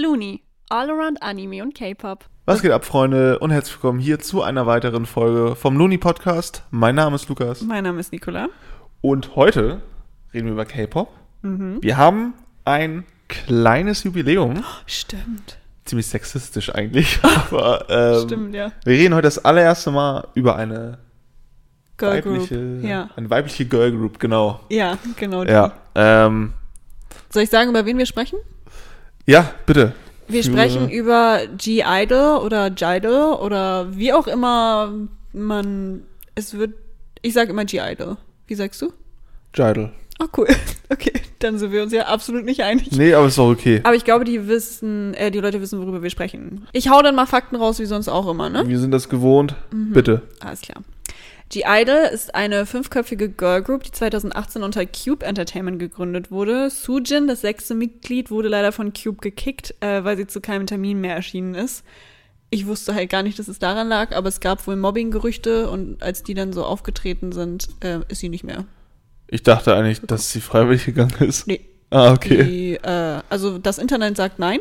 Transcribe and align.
Looney, 0.00 0.42
all 0.68 0.90
around 0.90 1.22
Anime 1.22 1.62
und 1.62 1.74
K-Pop. 1.74 2.26
Was 2.44 2.60
geht 2.60 2.70
ab, 2.70 2.84
Freunde, 2.84 3.38
und 3.38 3.50
herzlich 3.50 3.76
willkommen 3.76 3.98
hier 3.98 4.18
zu 4.18 4.42
einer 4.42 4.66
weiteren 4.66 5.06
Folge 5.06 5.56
vom 5.56 5.74
Looney 5.78 5.96
Podcast. 5.96 6.64
Mein 6.70 6.94
Name 6.96 7.16
ist 7.16 7.30
Lukas 7.30 7.62
Mein 7.62 7.84
Name 7.84 7.98
ist 8.00 8.12
Nicola. 8.12 8.48
und 9.00 9.36
heute 9.36 9.80
reden 10.34 10.44
wir 10.48 10.52
über 10.52 10.66
K-Pop. 10.66 11.08
Mhm. 11.40 11.78
Wir 11.80 11.96
haben 11.96 12.34
ein 12.66 13.04
kleines 13.28 14.04
Jubiläum. 14.04 14.62
Stimmt. 14.84 15.56
Ziemlich 15.86 16.08
sexistisch 16.08 16.74
eigentlich, 16.74 17.18
aber 17.50 17.86
ähm, 17.88 18.26
Stimmt, 18.26 18.54
ja. 18.54 18.72
wir 18.84 18.92
reden 18.92 19.14
heute 19.14 19.28
das 19.28 19.42
allererste 19.46 19.92
Mal 19.92 20.28
über 20.34 20.56
eine 20.56 20.98
Girl 21.96 22.20
Group. 22.20 22.34
weibliche, 22.50 22.86
Ja. 22.86 23.08
eine 23.16 23.30
weibliche 23.30 23.64
Girl 23.64 23.92
Group, 23.92 24.18
genau. 24.18 24.60
Ja, 24.68 24.98
genau. 25.16 25.42
die. 25.44 25.52
Ja, 25.52 25.72
ähm, 25.94 26.52
Soll 27.30 27.44
ich 27.44 27.50
sagen, 27.50 27.70
über 27.70 27.86
wen 27.86 27.96
wir 27.96 28.04
sprechen? 28.04 28.38
Ja, 29.26 29.50
bitte. 29.66 29.92
Wir 30.28 30.42
Für- 30.42 30.50
sprechen 30.50 30.88
über 30.90 31.40
G-Idol 31.56 32.38
oder 32.44 32.70
G-Idol 32.70 33.34
oder 33.34 33.96
wie 33.96 34.12
auch 34.12 34.26
immer 34.26 34.92
man 35.32 36.02
es 36.34 36.54
wird. 36.54 36.74
Ich 37.22 37.32
sage 37.34 37.50
immer 37.50 37.64
G-Idol. 37.64 38.16
Wie 38.46 38.54
sagst 38.54 38.82
du? 38.82 38.92
Jidal. 39.54 39.92
Oh, 40.20 40.26
cool. 40.36 40.46
Okay, 40.88 41.12
dann 41.40 41.58
sind 41.58 41.72
wir 41.72 41.82
uns 41.82 41.92
ja 41.92 42.04
absolut 42.04 42.44
nicht 42.44 42.62
einig. 42.62 42.92
Nee, 42.92 43.12
aber 43.12 43.26
ist 43.26 43.40
auch 43.40 43.50
okay. 43.50 43.80
Aber 43.82 43.96
ich 43.96 44.04
glaube, 44.04 44.24
die 44.24 44.46
wissen, 44.46 45.14
äh, 45.14 45.32
die 45.32 45.40
Leute 45.40 45.60
wissen, 45.60 45.80
worüber 45.80 46.00
wir 46.00 46.10
sprechen. 46.10 46.64
Ich 46.72 46.88
hau 46.90 47.02
dann 47.02 47.16
mal 47.16 47.26
Fakten 47.26 47.56
raus, 47.56 47.80
wie 47.80 47.86
sonst 47.86 48.06
auch 48.08 48.28
immer, 48.30 48.48
ne? 48.48 48.68
Wir 48.68 48.78
sind 48.78 48.92
das 48.92 49.08
gewohnt. 49.08 49.56
Mhm. 49.72 49.92
Bitte. 49.92 50.22
Alles 50.38 50.60
klar. 50.60 50.84
G-Idol 51.48 52.08
ist 52.12 52.34
eine 52.34 52.66
fünfköpfige 52.66 53.28
Girlgroup, 53.28 53.84
die 53.84 53.92
2018 53.92 54.62
unter 54.62 54.84
Cube 54.84 55.24
Entertainment 55.24 55.78
gegründet 55.78 56.30
wurde. 56.30 56.70
Sujin, 56.70 57.28
das 57.28 57.42
sechste 57.42 57.74
Mitglied, 57.74 58.30
wurde 58.30 58.48
leider 58.48 58.72
von 58.72 58.92
Cube 58.92 59.18
gekickt, 59.20 59.74
äh, 59.80 60.02
weil 60.02 60.16
sie 60.16 60.26
zu 60.26 60.40
keinem 60.40 60.66
Termin 60.66 61.00
mehr 61.00 61.14
erschienen 61.14 61.54
ist. 61.54 61.84
Ich 62.50 62.66
wusste 62.66 62.94
halt 62.94 63.10
gar 63.10 63.22
nicht, 63.22 63.38
dass 63.38 63.48
es 63.48 63.58
daran 63.58 63.88
lag, 63.88 64.14
aber 64.14 64.28
es 64.28 64.40
gab 64.40 64.66
wohl 64.66 64.76
Mobbing-Gerüchte 64.76 65.70
und 65.70 66.02
als 66.02 66.22
die 66.22 66.34
dann 66.34 66.52
so 66.52 66.64
aufgetreten 66.64 67.32
sind, 67.32 67.68
äh, 67.80 68.00
ist 68.08 68.20
sie 68.20 68.28
nicht 68.28 68.44
mehr. 68.44 68.64
Ich 69.28 69.42
dachte 69.42 69.74
eigentlich, 69.74 70.00
dass 70.02 70.30
sie 70.32 70.40
freiwillig 70.40 70.84
gegangen 70.84 71.14
ist. 71.20 71.46
Nee. 71.46 71.60
Ah, 71.90 72.12
okay. 72.12 72.44
Die, 72.44 72.74
äh, 72.74 73.20
also 73.28 73.58
das 73.58 73.78
Internet 73.78 74.16
sagt 74.16 74.38
nein. 74.38 74.60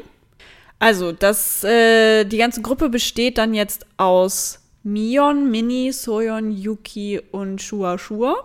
Also, 0.78 1.12
das, 1.12 1.64
äh, 1.64 2.26
die 2.26 2.38
ganze 2.38 2.62
Gruppe 2.62 2.90
besteht 2.90 3.38
dann 3.38 3.54
jetzt 3.54 3.86
aus 3.98 4.65
Mion, 4.88 5.50
Mini, 5.50 5.92
Soyeon, 5.92 6.52
Yuki 6.52 7.20
und 7.32 7.60
Shua 7.60 7.98
Shua. 7.98 8.36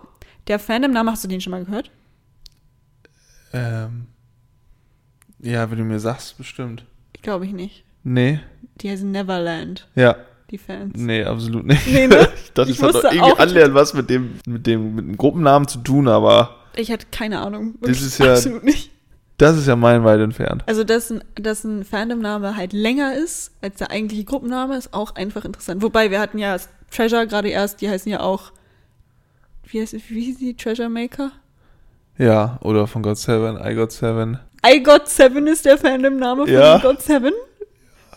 Der 0.47 0.57
Fandom-Name, 0.57 1.11
hast 1.11 1.23
du 1.23 1.27
den 1.27 1.39
schon 1.39 1.51
mal 1.51 1.63
gehört? 1.63 1.91
Ähm, 3.53 4.07
ja, 5.39 5.69
wenn 5.69 5.77
du 5.77 5.83
mir 5.83 5.99
sagst, 5.99 6.37
bestimmt. 6.39 6.83
Glaube 7.21 7.45
ich 7.45 7.53
nicht. 7.53 7.83
Nee. 8.03 8.39
Die 8.77 8.89
heißen 8.89 9.11
Neverland, 9.11 9.87
Ja. 9.93 10.15
die 10.49 10.57
Fans. 10.57 10.93
Nee, 10.97 11.23
absolut 11.23 11.65
nicht. 11.67 11.85
Nee, 11.85 12.07
ne? 12.07 12.27
ich 12.43 12.51
dachte, 12.53 12.71
Ich 12.71 12.77
das 12.79 12.95
hat 12.95 13.03
doch 13.03 13.11
irgendwie 13.11 13.39
annähernd 13.39 13.73
was 13.75 13.93
mit 13.93 14.09
dem, 14.09 14.39
mit 14.47 14.65
dem, 14.65 14.95
mit 14.95 15.05
dem 15.05 15.17
Gruppennamen 15.17 15.67
zu 15.67 15.77
tun, 15.79 16.07
aber 16.07 16.55
Ich 16.75 16.91
hatte 16.91 17.05
keine 17.11 17.39
Ahnung. 17.39 17.75
Das 17.81 18.01
ist 18.01 18.17
ja- 18.17 18.33
Absolut 18.33 18.63
nicht. 18.63 18.90
Das 19.41 19.57
ist 19.57 19.67
ja 19.67 19.75
meilenweit 19.75 20.19
entfernt. 20.19 20.63
Also, 20.67 20.83
dass 20.83 21.09
ein, 21.09 21.23
dass 21.35 21.63
ein 21.63 21.83
Fandom-Name 21.83 22.55
halt 22.55 22.73
länger 22.73 23.15
ist 23.15 23.51
als 23.61 23.77
der 23.77 23.89
eigentliche 23.89 24.23
Gruppenname, 24.23 24.77
ist 24.77 24.93
auch 24.93 25.15
einfach 25.15 25.45
interessant. 25.45 25.81
Wobei, 25.81 26.11
wir 26.11 26.19
hatten 26.19 26.37
ja 26.37 26.55
Treasure 26.91 27.25
gerade 27.25 27.49
erst, 27.49 27.81
die 27.81 27.89
heißen 27.89 28.11
ja 28.11 28.19
auch, 28.19 28.51
wie 29.65 29.81
heißt 29.81 29.93
wie 29.93 30.21
hieß 30.21 30.37
die? 30.37 30.55
Treasure 30.55 30.89
Maker? 30.89 31.31
Ja, 32.17 32.59
oder 32.61 32.85
von 32.85 33.01
God 33.01 33.17
Seven, 33.17 33.57
I 33.65 33.73
Got 33.73 33.91
Seven. 33.91 34.37
I 34.65 34.83
Got 34.83 35.07
Seven 35.07 35.47
ist 35.47 35.65
der 35.65 35.77
Fandom-Name 35.77 36.43
von 36.45 36.53
Ja. 36.53 36.77
God 36.77 37.01
Seven? 37.01 37.33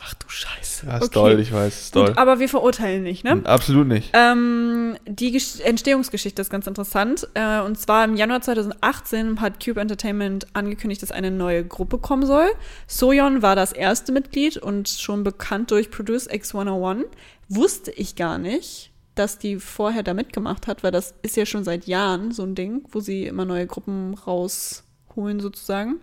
Ach 0.06 0.14
du 0.14 0.28
Scheiße. 0.28 0.86
Ja, 0.86 0.96
ist 0.98 1.04
okay. 1.04 1.12
toll, 1.14 1.40
ich 1.40 1.52
weiß, 1.52 1.80
ist 1.80 1.94
Gut, 1.94 2.06
toll. 2.06 2.14
aber 2.16 2.38
wir 2.38 2.48
verurteilen 2.48 3.02
nicht, 3.02 3.24
ne? 3.24 3.40
Absolut 3.44 3.88
nicht. 3.88 4.10
Ähm, 4.12 4.96
die 5.06 5.30
Gesch 5.30 5.60
Entstehungsgeschichte 5.60 6.42
ist 6.42 6.50
ganz 6.50 6.66
interessant. 6.66 7.26
Äh, 7.34 7.60
und 7.60 7.78
zwar 7.78 8.04
im 8.04 8.14
Januar 8.14 8.42
2018 8.42 9.40
hat 9.40 9.64
Cube 9.64 9.80
Entertainment 9.80 10.46
angekündigt, 10.52 11.02
dass 11.02 11.10
eine 11.10 11.30
neue 11.30 11.64
Gruppe 11.64 11.98
kommen 11.98 12.26
soll. 12.26 12.48
Soyeon 12.86 13.40
war 13.40 13.56
das 13.56 13.72
erste 13.72 14.12
Mitglied 14.12 14.58
und 14.58 14.88
schon 14.88 15.24
bekannt 15.24 15.70
durch 15.70 15.90
Produce 15.90 16.28
X101. 16.28 17.04
Wusste 17.48 17.90
ich 17.90 18.16
gar 18.16 18.36
nicht, 18.38 18.90
dass 19.14 19.38
die 19.38 19.58
vorher 19.58 20.02
da 20.02 20.12
mitgemacht 20.12 20.66
hat, 20.66 20.82
weil 20.82 20.90
das 20.90 21.14
ist 21.22 21.36
ja 21.36 21.46
schon 21.46 21.64
seit 21.64 21.86
Jahren 21.86 22.32
so 22.32 22.42
ein 22.42 22.54
Ding, 22.54 22.82
wo 22.90 23.00
sie 23.00 23.24
immer 23.24 23.44
neue 23.44 23.66
Gruppen 23.66 24.14
rausholen 24.14 25.40
sozusagen. 25.40 25.96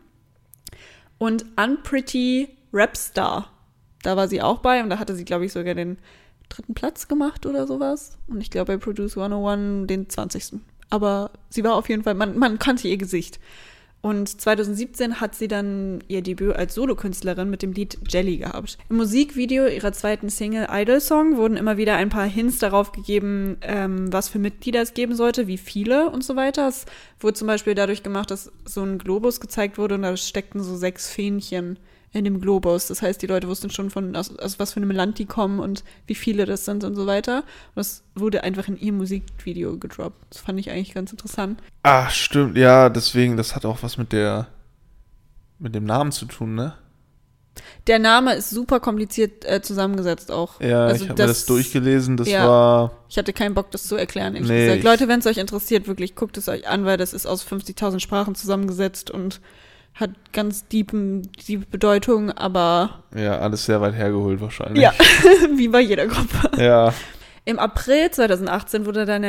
Und 1.18 1.46
Unpretty 1.56 2.50
Rapstar, 2.74 3.52
da 4.04 4.18
war 4.18 4.28
sie 4.28 4.42
auch 4.42 4.60
bei 4.60 4.82
und 4.84 4.90
da 4.90 5.00
hatte 5.00 5.16
sie, 5.16 5.26
glaube 5.26 5.46
ich, 5.46 5.54
sogar 5.54 5.76
den 5.76 5.98
dritten 6.50 6.74
Platz 6.74 7.08
gemacht 7.08 7.46
oder 7.46 7.68
sowas. 7.68 8.18
Und 8.28 8.42
ich 8.42 8.50
glaube 8.50 8.74
bei 8.74 8.78
Produce 8.78 9.18
101 9.18 9.88
den 9.88 10.10
20. 10.10 10.54
Aber 10.90 11.32
sie 11.50 11.64
war 11.64 11.76
auf 11.76 11.90
jeden 11.90 12.04
Fall, 12.04 12.16
man, 12.16 12.38
man 12.38 12.60
kannte 12.60 12.88
ihr 12.88 12.98
Gesicht. 12.98 13.40
Und 14.02 14.42
2017 14.42 15.22
hat 15.22 15.36
sie 15.36 15.48
dann 15.48 16.04
ihr 16.08 16.24
Debüt 16.24 16.56
als 16.56 16.74
Solokünstlerin 16.74 17.52
mit 17.52 17.62
dem 17.62 17.72
Lied 17.72 18.00
Jelly 18.10 18.38
gehabt. 18.38 18.80
Im 18.90 18.98
Musikvideo 18.98 19.68
ihrer 19.68 19.94
zweiten 19.94 20.30
Single 20.30 20.68
Idol 20.72 21.00
Song 21.00 21.38
wurden 21.38 21.56
immer 21.56 21.78
wieder 21.78 21.98
ein 21.98 22.10
paar 22.10 22.26
Hints 22.26 22.58
darauf 22.58 22.94
gegeben, 22.94 23.58
ähm, 23.62 24.12
was 24.12 24.28
für 24.28 24.40
Mitglieder 24.40 24.82
es 24.82 24.96
geben 24.96 25.16
sollte, 25.16 25.46
wie 25.46 25.60
viele 25.60 26.10
und 26.10 26.24
so 26.24 26.36
weiter. 26.36 26.68
Es 26.68 26.86
wurde 27.20 27.36
zum 27.36 27.48
Beispiel 27.48 27.76
dadurch 27.76 28.02
gemacht, 28.02 28.32
dass 28.32 28.52
so 28.66 28.82
ein 28.82 28.98
Globus 28.98 29.40
gezeigt 29.40 29.78
wurde 29.78 29.96
und 29.96 30.02
da 30.02 30.18
steckten 30.18 30.64
so 30.64 30.76
sechs 30.76 31.08
Fähnchen 31.08 31.78
in 32.14 32.26
dem 32.26 32.42
Globus. 32.42 32.88
Das 32.88 33.02
heißt, 33.02 33.22
die 33.22 33.28
Leute 33.28 33.48
wussten 33.48 33.70
schon 33.70 33.90
von, 33.90 34.16
aus, 34.16 34.38
aus 34.38 34.60
was 34.60 34.74
für 34.74 34.82
einem 34.82 34.92
Land 34.92 35.18
die 35.20 35.26
kommen 35.26 35.60
und 35.60 35.84
wie 36.08 36.16
viele 36.16 36.46
das 36.46 36.66
sind 36.66 36.84
und 36.84 36.96
so 36.96 37.08
weiter. 37.08 37.38
Und 37.40 37.78
das 37.78 38.04
wurde 38.16 38.44
einfach 38.44 38.68
in 38.68 38.78
ihr 38.78 38.92
Musikvideo 38.94 39.78
gedroppt. 39.78 40.18
Das 40.30 40.42
fand 40.42 40.60
ich 40.60 40.70
eigentlich 40.72 40.94
ganz 40.94 41.12
interessant. 41.12 41.62
Ach, 41.84 42.10
stimmt, 42.12 42.58
ja, 42.58 42.90
deswegen, 42.90 43.38
das 43.38 43.56
hat 43.56 43.66
auch 43.66 43.82
was 43.82 43.98
mit 43.98 44.12
der, 44.12 44.48
mit 45.60 45.74
dem 45.74 45.86
Namen 45.86 46.12
zu 46.12 46.26
tun, 46.26 46.56
ne? 46.56 46.74
Der 47.88 48.00
Name 48.00 48.34
ist 48.36 48.50
super 48.50 48.80
kompliziert 48.80 49.44
äh, 49.46 49.62
zusammengesetzt 49.62 50.32
auch. 50.32 50.62
Ja, 50.62 50.86
Also 50.86 51.04
ich 51.04 51.10
habe 51.10 51.22
mir 51.22 51.28
das 51.28 51.46
durchgelesen, 51.46 52.16
das 52.16 52.30
ja. 52.30 52.48
war, 52.48 52.92
Ich 53.10 53.18
hatte 53.18 53.34
keinen 53.34 53.56
Bock, 53.56 53.72
das 53.72 53.88
zu 53.88 53.96
erklären. 53.96 54.36
ehrlich 54.36 54.50
Nee, 54.50 54.68
gesagt. 54.68 54.84
Leute, 54.84 55.08
wenn 55.08 55.20
es 55.20 55.26
euch 55.28 55.38
interessiert, 55.38 55.88
wirklich 55.88 56.16
guckt 56.16 56.38
es 56.38 56.48
euch 56.48 56.68
an, 56.68 56.86
weil 56.86 56.98
das 56.98 57.14
ist 57.14 57.26
aus 57.26 57.46
50.000 57.46 58.00
Sprachen 58.00 58.36
zusammengesetzt 58.36 59.12
und 59.12 59.42
hat 59.94 60.12
ganz 60.34 60.68
tiefen, 60.68 61.32
tiefe 61.34 61.66
Bedeutung, 61.70 62.32
aber 62.32 63.04
ja, 63.16 63.40
alles 63.40 63.66
sehr 63.66 63.82
weit 63.82 63.94
hergeholt 63.94 64.42
wahrscheinlich. 64.42 64.82
ja, 64.82 64.94
wie 65.56 65.68
bei 65.68 65.82
jeder 65.82 66.08
Gruppe. 66.08 66.62
Ja, 66.62 66.94
Im 67.44 67.60
April 67.60 68.10
2018 68.12 68.86
wurde 68.86 69.06
dann 69.06 69.22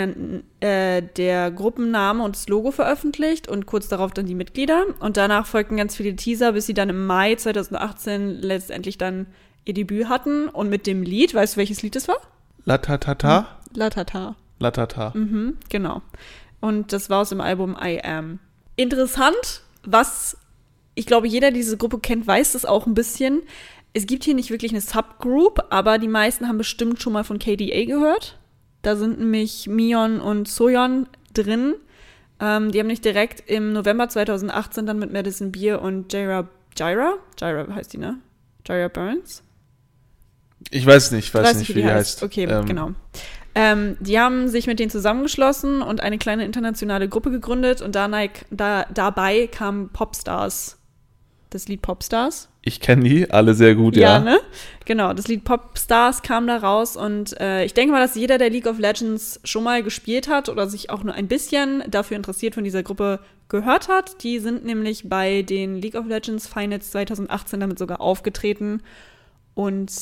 der, 0.61 0.97
äh, 0.97 1.03
der 1.17 1.51
Gruppenname 1.51 2.23
und 2.23 2.37
das 2.37 2.49
Logo 2.49 2.71
veröffentlicht 2.71 3.49
und 3.49 3.67
kurz 3.67 3.89
darauf 3.89 4.13
dann 4.13 4.27
die 4.27 4.35
Mitglieder. 4.35 4.85
Und 5.01 5.17
danach 5.17 5.47
folgten 5.47 5.77
ganz 5.77 5.97
viele 5.97 6.15
Teaser, 6.15 6.53
bis 6.53 6.67
sie 6.67 6.75
dann 6.75 6.91
im 6.91 7.07
Mai 7.07 7.35
2018 7.35 8.29
letztendlich 8.41 8.99
dann 8.99 9.27
ihr 9.65 9.75
Debüt 9.75 10.09
hatten. 10.09 10.49
Und 10.49 10.69
mit 10.69 10.87
dem 10.87 11.03
Lied, 11.03 11.35
weißt 11.35 11.55
du, 11.55 11.59
welches 11.59 11.83
Lied 11.83 11.97
das 11.97 12.07
war? 12.07 12.19
Latatata, 12.65 13.47
Latata. 13.75 14.37
Latata. 14.59 15.13
Mhm, 15.15 15.57
genau. 15.71 16.03
Und 16.61 16.93
das 16.93 17.11
war 17.11 17.23
aus 17.23 17.31
dem 17.31 17.41
Album 17.41 17.77
I 17.83 18.01
Am. 18.05 18.39
Interessant, 18.77 19.63
was 19.85 20.37
ich 20.95 21.07
glaube, 21.07 21.27
jeder, 21.27 21.51
der 21.51 21.59
diese 21.59 21.77
Gruppe 21.77 21.99
kennt, 21.99 22.27
weiß 22.27 22.53
das 22.53 22.65
auch 22.65 22.87
ein 22.87 22.95
bisschen. 22.95 23.43
Es 23.95 24.07
gibt 24.07 24.25
hier 24.25 24.35
nicht 24.35 24.51
wirklich 24.51 24.73
eine 24.73 24.81
Subgroup, 24.81 25.65
aber 25.71 25.99
die 25.99 26.09
meisten 26.09 26.49
haben 26.49 26.59
bestimmt 26.59 27.03
schon 27.03 27.13
mal 27.13 27.25
von 27.25 27.39
KDA 27.39 27.85
gehört. 27.85 28.39
Da 28.83 28.97
sind 28.97 29.21
nämlich 29.21 29.69
Mion 29.69 30.21
und 30.21 30.49
Soyeon 30.49 31.07
drin. 31.35 31.75
Ähm, 32.41 32.73
die 32.73 32.81
haben 32.81 32.87
nicht 32.89 33.05
direkt 33.05 33.49
im 33.49 33.73
November 33.73 34.09
2018 34.09 34.87
dann 34.87 34.99
mit 34.99 35.13
Madison 35.13 35.53
Beer 35.53 35.81
und 35.81 36.13
Jaira, 36.13 36.49
Jaira? 36.77 37.15
Jaira 37.39 37.73
heißt 37.75 37.93
die, 37.93 37.99
ne? 37.99 38.19
Jaira 38.67 38.89
Burns? 38.89 39.43
Ich 40.71 40.87
weiß 40.87 41.13
nicht, 41.13 41.27
ich 41.27 41.35
weiß 41.35 41.45
Weißt 41.45 41.59
nicht, 41.59 41.69
wie 41.71 41.83
die 41.83 41.85
heißt. 41.85 42.23
Okay, 42.23 42.45
Ähm, 42.45 42.67
genau. 42.67 42.91
Ähm, 43.55 43.97
die 44.01 44.19
haben 44.19 44.49
sich 44.49 44.67
mit 44.67 44.79
denen 44.79 44.91
zusammengeschlossen 44.91 45.83
und 45.83 46.01
eine 46.01 46.19
kleine 46.19 46.45
internationale 46.45 47.09
Gruppe 47.09 47.31
gegründet 47.31 47.83
und 47.83 47.95
danach, 47.95 48.29
da, 48.51 48.87
dabei 48.93 49.47
kamen 49.47 49.91
Popstars. 49.91 50.79
Das 51.53 51.69
Lied 51.69 51.83
Popstars. 51.83 52.49
Ich 52.63 52.81
kenne 52.81 53.05
die 53.05 53.31
alle 53.31 53.53
sehr 53.53 53.75
gut, 53.75 53.95
ja. 53.95 54.21
ne? 54.21 54.41
Genau, 54.87 55.13
das 55.13 55.29
Lied 55.29 55.45
Popstars 55.45 56.23
kam 56.23 56.47
da 56.47 56.57
raus 56.57 56.97
und 56.97 57.39
äh, 57.39 57.65
ich 57.67 57.75
denke 57.75 57.93
mal, 57.93 58.01
dass 58.01 58.15
jeder, 58.15 58.39
der 58.39 58.49
League 58.49 58.67
of 58.67 58.79
Legends 58.79 59.39
schon 59.45 59.63
mal 59.63 59.83
gespielt 59.83 60.29
hat 60.29 60.49
oder 60.49 60.67
sich 60.67 60.89
auch 60.89 61.05
nur 61.05 61.13
ein 61.13 61.29
bisschen 61.29 61.85
dafür 61.91 62.17
interessiert 62.17 62.55
von 62.55 62.65
dieser 62.65 62.83
Gruppe 62.83 63.21
gehört 63.51 63.89
hat. 63.89 64.23
Die 64.23 64.39
sind 64.39 64.65
nämlich 64.65 65.11
bei 65.11 65.43
den 65.43 65.77
League 65.77 65.95
of 65.95 66.07
Legends 66.07 66.47
Finals 66.47 66.91
2018 66.93 67.61
damit 67.61 67.79
sogar 67.79 68.01
aufgetreten 68.01 68.83
und 69.53 69.93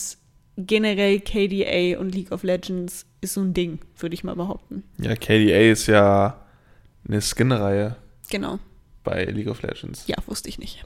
generell 0.57 1.19
KDA 1.19 1.99
und 1.99 2.15
League 2.15 2.31
of 2.31 2.45
Legends 2.45 3.07
ist 3.21 3.35
so 3.35 3.41
ein 3.41 3.55
Ding, 3.55 3.81
würde 3.99 4.15
ich 4.15 4.23
mal 4.23 4.37
behaupten. 4.37 4.85
Ja, 5.01 5.17
KDA 5.17 5.73
ist 5.73 5.89
ja 5.89 6.41
eine 7.09 7.21
Skin-Reihe 7.21 7.97
Genau. 8.31 8.61
bei 9.03 9.25
League 9.25 9.49
of 9.49 9.63
Legends. 9.63 10.07
Ja, 10.07 10.17
wusste 10.27 10.49
ich 10.49 10.61
nicht. 10.61 10.85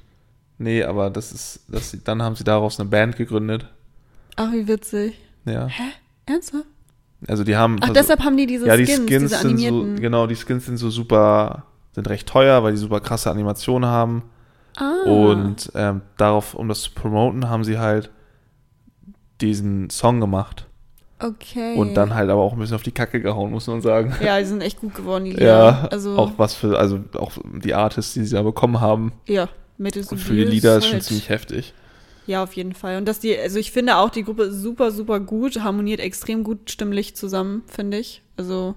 Nee, 0.58 0.82
aber 0.84 1.10
das 1.10 1.32
ist, 1.32 1.60
das, 1.68 1.96
dann 2.04 2.22
haben 2.22 2.36
sie 2.36 2.44
daraus 2.44 2.78
eine 2.78 2.88
Band 2.88 3.16
gegründet. 3.16 3.66
Ach, 4.36 4.52
wie 4.52 4.66
witzig. 4.68 5.18
Ja. 5.44 5.66
Hä? 5.66 5.82
Ernsthaft? 6.26 6.64
Also 7.26 7.42
die 7.44 7.56
haben. 7.56 7.76
Ach, 7.80 7.88
also- 7.88 7.94
deshalb 7.94 8.20
haben 8.20 8.36
die 8.36 8.46
diese 8.46 8.66
ja, 8.66 8.76
die 8.76 8.84
Skins, 8.86 9.06
Skins 9.06 9.08
diese 9.08 9.28
sind 9.28 9.40
so, 9.40 9.48
animierten. 9.48 10.00
genau, 10.00 10.26
die 10.26 10.36
Skins 10.36 10.66
sind 10.66 10.76
so 10.76 10.90
super, 10.90 11.64
sind 11.92 12.08
recht 12.08 12.28
teuer, 12.28 12.62
weil 12.62 12.72
die 12.72 12.78
super 12.78 13.00
krasse 13.00 13.30
Animationen 13.30 13.88
haben. 13.88 14.22
ah. 14.76 15.02
Und 15.06 15.70
ähm, 15.74 16.02
darauf, 16.16 16.54
um 16.54 16.68
das 16.68 16.82
zu 16.82 16.90
promoten, 16.92 17.48
haben 17.48 17.64
sie 17.64 17.78
halt 17.78 18.10
diesen 19.40 19.90
Song 19.90 20.20
gemacht. 20.20 20.66
okay. 21.18 21.76
Und 21.76 21.94
dann 21.94 22.14
halt 22.14 22.30
aber 22.30 22.42
auch 22.42 22.52
ein 22.52 22.58
bisschen 22.58 22.76
auf 22.76 22.82
die 22.82 22.92
Kacke 22.92 23.20
gehauen, 23.20 23.50
muss 23.50 23.66
man 23.66 23.80
sagen. 23.80 24.14
Ja, 24.22 24.38
die 24.38 24.44
sind 24.44 24.60
echt 24.60 24.80
gut 24.80 24.94
geworden, 24.94 25.24
die 25.24 25.30
Lieder. 25.32 25.46
Ja, 25.46 25.88
also, 25.90 26.16
auch 26.18 26.32
was 26.36 26.54
für, 26.54 26.78
also 26.78 27.00
auch 27.14 27.32
die 27.62 27.74
Artists, 27.74 28.14
die 28.14 28.24
sie 28.24 28.34
da 28.34 28.42
bekommen 28.42 28.80
haben 28.80 29.12
ja, 29.26 29.48
mittels 29.78 30.10
und 30.12 30.18
für 30.18 30.34
die 30.34 30.44
Lieder 30.44 30.78
ist 30.78 30.86
schon 30.86 31.00
ziemlich 31.00 31.28
heftig. 31.28 31.74
Ja, 32.26 32.42
auf 32.42 32.54
jeden 32.54 32.72
Fall. 32.74 32.96
Und 32.96 33.06
dass 33.06 33.20
die, 33.20 33.36
also 33.38 33.58
ich 33.58 33.70
finde 33.70 33.96
auch, 33.96 34.08
die 34.10 34.24
Gruppe 34.24 34.44
ist 34.44 34.62
super, 34.62 34.90
super 34.90 35.20
gut, 35.20 35.60
harmoniert 35.60 36.00
extrem 36.00 36.42
gut 36.42 36.70
stimmlich 36.70 37.14
zusammen, 37.16 37.62
finde 37.66 37.98
ich. 37.98 38.22
Also, 38.36 38.74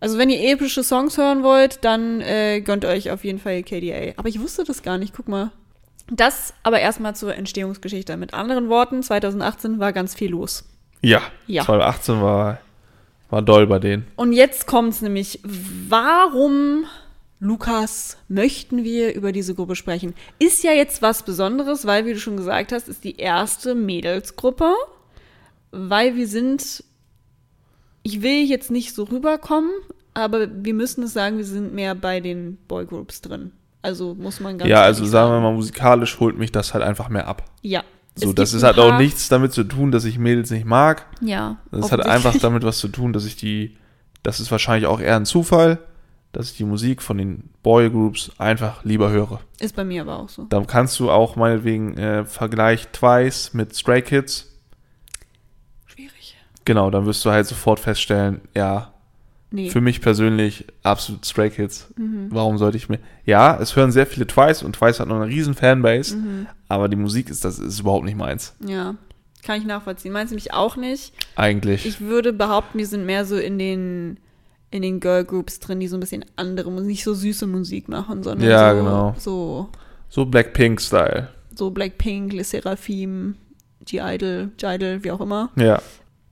also 0.00 0.18
wenn 0.18 0.28
ihr 0.28 0.52
epische 0.52 0.84
Songs 0.84 1.16
hören 1.16 1.42
wollt, 1.42 1.82
dann 1.84 2.20
äh, 2.20 2.60
gönnt 2.60 2.84
euch 2.84 3.10
auf 3.10 3.24
jeden 3.24 3.38
Fall 3.38 3.62
KDA. 3.62 4.12
Aber 4.16 4.28
ich 4.28 4.38
wusste 4.40 4.64
das 4.64 4.82
gar 4.82 4.98
nicht, 4.98 5.14
guck 5.14 5.28
mal. 5.28 5.50
Das 6.10 6.54
aber 6.62 6.80
erstmal 6.80 7.14
zur 7.16 7.34
Entstehungsgeschichte. 7.34 8.16
Mit 8.16 8.34
anderen 8.34 8.68
Worten, 8.68 9.02
2018 9.02 9.78
war 9.78 9.92
ganz 9.92 10.14
viel 10.14 10.30
los. 10.30 10.64
Ja, 11.02 11.22
Ja. 11.46 11.64
2018 11.64 12.20
war, 12.22 12.60
war 13.30 13.42
doll 13.42 13.66
bei 13.66 13.78
denen. 13.78 14.06
Und 14.16 14.32
jetzt 14.32 14.66
kommt's 14.66 15.00
nämlich, 15.00 15.40
warum, 15.44 16.84
Lukas, 17.40 18.16
möchten 18.28 18.82
wir 18.82 19.14
über 19.14 19.30
diese 19.30 19.54
Gruppe 19.54 19.76
sprechen? 19.76 20.14
Ist 20.38 20.64
ja 20.64 20.72
jetzt 20.72 21.02
was 21.02 21.22
Besonderes, 21.22 21.86
weil, 21.86 22.04
wie 22.04 22.14
du 22.14 22.18
schon 22.18 22.36
gesagt 22.36 22.72
hast, 22.72 22.88
ist 22.88 23.04
die 23.04 23.16
erste 23.16 23.74
Mädelsgruppe, 23.74 24.72
weil 25.70 26.16
wir 26.16 26.26
sind, 26.26 26.82
ich 28.02 28.22
will 28.22 28.44
jetzt 28.44 28.70
nicht 28.70 28.94
so 28.94 29.04
rüberkommen, 29.04 29.70
aber 30.14 30.48
wir 30.52 30.74
müssen 30.74 31.04
es 31.04 31.12
sagen, 31.12 31.38
wir 31.38 31.44
sind 31.44 31.72
mehr 31.74 31.94
bei 31.94 32.18
den 32.18 32.58
Boygroups 32.66 33.20
drin. 33.20 33.52
Also 33.82 34.16
muss 34.16 34.40
man 34.40 34.58
ganz 34.58 34.68
ja, 34.68 34.82
also 34.82 35.04
sagen 35.04 35.30
wir 35.30 35.40
mal, 35.40 35.52
musikalisch 35.52 36.18
holt 36.18 36.36
mich 36.36 36.50
das 36.50 36.74
halt 36.74 36.82
einfach 36.82 37.08
mehr 37.08 37.28
ab. 37.28 37.44
Ja. 37.62 37.84
So, 38.16 38.32
das 38.32 38.52
ist 38.52 38.64
halt 38.64 38.80
auch 38.80 38.98
nichts 38.98 39.28
damit 39.28 39.52
zu 39.52 39.62
tun, 39.62 39.92
dass 39.92 40.04
ich 40.04 40.18
Mädels 40.18 40.50
nicht 40.50 40.66
mag. 40.66 41.06
Ja. 41.20 41.58
Das 41.70 41.92
hat 41.92 42.04
einfach 42.04 42.36
damit 42.40 42.64
was 42.64 42.78
zu 42.78 42.88
tun, 42.88 43.12
dass 43.12 43.24
ich 43.24 43.36
die, 43.36 43.76
das 44.24 44.40
ist 44.40 44.50
wahrscheinlich 44.50 44.88
auch 44.88 44.98
eher 44.98 45.14
ein 45.14 45.24
Zufall, 45.24 45.78
dass 46.38 46.52
ich 46.52 46.56
die 46.56 46.64
Musik 46.64 47.02
von 47.02 47.18
den 47.18 47.50
Boygroups 47.64 48.30
einfach 48.38 48.84
lieber 48.84 49.10
höre. 49.10 49.40
Ist 49.58 49.74
bei 49.74 49.82
mir 49.84 50.02
aber 50.02 50.20
auch 50.20 50.28
so. 50.28 50.44
Dann 50.44 50.68
kannst 50.68 51.00
du 51.00 51.10
auch 51.10 51.34
meinetwegen 51.34 51.98
äh, 51.98 52.24
Vergleich 52.24 52.86
Twice 52.92 53.54
mit 53.54 53.74
Stray 53.74 54.02
Kids. 54.02 54.46
Schwierig. 55.86 56.36
Genau, 56.64 56.90
dann 56.90 57.06
wirst 57.06 57.24
du 57.24 57.30
halt 57.30 57.46
sofort 57.46 57.80
feststellen, 57.80 58.40
ja, 58.54 58.92
Nee. 59.50 59.70
für 59.70 59.80
mich 59.80 60.00
persönlich 60.00 60.66
absolut 60.84 61.24
Stray 61.26 61.50
Kids. 61.50 61.92
Mhm. 61.96 62.28
Warum 62.30 62.56
sollte 62.58 62.76
ich 62.76 62.88
mir. 62.88 62.98
Ja, 63.24 63.58
es 63.60 63.74
hören 63.74 63.90
sehr 63.90 64.06
viele 64.06 64.26
Twice 64.28 64.62
und 64.62 64.74
Twice 64.76 65.00
hat 65.00 65.08
noch 65.08 65.16
eine 65.16 65.26
riesen 65.26 65.54
Fanbase, 65.54 66.16
Mhm. 66.18 66.46
aber 66.68 66.88
die 66.88 66.96
Musik 66.96 67.30
ist 67.30 67.44
das 67.44 67.58
ist 67.58 67.80
überhaupt 67.80 68.04
nicht 68.04 68.16
meins. 68.16 68.54
Ja. 68.64 68.94
Kann 69.42 69.58
ich 69.58 69.66
nachvollziehen. 69.66 70.12
Meinst 70.12 70.30
du 70.30 70.34
mich 70.36 70.52
auch 70.52 70.76
nicht? 70.76 71.14
Eigentlich. 71.34 71.84
Ich 71.84 72.00
würde 72.00 72.32
behaupten, 72.32 72.78
die 72.78 72.84
sind 72.84 73.06
mehr 73.06 73.24
so 73.24 73.36
in 73.36 73.58
den 73.58 74.20
in 74.70 74.82
den 74.82 75.00
Girl 75.00 75.24
Groups 75.24 75.60
drin, 75.60 75.80
die 75.80 75.88
so 75.88 75.96
ein 75.96 76.00
bisschen 76.00 76.24
andere 76.36 76.70
Musik, 76.70 76.86
nicht 76.88 77.04
so 77.04 77.14
süße 77.14 77.46
Musik 77.46 77.88
machen, 77.88 78.22
sondern 78.22 78.48
Ja, 78.48 78.70
so, 78.72 78.76
genau. 78.78 79.14
so 79.18 79.68
so 80.10 80.24
Blackpink-Style. 80.26 81.28
so 81.54 81.70
Blackpink, 81.70 82.32
Le 82.32 82.44
Seraphim, 82.44 83.34
G-Idol, 83.84 84.50
G-Idol, 84.56 85.04
wie 85.04 85.10
auch 85.10 85.20
immer. 85.20 85.50
Ja, 85.56 85.80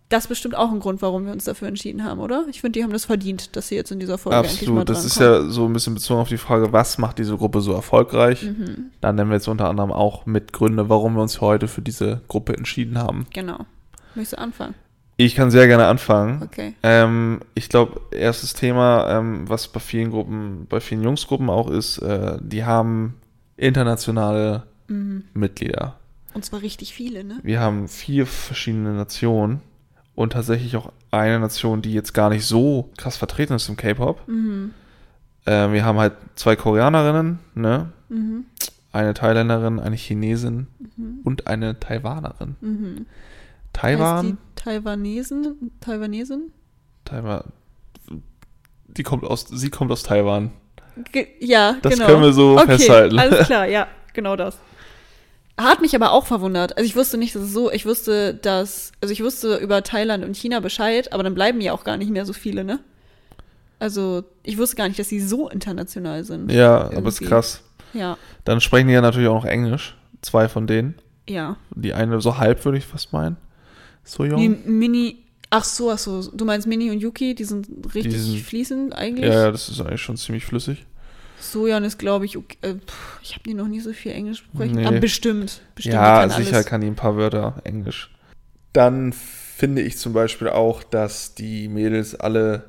Das 0.09 0.25
ist 0.25 0.29
bestimmt 0.29 0.55
auch 0.55 0.71
ein 0.71 0.79
Grund, 0.81 1.03
warum 1.03 1.25
wir 1.27 1.33
uns 1.33 1.45
dafür 1.45 1.67
entschieden 1.69 2.05
haben, 2.05 2.21
oder? 2.21 2.45
Ich 2.49 2.61
finde, 2.61 2.79
die 2.79 2.85
haben 2.85 2.93
das 2.93 3.07
verdient, 3.07 3.57
dass 3.57 3.69
sie 3.69 3.75
jetzt 3.75 3.91
in 3.91 3.99
dieser 3.99 4.19
Folge 4.19 4.37
endlich 4.39 4.69
mal 4.69 4.83
absolut. 4.83 4.89
Das 4.91 5.05
ist 5.05 5.19
ja 5.19 5.43
so 5.49 5.65
ein 5.67 5.73
bisschen 5.73 5.95
bezogen 5.95 6.21
auf 6.21 6.29
die 6.29 6.39
Frage, 6.39 6.73
was 6.73 6.97
macht 6.99 7.19
diese 7.19 7.37
Gruppe 7.37 7.61
so 7.61 7.73
erfolgreich? 7.73 8.43
Mhm, 8.45 8.91
Da 9.01 9.13
nennen 9.13 9.31
wir 9.31 9.35
jetzt 9.37 9.49
unter 9.49 9.69
anderem 9.69 9.91
auch 9.93 10.25
mit 10.27 10.53
Gründe, 10.53 10.89
warum 10.89 11.15
wir 11.17 11.23
uns 11.23 11.41
heute 11.41 11.67
für 11.69 11.83
diese 11.83 12.21
Gruppe 12.29 12.57
entschieden 12.57 12.99
haben. 12.99 13.27
genau. 13.33 13.67
Möchtest 14.15 14.35
du 14.35 14.39
anfangen? 14.43 14.75
Ich 15.19 15.35
kann 15.35 15.51
sehr 15.51 15.67
gerne 15.67 15.87
anfangen. 15.87 16.43
Okay. 16.43 16.75
Ähm, 16.83 17.41
ich 17.55 17.69
glaube, 17.71 18.01
erstes 18.11 18.53
Thema, 18.53 19.19
ähm, 19.19 19.49
was 19.49 19.69
bei 19.69 19.81
vielen 19.81 20.11
Gruppen, 20.11 20.67
bei 20.69 20.81
vielen 20.81 21.03
Jungsgruppen 21.03 21.49
auch 21.49 21.71
ist, 21.71 21.99
äh, 21.99 22.37
die 22.41 22.65
haben 22.65 23.15
internationale 23.57 24.65
Mhm. 24.89 25.25
Mitglieder. 25.35 25.97
Und 26.35 26.45
zwar 26.45 26.61
richtig 26.63 26.93
viele, 26.95 27.25
ne? 27.25 27.39
Wir 27.43 27.61
haben 27.61 27.89
vier 27.89 28.27
verschiedene 28.27 28.93
Nationen 28.93 29.61
und 30.15 30.35
tatsächlich 30.35 30.77
auch 30.77 30.93
eine 31.11 31.41
Nation, 31.41 31.81
die 31.83 31.93
jetzt 31.95 32.13
gar 32.13 32.29
nicht 32.29 32.45
so 32.45 32.91
krass 32.99 33.17
vertreten 33.17 33.55
ist 33.55 33.69
im 33.69 33.77
K-Pop. 33.77 34.29
Mhm. 34.29 34.73
Äh, 35.47 35.73
wir 35.73 35.85
haben 35.85 35.99
halt 35.99 36.13
zwei 36.37 36.57
Koreanerinnen, 36.57 37.39
ne? 37.55 37.91
Mhm. 38.11 38.45
Eine 38.93 39.15
Thailänderin, 39.15 39.81
eine 39.81 39.97
Chinesin 39.97 40.67
Mhm. 40.97 41.21
und 41.25 41.47
eine 41.47 41.81
Taiwanerin. 41.81 42.57
Mhm. 42.61 43.07
Taiwan? 43.73 44.39
Taiwanesen? 44.67 45.71
Taiwanesen? 45.81 46.53
Taiwan. 47.05 47.53
Die 48.89 49.05
kommt 49.05 49.23
aus, 49.23 49.47
sie 49.49 49.71
kommt 49.71 49.93
aus 49.93 50.03
Taiwan. 50.03 50.51
Ge 51.13 51.29
ja, 51.39 51.77
Das 51.83 51.93
genau. 51.95 52.07
können 52.07 52.23
wir 52.23 52.33
so 52.33 52.57
okay, 52.59 52.67
festhalten. 52.73 53.17
Alles 53.19 53.47
klar, 53.47 53.67
ja, 53.69 53.87
genau 54.13 54.35
das. 54.35 54.59
Hat 55.57 55.81
mich 55.81 55.95
aber 55.95 56.11
auch 56.11 56.27
verwundert. 56.27 56.77
Also 56.77 56.85
ich 56.85 56.97
wusste 56.97 57.17
nicht, 57.17 57.35
dass 57.37 57.43
es 57.43 57.53
so, 57.53 57.71
ich 57.71 57.87
wusste, 57.87 58.35
dass, 58.35 58.91
also 59.01 59.13
ich 59.13 59.23
wusste 59.23 59.57
über 59.57 59.85
Thailand 59.85 60.25
und 60.25 60.37
China 60.37 60.59
Bescheid, 60.59 61.13
aber 61.13 61.23
dann 61.23 61.35
bleiben 61.37 61.61
ja 61.61 61.73
auch 61.73 61.85
gar 61.85 61.97
nicht 61.97 62.11
mehr 62.11 62.27
so 62.27 62.33
viele, 62.33 62.65
ne? 62.65 62.81
Also 63.79 64.25
ich 64.43 64.59
wusste 64.59 64.75
gar 64.77 64.89
nicht, 64.89 64.99
dass 64.99 65.09
sie 65.09 65.21
so 65.21 65.49
international 65.49 66.25
sind. 66.25 66.51
Ja, 66.51 66.87
aber 66.87 67.09
ist 67.09 67.21
Irgendwie. 67.21 67.25
krass. 67.27 67.63
Ja, 67.93 68.19
Dann 68.45 68.61
sprechen 68.61 68.89
die 68.89 68.95
ja 68.95 69.01
natürlich 69.01 69.29
auch 69.29 69.45
noch 69.45 69.45
Englisch. 69.45 69.97
Zwei 70.23 70.49
von 70.49 70.67
denen. 70.67 70.97
ja. 71.29 71.57
Die 71.71 71.95
eine 71.95 72.21
so 72.21 72.39
halb, 72.39 72.65
würde 72.65 72.79
ich 72.79 72.85
fast 72.87 73.13
meinen. 73.13 73.37
So 74.07 74.25
jung. 74.25 74.39
Die 74.41 74.49
Mini, 74.49 75.17
ach 75.51 75.65
so, 75.65 75.91
ach 75.91 75.99
so, 75.99 76.23
du 76.31 76.45
meinst 76.45 76.67
Mini 76.67 76.91
und 76.91 77.01
Yuki, 77.01 77.35
die 77.35 77.45
sind 77.45 77.69
richtig 77.95 78.15
Die 78.15 78.19
sind- 78.21 78.41
fließend 78.41 78.95
eigentlich. 78.95 79.27
ja, 79.35 79.45
ja, 79.47 79.51
das 79.51 79.69
ist 79.69 79.81
eigentlich 79.81 80.01
schon 80.01 80.17
ziemlich 80.17 80.45
flüssig. 80.47 80.87
Sojan 81.41 81.85
ist, 81.85 81.99
glaube 81.99 82.25
ich, 82.25 82.37
okay, 82.39 82.57
äh, 82.63 82.75
ich 83.23 83.33
habe 83.35 83.43
die 83.45 83.53
noch 83.55 83.69
nie 83.69 83.81
so 83.81 83.93
viel 83.93 84.13
Englisch 84.13 84.39
sprechen. 84.39 84.77
Nee. 84.77 84.87
Aber 84.87 85.01
bestimmt, 85.01 85.61
bestimmt. 85.75 85.93
die 85.93 85.97
ja, 85.97 86.21
kann 86.21 86.31
sicher 86.31 86.55
alles. 86.57 86.67
kann 86.67 86.81
die 86.81 86.87
ein 86.87 86.95
paar 86.97 87.17
Wörter 87.17 87.61
Englisch. 87.65 88.11
Dann 88.73 89.13
finde 89.13 89.83
ich 89.83 89.99
zum 89.99 90.13
Beispiel 90.13 90.49
auch, 90.49 90.83
dass 90.83 91.35
die 91.35 91.69
Mädels 91.69 92.15
alle, 92.15 92.65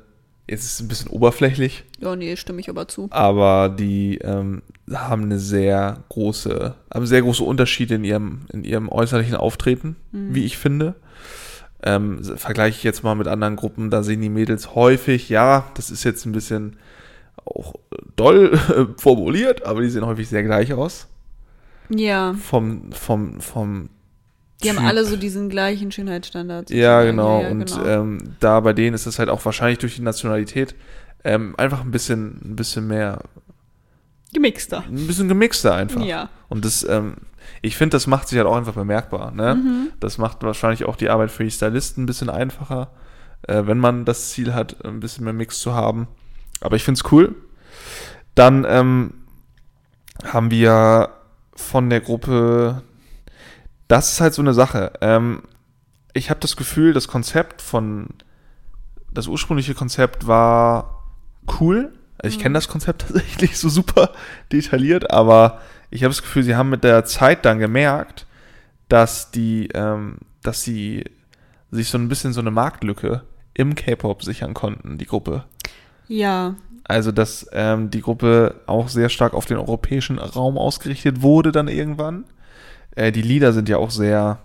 jetzt 0.46 0.64
ist 0.64 0.72
es 0.74 0.80
ein 0.80 0.88
bisschen 0.88 1.10
oberflächlich, 1.10 1.84
Ja, 2.00 2.14
nee, 2.16 2.36
stimme 2.36 2.60
ich 2.60 2.68
aber 2.68 2.88
zu. 2.88 3.08
aber 3.10 3.68
die 3.70 4.18
ähm, 4.18 4.62
haben 4.92 5.22
eine 5.24 5.38
sehr 5.38 6.04
große, 6.08 6.74
haben 6.92 7.06
sehr 7.06 7.22
große 7.22 7.44
Unterschiede 7.44 7.94
in 7.96 8.04
ihrem, 8.04 8.42
in 8.52 8.64
ihrem 8.64 8.88
äußerlichen 8.88 9.34
Auftreten, 9.36 9.96
Mhm. 10.12 10.34
wie 10.34 10.44
ich 10.44 10.56
finde. 10.58 10.94
Ähm, 11.82 12.24
vergleiche 12.24 12.76
ich 12.76 12.82
jetzt 12.82 13.04
mal 13.04 13.14
mit 13.14 13.28
anderen 13.28 13.54
Gruppen, 13.56 13.90
da 13.90 14.02
sehen 14.02 14.20
die 14.20 14.28
Mädels 14.28 14.74
häufig, 14.74 15.28
ja, 15.28 15.70
das 15.74 15.90
ist 15.90 16.02
jetzt 16.02 16.26
ein 16.26 16.32
bisschen 16.32 16.76
auch 17.44 17.74
doll 18.16 18.58
äh, 18.68 18.86
formuliert, 19.00 19.64
aber 19.64 19.82
die 19.82 19.88
sehen 19.88 20.04
häufig 20.04 20.28
sehr 20.28 20.42
gleich 20.42 20.72
aus. 20.72 21.06
Ja, 21.88 22.34
Vom, 22.34 22.92
vom, 22.92 23.40
vom 23.40 23.90
die 24.62 24.70
haben 24.70 24.78
alle 24.78 25.04
so 25.04 25.16
diesen 25.16 25.48
gleichen 25.48 25.92
Schönheitsstandard. 25.92 26.70
Ja, 26.70 27.04
genau. 27.04 27.38
Ja, 27.38 27.42
ja, 27.44 27.50
und 27.50 27.66
genau. 27.66 27.86
Ähm, 27.86 28.18
da 28.40 28.58
bei 28.58 28.72
denen 28.72 28.94
ist 28.94 29.06
es 29.06 29.18
halt 29.20 29.28
auch 29.28 29.44
wahrscheinlich 29.44 29.78
durch 29.78 29.94
die 29.94 30.02
Nationalität 30.02 30.74
ähm, 31.22 31.54
einfach 31.56 31.82
ein 31.82 31.92
bisschen, 31.92 32.40
ein 32.44 32.56
bisschen 32.56 32.88
mehr, 32.88 33.20
Gemixter. 34.32 34.84
ein 34.88 35.06
bisschen 35.06 35.28
gemixter 35.28 35.74
einfach. 35.74 36.04
Ja. 36.04 36.28
Und 36.48 36.64
das, 36.64 36.84
ähm, 36.88 37.14
ich 37.62 37.76
finde, 37.76 37.96
das 37.96 38.06
macht 38.06 38.28
sich 38.28 38.38
halt 38.38 38.46
auch 38.46 38.56
einfach 38.56 38.74
bemerkbar. 38.74 39.30
Ne? 39.30 39.54
Mhm. 39.54 39.88
Das 40.00 40.18
macht 40.18 40.42
wahrscheinlich 40.42 40.84
auch 40.84 40.96
die 40.96 41.10
Arbeit 41.10 41.30
für 41.30 41.44
die 41.44 41.50
Stylisten 41.50 42.04
ein 42.04 42.06
bisschen 42.06 42.30
einfacher, 42.30 42.90
äh, 43.42 43.62
wenn 43.66 43.78
man 43.78 44.04
das 44.04 44.30
Ziel 44.30 44.54
hat, 44.54 44.84
ein 44.84 45.00
bisschen 45.00 45.24
mehr 45.24 45.32
Mix 45.32 45.60
zu 45.60 45.74
haben. 45.74 46.08
Aber 46.60 46.76
ich 46.76 46.84
finde 46.84 47.00
es 47.04 47.12
cool. 47.12 47.34
Dann 48.34 48.64
ähm, 48.68 49.14
haben 50.24 50.50
wir 50.50 51.10
von 51.54 51.90
der 51.90 52.00
Gruppe, 52.00 52.82
das 53.88 54.12
ist 54.12 54.20
halt 54.20 54.34
so 54.34 54.42
eine 54.42 54.54
Sache. 54.54 54.92
Ähm, 55.00 55.42
ich 56.12 56.30
habe 56.30 56.40
das 56.40 56.56
Gefühl, 56.56 56.92
das 56.92 57.08
Konzept 57.08 57.62
von, 57.62 58.08
das 59.12 59.26
ursprüngliche 59.26 59.74
Konzept 59.74 60.26
war 60.26 61.04
cool. 61.60 61.92
Also 62.18 62.36
ich 62.36 62.42
kenne 62.42 62.54
das 62.54 62.68
Konzept 62.68 63.02
tatsächlich 63.08 63.58
so 63.58 63.68
super 63.68 64.12
detailliert, 64.52 65.10
aber 65.10 65.60
ich 65.90 66.02
habe 66.02 66.10
das 66.10 66.22
Gefühl, 66.22 66.42
sie 66.42 66.56
haben 66.56 66.70
mit 66.70 66.84
der 66.84 67.04
Zeit 67.04 67.44
dann 67.44 67.58
gemerkt, 67.58 68.26
dass 68.88 69.30
die, 69.30 69.68
ähm, 69.74 70.18
dass 70.42 70.62
sie 70.62 71.04
sich 71.70 71.88
so 71.88 71.98
ein 71.98 72.08
bisschen 72.08 72.32
so 72.32 72.40
eine 72.40 72.50
Marktlücke 72.50 73.22
im 73.54 73.74
K-Pop 73.74 74.22
sichern 74.22 74.54
konnten, 74.54 74.98
die 74.98 75.06
Gruppe. 75.06 75.44
Ja. 76.06 76.54
Also, 76.84 77.12
dass 77.12 77.46
ähm, 77.52 77.90
die 77.90 78.00
Gruppe 78.00 78.62
auch 78.66 78.88
sehr 78.88 79.10
stark 79.10 79.34
auf 79.34 79.44
den 79.44 79.58
europäischen 79.58 80.18
Raum 80.18 80.56
ausgerichtet 80.56 81.20
wurde 81.20 81.52
dann 81.52 81.68
irgendwann. 81.68 82.24
Äh, 82.96 83.12
die 83.12 83.22
Lieder 83.22 83.52
sind 83.52 83.68
ja 83.68 83.76
auch 83.76 83.90
sehr 83.90 84.38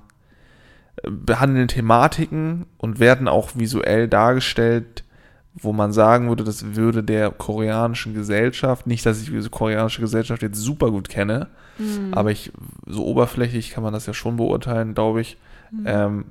äh, 1.01 1.09
behandeln 1.09 1.69
Thematiken 1.69 2.65
und 2.77 2.99
werden 2.99 3.29
auch 3.29 3.51
visuell 3.55 4.09
dargestellt, 4.09 5.05
wo 5.55 5.71
man 5.73 5.93
sagen 5.93 6.27
würde, 6.29 6.43
das 6.43 6.75
würde 6.75 7.03
der 7.03 7.29
koreanischen 7.31 8.13
Gesellschaft, 8.13 8.87
nicht, 8.87 9.05
dass 9.05 9.21
ich 9.21 9.29
diese 9.29 9.49
koreanische 9.51 10.01
Gesellschaft 10.01 10.41
jetzt 10.41 10.57
super 10.57 10.89
gut 10.91 11.09
kenne, 11.09 11.47
Mhm. 11.77 12.13
aber 12.13 12.31
ich, 12.31 12.51
so 12.87 13.05
oberflächlich 13.05 13.71
kann 13.71 13.83
man 13.83 13.93
das 13.93 14.05
ja 14.05 14.13
schon 14.13 14.37
beurteilen, 14.37 14.93
glaube 14.93 15.21
ich, 15.21 15.37
Mhm. 15.71 15.83
ähm, 15.85 16.25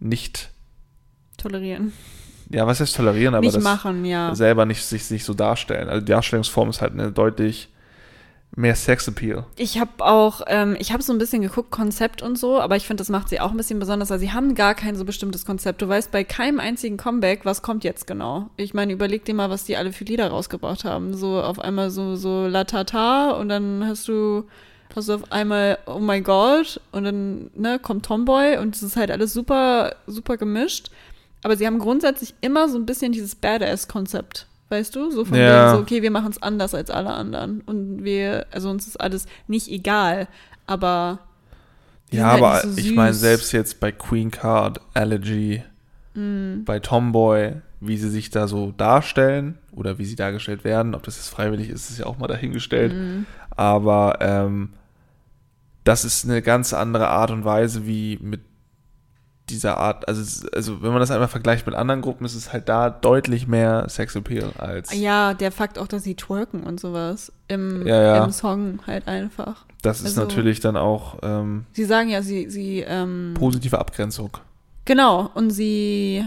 nicht, 0.00 0.50
Tolerieren. 1.36 1.92
ja, 2.50 2.66
was 2.66 2.80
heißt 2.80 2.96
tolerieren, 2.96 3.34
aber 3.34 3.44
Nicht 3.44 3.56
das 3.56 3.62
machen, 3.64 4.04
ja. 4.04 4.34
selber 4.34 4.66
nicht 4.66 4.84
sich, 4.84 5.04
sich 5.04 5.24
so 5.24 5.34
darstellen. 5.34 5.88
Also 5.88 6.00
die 6.04 6.10
Darstellungsform 6.12 6.70
ist 6.70 6.80
halt 6.80 6.92
eine 6.92 7.12
deutlich 7.12 7.68
mehr 8.56 8.74
Sexappeal. 8.74 9.44
Ich 9.56 9.78
habe 9.78 10.04
auch, 10.04 10.42
ähm, 10.46 10.76
ich 10.78 10.92
habe 10.92 11.02
so 11.02 11.12
ein 11.12 11.18
bisschen 11.18 11.42
geguckt, 11.42 11.70
Konzept 11.70 12.22
und 12.22 12.36
so, 12.36 12.60
aber 12.60 12.76
ich 12.76 12.86
finde, 12.86 13.00
das 13.00 13.08
macht 13.08 13.28
sie 13.28 13.40
auch 13.40 13.50
ein 13.50 13.56
bisschen 13.56 13.78
besonders, 13.78 14.10
weil 14.10 14.18
sie 14.18 14.32
haben 14.32 14.54
gar 14.54 14.74
kein 14.74 14.96
so 14.96 15.04
bestimmtes 15.04 15.46
Konzept. 15.46 15.82
Du 15.82 15.88
weißt 15.88 16.10
bei 16.10 16.24
keinem 16.24 16.58
einzigen 16.58 16.96
Comeback, 16.96 17.44
was 17.44 17.62
kommt 17.62 17.84
jetzt 17.84 18.06
genau. 18.06 18.50
Ich 18.56 18.74
meine, 18.74 18.92
überleg 18.92 19.24
dir 19.24 19.34
mal, 19.34 19.50
was 19.50 19.64
die 19.64 19.76
alle 19.76 19.92
für 19.92 20.04
Lieder 20.04 20.28
rausgebracht 20.28 20.84
haben. 20.84 21.14
So 21.14 21.40
auf 21.40 21.60
einmal 21.60 21.90
so, 21.90 22.16
so 22.16 22.46
La 22.46 22.64
Tata 22.64 23.32
und 23.32 23.48
dann 23.48 23.86
hast 23.86 24.08
du, 24.08 24.44
hast 24.94 25.08
du 25.08 25.14
auf 25.14 25.30
einmal 25.32 25.78
Oh 25.86 26.00
my 26.00 26.20
God 26.20 26.80
und 26.90 27.04
dann, 27.04 27.50
ne, 27.54 27.78
kommt 27.78 28.04
Tomboy 28.04 28.58
und 28.58 28.74
es 28.74 28.82
ist 28.82 28.96
halt 28.96 29.10
alles 29.12 29.32
super, 29.32 29.94
super 30.06 30.36
gemischt. 30.36 30.90
Aber 31.42 31.56
sie 31.56 31.66
haben 31.66 31.78
grundsätzlich 31.78 32.34
immer 32.40 32.68
so 32.68 32.76
ein 32.76 32.84
bisschen 32.84 33.12
dieses 33.12 33.34
Badass-Konzept. 33.34 34.46
Weißt 34.70 34.96
du? 34.96 35.10
So 35.10 35.24
von 35.26 35.36
Ja. 35.38 35.46
wegen 35.46 35.68
so, 35.68 35.78
okay, 35.78 36.02
wir 36.02 36.10
machen 36.12 36.30
es 36.30 36.42
anders 36.42 36.74
als 36.74 36.90
alle 36.90 37.10
anderen. 37.10 37.60
Und 37.62 38.04
wir, 38.04 38.46
also 38.52 38.70
uns 38.70 38.86
ist 38.86 39.00
alles 39.00 39.26
nicht 39.48 39.68
egal, 39.68 40.28
aber 40.66 41.20
Ja, 42.12 42.32
sind 42.32 42.44
aber 42.44 42.52
halt 42.54 42.64
so 42.64 42.78
ich 42.78 42.94
meine, 42.96 43.14
selbst 43.14 43.52
jetzt 43.52 43.80
bei 43.80 43.92
Queen 43.92 44.30
Card, 44.30 44.80
Allergy, 44.94 45.62
Mm, 46.14 46.64
bei 46.64 46.80
Tomboy, 46.80 47.54
wie 47.80 47.96
sie 47.96 48.10
sich 48.10 48.30
da 48.30 48.48
so 48.48 48.72
darstellen 48.76 49.58
oder 49.72 49.98
wie 49.98 50.04
sie 50.04 50.16
dargestellt 50.16 50.64
werden, 50.64 50.94
ob 50.96 51.04
das 51.04 51.16
jetzt 51.16 51.28
freiwillig 51.28 51.68
ist, 51.70 51.88
ist 51.90 51.98
ja 51.98 52.06
auch 52.06 52.18
mal 52.18 52.26
dahingestellt. 52.26 52.92
mm, 52.92 53.26
Aber 53.56 54.18
ähm, 54.20 54.70
das 55.84 56.04
ist 56.04 56.24
eine 56.24 56.42
ganz 56.42 56.72
andere 56.72 57.08
Art 57.08 57.30
und 57.30 57.44
Weise, 57.44 57.86
wie 57.86 58.18
mit 58.22 58.40
dieser 59.50 59.76
Art, 59.78 60.08
also, 60.08 60.48
also 60.54 60.82
wenn 60.82 60.90
man 60.90 61.00
das 61.00 61.10
einmal 61.10 61.28
vergleicht 61.28 61.66
mit 61.66 61.74
anderen 61.74 62.00
Gruppen, 62.00 62.24
ist 62.24 62.34
es 62.34 62.52
halt 62.52 62.68
da 62.68 62.88
deutlich 62.90 63.46
mehr 63.46 63.88
Sexappeal 63.88 64.52
als 64.58 64.92
ja, 64.94 65.34
der 65.34 65.52
Fakt 65.52 65.78
auch, 65.78 65.86
dass 65.88 66.02
sie 66.04 66.14
twerken 66.14 66.62
und 66.62 66.80
sowas 66.80 67.32
im, 67.48 67.86
Ja, 67.86 68.00
ja. 68.02 68.24
im 68.24 68.30
Song 68.30 68.80
halt 68.86 69.06
einfach. 69.08 69.66
das 69.82 70.00
ist 70.00 70.06
also- 70.18 70.22
natürlich 70.22 70.60
dann 70.60 70.76
auch 70.76 71.18
ähm, 71.22 71.66
Sie 71.72 71.84
sagen 71.84 72.08
ja, 72.08 72.22
sie, 72.22 72.48
sie, 72.50 72.80
ähm, 72.80 73.34
positive 73.34 73.78
Abgrenzung. 73.78 74.36
genau, 74.84 75.30
und 75.34 75.50
sie 75.50 76.24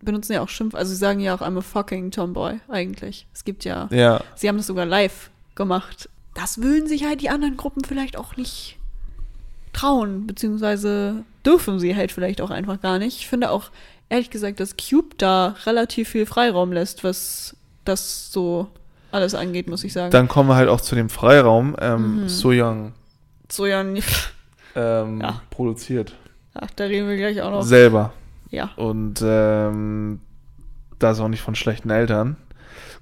benutzen 0.00 0.32
ja 0.34 0.42
auch 0.42 0.48
Schimpf, 0.48 0.74
also 0.74 0.90
sie 0.90 0.96
sagen 0.98 1.20
ja 1.20 1.34
auch 1.34 1.40
I'm 1.40 1.58
a 1.58 1.60
fucking 1.60 2.10
Tomboy 2.10 2.60
eigentlich. 2.68 3.26
Es 3.34 3.44
gibt 3.44 3.64
ja, 3.64 3.88
Ja, 3.90 4.20
sie 4.36 4.48
haben 4.48 4.56
das 4.58 4.66
sogar 4.68 4.86
live 4.86 5.30
gemacht. 5.54 6.08
Das 6.34 6.62
würden 6.62 6.86
sich 6.86 7.04
halt 7.04 7.20
die 7.20 7.30
anderen 7.30 7.56
Gruppen 7.56 7.82
vielleicht 7.84 8.16
auch 8.16 8.36
nicht 8.36 8.78
trauen, 9.72 10.26
beziehungsweise 10.26 11.24
dürfen 11.48 11.78
sie 11.78 11.96
halt 11.96 12.12
vielleicht 12.12 12.40
auch 12.40 12.50
einfach 12.50 12.80
gar 12.80 12.98
nicht. 12.98 13.18
Ich 13.18 13.26
finde 13.28 13.50
auch, 13.50 13.70
ehrlich 14.10 14.30
gesagt, 14.30 14.60
dass 14.60 14.76
Cube 14.76 15.14
da 15.16 15.56
relativ 15.66 16.10
viel 16.10 16.26
Freiraum 16.26 16.72
lässt, 16.72 17.02
was 17.04 17.56
das 17.84 18.30
so 18.32 18.68
alles 19.10 19.34
angeht, 19.34 19.68
muss 19.68 19.82
ich 19.84 19.92
sagen. 19.94 20.10
dann 20.10 20.28
kommen 20.28 20.50
wir 20.50 20.56
halt 20.56 20.68
auch 20.68 20.82
zu 20.82 20.94
dem 20.94 21.08
Freiraum. 21.08 21.74
Ähm, 21.80 22.22
Mhm. 22.22 22.28
So 22.28 22.50
Young 22.50 22.92
so 23.50 23.64
ja, 23.64 23.82
nee, 23.82 24.02
ähm, 24.76 25.20
Ja. 25.22 25.40
produziert. 25.48 26.14
ach, 26.54 26.68
da 26.76 26.84
reden 26.84 27.08
wir 27.08 27.16
gleich 27.16 27.40
auch 27.40 27.50
noch. 27.50 27.62
Selber. 27.62 28.12
Ja. 28.50 28.70
Und 28.76 29.22
ähm, 29.24 30.20
das 30.98 31.18
auch 31.20 31.28
nicht 31.28 31.40
von 31.42 31.54
schlechten 31.54 31.88
Eltern. 31.90 32.36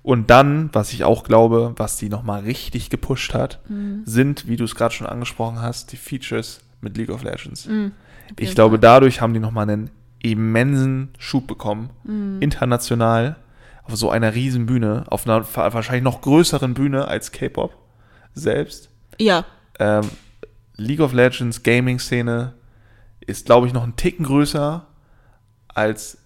Und 0.05 0.31
dann, 0.31 0.71
was 0.73 0.93
ich 0.93 1.03
auch 1.03 1.25
glaube, 1.25 1.73
was 1.79 1.97
die 1.97 2.09
nochmal 2.09 2.43
richtig 2.45 2.91
gepusht 2.91 3.35
hat, 3.35 3.59
Mhm. 3.69 4.03
sind, 4.05 4.47
wie 4.47 4.55
du 4.57 4.63
es 4.65 4.77
gerade 4.77 4.95
schon 4.95 5.07
angesprochen 5.09 5.61
hast, 5.61 5.91
die 5.91 5.97
Features 5.97 6.61
mit 6.81 6.97
League 6.97 7.11
of 7.11 7.25
Legends. 7.25 7.67
Mhm. 7.67 7.91
Ich 8.39 8.55
glaube, 8.55 8.79
dadurch 8.79 9.21
haben 9.21 9.35
die 9.35 9.41
nochmal 9.41 9.69
einen 9.69 9.91
immensen 10.21 11.11
Schub 11.19 11.47
bekommen. 11.47 11.91
Mhm. 12.05 12.41
International, 12.41 13.37
auf 13.85 13.97
so 13.97 14.11
einer 14.11 14.35
riesen 14.35 14.67
Bühne, 14.67 15.05
auf 15.09 15.27
einer 15.27 15.45
wahrscheinlich 15.55 16.03
noch 16.03 16.21
größeren 16.21 16.75
Bühne 16.75 17.09
als 17.09 17.33
K-Pop 17.33 17.77
selbst. 18.35 18.91
Ja, 19.19 19.45
Ähm, 19.79 20.03
League 20.77 21.01
of 21.01 21.13
Legends 21.13 21.63
Gaming-Szene 21.63 22.55
ist, 23.21 23.47
glaube 23.47 23.67
ich, 23.67 23.73
noch 23.73 23.85
ein 23.85 23.97
Ticken 23.97 24.25
größer 24.25 24.87
als, 25.69 26.19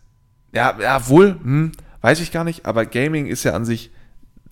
ja, 0.53 0.77
ja, 0.81 1.09
wohl, 1.09 1.37
hm, 1.43 1.73
weiß 2.01 2.21
ich 2.21 2.33
gar 2.33 2.45
nicht, 2.45 2.67
aber 2.67 2.87
Gaming 2.87 3.27
ist 3.27 3.45
ja 3.45 3.53
an 3.53 3.65
sich, 3.65 3.91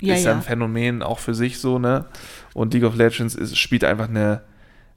ja, 0.00 0.14
ist 0.14 0.24
ja 0.24 0.30
ja. 0.30 0.36
ein 0.36 0.42
Phänomen 0.42 1.02
auch 1.02 1.18
für 1.18 1.34
sich 1.34 1.58
so, 1.58 1.78
ne? 1.78 2.06
Und 2.54 2.74
League 2.74 2.84
of 2.84 2.96
Legends 2.96 3.34
ist, 3.34 3.56
spielt 3.58 3.84
einfach 3.84 4.08
eine, 4.08 4.42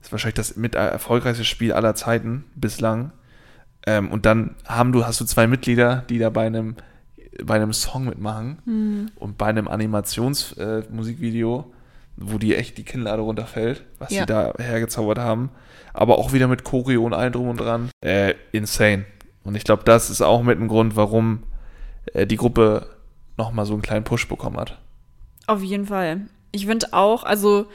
ist 0.02 0.12
wahrscheinlich 0.12 0.34
das 0.34 0.56
mit 0.56 0.74
erfolgreichste 0.74 1.44
Spiel 1.44 1.72
aller 1.72 1.94
Zeiten 1.94 2.44
bislang. 2.54 3.12
Ähm, 3.86 4.10
und 4.10 4.26
dann 4.26 4.54
haben 4.66 4.92
du, 4.92 5.04
hast 5.06 5.20
du 5.20 5.24
zwei 5.24 5.46
Mitglieder, 5.46 6.04
die 6.08 6.18
da 6.18 6.30
bei 6.30 6.46
einem, 6.46 6.76
bei 7.42 7.54
einem 7.56 7.72
Song 7.72 8.04
mitmachen 8.04 8.58
Mhm. 8.64 9.10
und 9.16 9.38
bei 9.38 9.46
einem 9.46 9.66
Animationsmusikvideo, 9.68 11.60
äh, 11.60 11.64
wo 12.16 12.38
die 12.38 12.54
echt 12.54 12.78
die 12.78 12.84
Kinnlade 12.84 13.22
runterfällt, 13.22 13.84
was 13.98 14.10
Ja. 14.12 14.20
sie 14.22 14.26
da 14.26 14.52
hergezaubert 14.58 15.18
haben. 15.18 15.50
Aber 15.94 16.18
auch 16.18 16.32
wieder 16.32 16.48
mit 16.48 16.64
Choreo 16.64 17.04
und 17.04 17.14
allem 17.14 17.32
drum 17.32 17.48
und 17.48 17.60
dran. 17.60 17.90
Äh, 18.00 18.34
insane. 18.52 19.04
Und 19.44 19.56
ich 19.56 19.64
glaube, 19.64 19.82
das 19.84 20.10
ist 20.10 20.22
auch 20.22 20.42
mit 20.42 20.60
ein 20.60 20.68
Grund, 20.68 20.96
warum 20.96 21.42
äh, 22.14 22.26
die 22.26 22.36
Gruppe 22.36 22.86
nochmal 23.36 23.66
so 23.66 23.72
einen 23.72 23.82
kleinen 23.82 24.04
Push 24.04 24.28
bekommen 24.28 24.56
hat. 24.58 24.78
Auf 25.46 25.62
jeden 25.62 25.86
Fall. 25.86 26.22
Ich 26.52 26.66
finde 26.66 26.86
auch, 26.92 27.24
also 27.24 27.66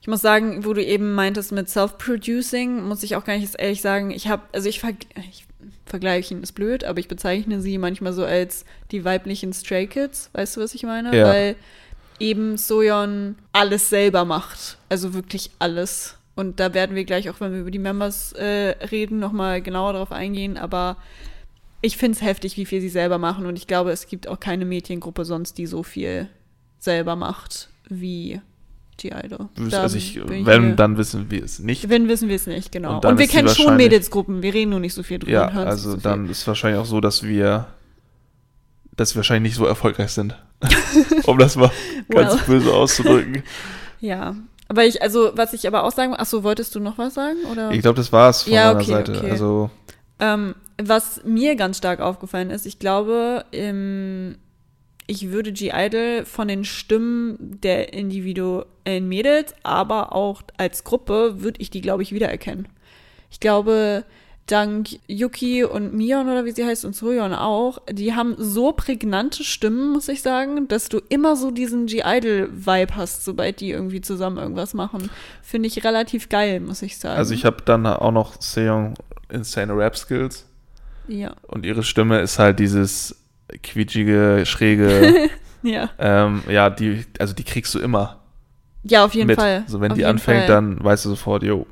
ich 0.00 0.08
muss 0.08 0.22
sagen, 0.22 0.64
wo 0.64 0.72
du 0.72 0.82
eben 0.82 1.12
meintest 1.14 1.52
mit 1.52 1.68
Self-Producing, 1.68 2.82
muss 2.82 3.02
ich 3.02 3.16
auch 3.16 3.24
gar 3.24 3.34
nicht 3.34 3.42
jetzt 3.42 3.60
ehrlich 3.60 3.82
sagen, 3.82 4.10
ich 4.10 4.28
habe, 4.28 4.42
also 4.52 4.68
ich, 4.68 4.80
ver 4.80 4.92
ich 5.28 5.46
vergleichen 5.84 6.42
ist 6.42 6.52
blöd, 6.52 6.84
aber 6.84 7.00
ich 7.00 7.08
bezeichne 7.08 7.60
sie 7.60 7.76
manchmal 7.76 8.12
so 8.12 8.24
als 8.24 8.64
die 8.92 9.04
weiblichen 9.04 9.52
Stray 9.52 9.86
Kids, 9.86 10.30
weißt 10.32 10.56
du, 10.56 10.60
was 10.62 10.74
ich 10.74 10.84
meine? 10.84 11.14
Ja. 11.14 11.26
Weil 11.26 11.56
eben 12.18 12.56
Soyeon 12.56 13.36
alles 13.52 13.90
selber 13.90 14.24
macht, 14.24 14.78
also 14.88 15.12
wirklich 15.12 15.50
alles. 15.58 16.16
Und 16.34 16.60
da 16.60 16.72
werden 16.72 16.96
wir 16.96 17.04
gleich 17.04 17.28
auch, 17.28 17.40
wenn 17.40 17.52
wir 17.52 17.60
über 17.60 17.70
die 17.70 17.78
Members 17.78 18.32
äh, 18.32 18.76
reden, 18.90 19.18
nochmal 19.18 19.60
genauer 19.60 19.92
darauf 19.92 20.12
eingehen, 20.12 20.56
aber 20.56 20.96
ich 21.82 21.96
finde 21.96 22.16
es 22.16 22.22
heftig, 22.22 22.56
wie 22.56 22.66
viel 22.66 22.80
sie 22.80 22.88
selber 22.88 23.18
machen 23.18 23.46
und 23.46 23.56
ich 23.56 23.66
glaube, 23.66 23.90
es 23.90 24.06
gibt 24.06 24.28
auch 24.28 24.40
keine 24.40 24.64
Mädchengruppe 24.64 25.24
sonst, 25.24 25.58
die 25.58 25.66
so 25.66 25.82
viel 25.82 26.28
selber 26.78 27.16
macht 27.16 27.68
wie 27.88 28.40
die 29.02 29.08
Idol. 29.10 29.48
Da 29.70 29.82
also 29.82 29.96
ich, 29.96 30.20
wenn, 30.26 30.76
dann 30.76 30.96
wissen 30.96 31.30
wir 31.30 31.42
es 31.44 31.58
nicht. 31.58 31.88
wenn 31.88 32.08
wissen 32.08 32.28
wir 32.28 32.36
es 32.36 32.46
nicht, 32.46 32.72
genau. 32.72 32.96
Und 32.96 33.04
Und, 33.04 33.18
wir 33.18 33.26
kennen 33.26 33.48
schon 33.48 33.76
Mädelsgruppen, 33.76 34.42
wir 34.42 34.54
reden 34.54 34.70
nur 34.70 34.80
nicht 34.80 34.94
so 34.94 35.02
viel 35.02 35.18
drüber. 35.18 35.32
Ja, 35.32 35.48
also 35.48 35.90
so 35.90 35.96
viel. 35.96 36.02
dann 36.02 36.28
ist 36.28 36.46
wahrscheinlich 36.46 36.80
auch 36.80 36.86
so, 36.86 37.00
dass 37.00 37.22
wir, 37.22 37.66
dass 38.96 39.14
wir 39.14 39.18
wahrscheinlich 39.20 39.50
nicht 39.52 39.56
so 39.58 39.66
erfolgreich 39.66 40.10
sind. 40.12 40.36
um 41.24 41.38
das 41.38 41.56
mal 41.56 41.70
ganz 42.08 42.32
Well. 42.34 42.40
böse 42.46 42.72
auszudrücken. 42.72 43.42
Ja. 44.02 44.34
Aber 44.68 44.86
ich, 44.86 45.02
also, 45.02 45.32
was 45.34 45.52
ich 45.52 45.66
aber 45.66 45.84
auch 45.84 45.92
sagen, 45.92 46.14
ach 46.16 46.24
so, 46.24 46.42
wolltest 46.42 46.74
du 46.74 46.80
noch 46.80 46.96
was 46.96 47.12
sagen? 47.12 47.36
Oder? 47.52 47.70
Ich 47.72 47.82
glaube, 47.82 47.96
das 47.96 48.12
war 48.12 48.30
es 48.30 48.44
von 48.44 48.52
Ja, 48.54 48.68
meiner 48.68 48.80
okay, 48.80 48.90
Seite. 48.92 49.12
okay. 49.18 49.30
Also, 49.32 49.70
Ähm, 50.20 50.54
was 50.82 51.20
mir 51.24 51.54
ganz 51.56 51.76
stark 51.76 52.00
aufgefallen 52.00 52.48
ist, 52.48 52.64
ich 52.64 52.78
glaube, 52.78 53.44
ähm, 53.52 54.36
ich 55.10 55.32
würde 55.32 55.52
G-Idol 55.52 56.24
von 56.24 56.46
den 56.46 56.64
Stimmen 56.64 57.58
der 57.62 57.92
individuellen 57.92 59.08
Mädels, 59.08 59.54
aber 59.64 60.14
auch 60.14 60.42
als 60.56 60.84
Gruppe, 60.84 61.42
würde 61.42 61.60
ich 61.60 61.70
die, 61.70 61.80
glaube 61.80 62.04
ich, 62.04 62.12
wiedererkennen. 62.12 62.68
Ich 63.28 63.40
glaube, 63.40 64.04
dank 64.46 64.88
Yuki 65.08 65.64
und 65.64 65.94
Mion 65.94 66.28
oder 66.28 66.44
wie 66.44 66.52
sie 66.52 66.64
heißt 66.64 66.84
und 66.84 66.94
Soyeon 66.94 67.32
auch, 67.34 67.80
die 67.90 68.14
haben 68.14 68.34
so 68.38 68.72
prägnante 68.72 69.42
Stimmen, 69.44 69.90
muss 69.92 70.08
ich 70.08 70.22
sagen, 70.22 70.68
dass 70.68 70.88
du 70.88 71.00
immer 71.08 71.34
so 71.36 71.50
diesen 71.50 71.86
G-Idol-Vibe 71.86 72.94
hast, 72.96 73.24
sobald 73.24 73.60
die 73.60 73.70
irgendwie 73.70 74.00
zusammen 74.00 74.38
irgendwas 74.38 74.74
machen. 74.74 75.10
Finde 75.42 75.66
ich 75.66 75.84
relativ 75.84 76.28
geil, 76.28 76.60
muss 76.60 76.82
ich 76.82 76.98
sagen. 76.98 77.18
also 77.18 77.34
ich 77.34 77.44
habe 77.44 77.58
dann 77.64 77.84
auch 77.86 78.12
noch 78.12 78.40
Seong 78.40 78.94
Insane 79.28 79.76
Rap 79.76 79.96
Skills 79.96 80.46
Ja. 81.08 81.34
und 81.48 81.64
ihre 81.66 81.82
Stimme 81.82 82.20
ist 82.20 82.38
halt 82.38 82.58
dieses 82.60 83.16
quietschige, 83.62 84.42
schräge, 84.44 85.30
Ja. 85.62 85.90
ähm, 85.98 86.42
ja, 86.48 86.70
die, 86.70 87.04
also 87.18 87.34
die 87.34 87.44
kriegst 87.44 87.74
du 87.74 87.78
immer. 87.78 88.16
Ja, 88.82 89.04
auf 89.04 89.14
jeden 89.14 89.26
mit. 89.26 89.38
Fall. 89.38 89.62
So, 89.66 89.82
wenn 89.82 89.92
auf 89.92 89.98
die 89.98 90.06
anfängt, 90.06 90.46
Fall. 90.46 90.48
dann 90.48 90.82
weißt 90.82 91.04
du 91.04 91.10
sofort, 91.10 91.42
yo. 91.42 91.66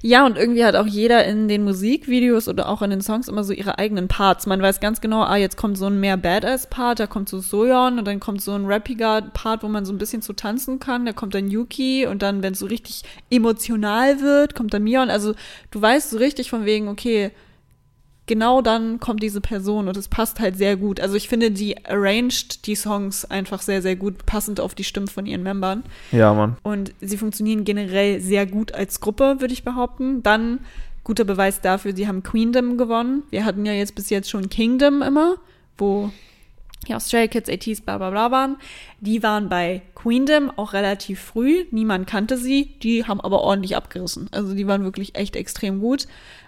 Ja, 0.00 0.24
und 0.24 0.36
irgendwie 0.36 0.64
hat 0.64 0.76
auch 0.76 0.86
jeder 0.86 1.24
in 1.24 1.48
den 1.48 1.64
Musikvideos 1.64 2.46
oder 2.46 2.68
auch 2.68 2.82
in 2.82 2.90
den 2.90 3.00
Songs 3.00 3.26
immer 3.26 3.42
so 3.42 3.52
ihre 3.52 3.80
eigenen 3.80 4.06
Parts. 4.06 4.46
Man 4.46 4.62
weiß 4.62 4.78
ganz 4.78 5.00
genau, 5.00 5.22
ah, 5.22 5.34
jetzt 5.36 5.56
kommt 5.56 5.76
so 5.76 5.86
ein 5.86 5.98
mehr 5.98 6.16
Badass-Part, 6.16 7.00
da 7.00 7.08
kommt 7.08 7.28
so 7.28 7.40
Soyeon 7.40 7.98
und 7.98 8.04
dann 8.06 8.20
kommt 8.20 8.42
so 8.42 8.52
ein 8.52 8.66
rappiger 8.66 9.22
Part, 9.22 9.64
wo 9.64 9.68
man 9.68 9.84
so 9.84 9.92
ein 9.92 9.98
bisschen 9.98 10.22
zu 10.22 10.34
tanzen 10.34 10.78
kann. 10.78 11.04
Da 11.04 11.12
kommt 11.12 11.34
dann 11.34 11.48
Yuki 11.50 12.06
und 12.06 12.22
dann, 12.22 12.44
wenn 12.44 12.52
es 12.52 12.60
so 12.60 12.66
richtig 12.66 13.02
emotional 13.28 14.20
wird, 14.20 14.54
kommt 14.54 14.72
dann 14.72 14.84
Mion. 14.84 15.10
Also 15.10 15.34
du 15.72 15.82
weißt 15.82 16.10
so 16.10 16.18
richtig 16.18 16.48
von 16.48 16.64
wegen, 16.64 16.86
okay, 16.86 17.32
genau 18.32 18.62
dann 18.62 18.98
kommt 18.98 19.22
diese 19.22 19.42
Person 19.42 19.88
und 19.88 19.96
es 19.98 20.08
passt 20.08 20.40
halt 20.40 20.56
sehr 20.56 20.76
gut. 20.76 21.00
Also 21.00 21.16
ich 21.16 21.28
finde, 21.28 21.50
die 21.50 21.84
arranged 21.84 22.66
die 22.66 22.74
Songs 22.74 23.26
einfach 23.26 23.60
sehr, 23.60 23.82
sehr 23.82 23.94
gut, 23.94 24.24
passend 24.24 24.58
auf 24.58 24.74
die 24.74 24.84
Stimmen 24.84 25.08
von 25.08 25.26
ihren 25.26 25.42
Membern. 25.42 25.82
Ja, 26.12 26.32
Mann. 26.32 26.56
Und 26.62 26.94
sie 27.02 27.18
funktionieren 27.18 27.64
generell 27.64 28.22
sehr 28.22 28.46
gut 28.46 28.72
als 28.72 29.02
Gruppe, 29.02 29.36
würde 29.40 29.52
ich 29.52 29.64
behaupten. 29.64 30.22
Dann 30.22 30.60
guter 31.04 31.24
Beweis 31.24 31.60
dafür, 31.60 31.94
sie 31.94 32.08
haben 32.08 32.22
Queendom 32.22 32.78
gewonnen. 32.78 33.24
Wir 33.28 33.44
hatten 33.44 33.66
ja 33.66 33.74
jetzt 33.74 33.94
bis 33.94 34.08
jetzt 34.08 34.30
schon 34.30 34.48
Kingdom 34.48 35.02
immer, 35.02 35.34
wo 35.76 36.10
ja 36.88 36.98
Stray 36.98 37.28
Kids, 37.28 37.50
ATs, 37.50 37.82
bla 37.82 37.98
bla 37.98 38.08
bla 38.08 38.30
waren. 38.30 38.56
Die 39.00 39.22
waren 39.22 39.50
bei 39.50 39.82
Queendom 39.94 40.50
auch 40.56 40.72
relativ 40.72 41.20
früh. 41.20 41.66
Niemand 41.70 42.06
kannte 42.06 42.38
sie. 42.38 42.76
Die 42.82 43.04
haben 43.04 43.20
aber 43.20 43.42
ordentlich 43.42 43.76
abgerissen. 43.76 44.30
Also 44.32 44.54
die 44.54 44.66
waren 44.66 44.84
wirklich 44.84 45.16
echt 45.16 45.36
extrem 45.36 45.80
gut. 45.80 46.06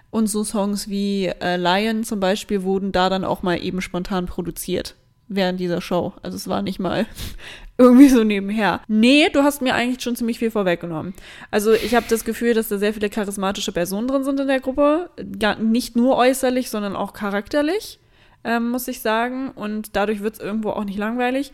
Und 0.09 0.27
so 0.27 0.43
Songs 0.43 0.87
wie 0.87 1.25
äh, 1.25 1.57
Lion 1.57 2.03
zum 2.03 2.19
Beispiel 2.19 2.63
wurden 2.63 2.91
da 2.91 3.09
dann 3.09 3.25
auch 3.25 3.43
mal 3.43 3.61
eben 3.61 3.81
spontan 3.81 4.25
produziert 4.27 4.95
während 5.27 5.59
dieser 5.59 5.81
Show. 5.81 6.13
Also 6.21 6.37
es 6.37 6.47
war 6.47 6.61
nicht 6.61 6.79
mal 6.79 7.05
irgendwie 7.77 8.09
so 8.09 8.23
nebenher. 8.23 8.81
Nee, 8.87 9.29
du 9.29 9.43
hast 9.43 9.61
mir 9.61 9.75
eigentlich 9.75 10.01
schon 10.01 10.15
ziemlich 10.15 10.39
viel 10.39 10.51
vorweggenommen. 10.51 11.13
Also 11.51 11.73
ich 11.73 11.95
habe 11.95 12.05
das 12.09 12.23
Gefühl, 12.23 12.53
dass 12.53 12.69
da 12.69 12.77
sehr 12.77 12.93
viele 12.93 13.09
charismatische 13.09 13.71
Personen 13.71 14.07
drin 14.07 14.23
sind 14.23 14.39
in 14.39 14.47
der 14.47 14.59
Gruppe. 14.59 15.09
Gar, 15.39 15.57
nicht 15.57 15.95
nur 15.95 16.15
äußerlich, 16.17 16.69
sondern 16.69 16.95
auch 16.95 17.13
charakterlich, 17.13 17.99
ähm, 18.43 18.69
muss 18.69 18.87
ich 18.87 19.01
sagen. 19.01 19.49
Und 19.49 19.95
dadurch 19.95 20.21
wird 20.21 20.35
es 20.35 20.39
irgendwo 20.39 20.69
auch 20.69 20.85
nicht 20.85 20.97
langweilig. 20.99 21.51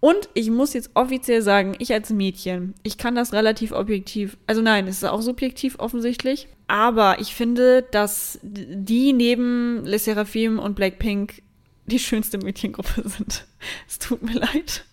Und 0.00 0.28
ich 0.34 0.50
muss 0.50 0.74
jetzt 0.74 0.90
offiziell 0.94 1.42
sagen, 1.42 1.74
ich 1.78 1.92
als 1.92 2.10
Mädchen, 2.10 2.74
ich 2.84 2.98
kann 2.98 3.16
das 3.16 3.32
relativ 3.32 3.72
objektiv, 3.72 4.36
also 4.46 4.62
nein, 4.62 4.86
es 4.86 4.98
ist 4.98 5.04
auch 5.04 5.22
subjektiv 5.22 5.78
offensichtlich, 5.80 6.46
aber 6.68 7.18
ich 7.18 7.34
finde, 7.34 7.82
dass 7.82 8.38
die 8.42 9.12
neben 9.12 9.84
Le 9.84 9.98
Seraphim 9.98 10.60
und 10.60 10.76
Blackpink 10.76 11.42
die 11.86 11.98
schönste 11.98 12.38
Mädchengruppe 12.38 13.08
sind. 13.08 13.44
Es 13.88 13.98
tut 13.98 14.22
mir 14.22 14.34
leid. 14.34 14.84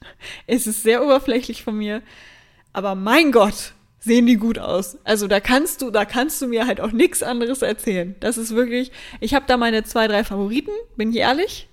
Es 0.48 0.66
ist 0.66 0.82
sehr 0.82 1.04
oberflächlich 1.04 1.64
von 1.64 1.78
mir, 1.78 2.02
aber 2.74 2.96
mein 2.96 3.32
Gott, 3.32 3.74
sehen 4.00 4.26
die 4.26 4.38
gut 4.38 4.60
aus. 4.60 4.98
Also 5.04 5.28
da 5.28 5.40
kannst 5.40 5.82
du, 5.82 5.92
da 5.92 6.06
kannst 6.06 6.42
du 6.42 6.48
mir 6.48 6.68
halt 6.68 6.80
auch 6.80 6.92
nichts 6.92 7.24
anderes 7.24 7.62
erzählen. 7.62 8.16
Das 8.20 8.38
ist 8.38 8.56
wirklich, 8.56 8.92
ich 9.20 9.34
habe 9.34 9.46
da 9.48 9.58
meine 9.58 9.84
zwei, 9.84 10.08
drei 10.08 10.24
Favoriten, 10.24 10.72
bin 10.96 11.12
ich 11.12 11.18
ehrlich, 11.18 11.68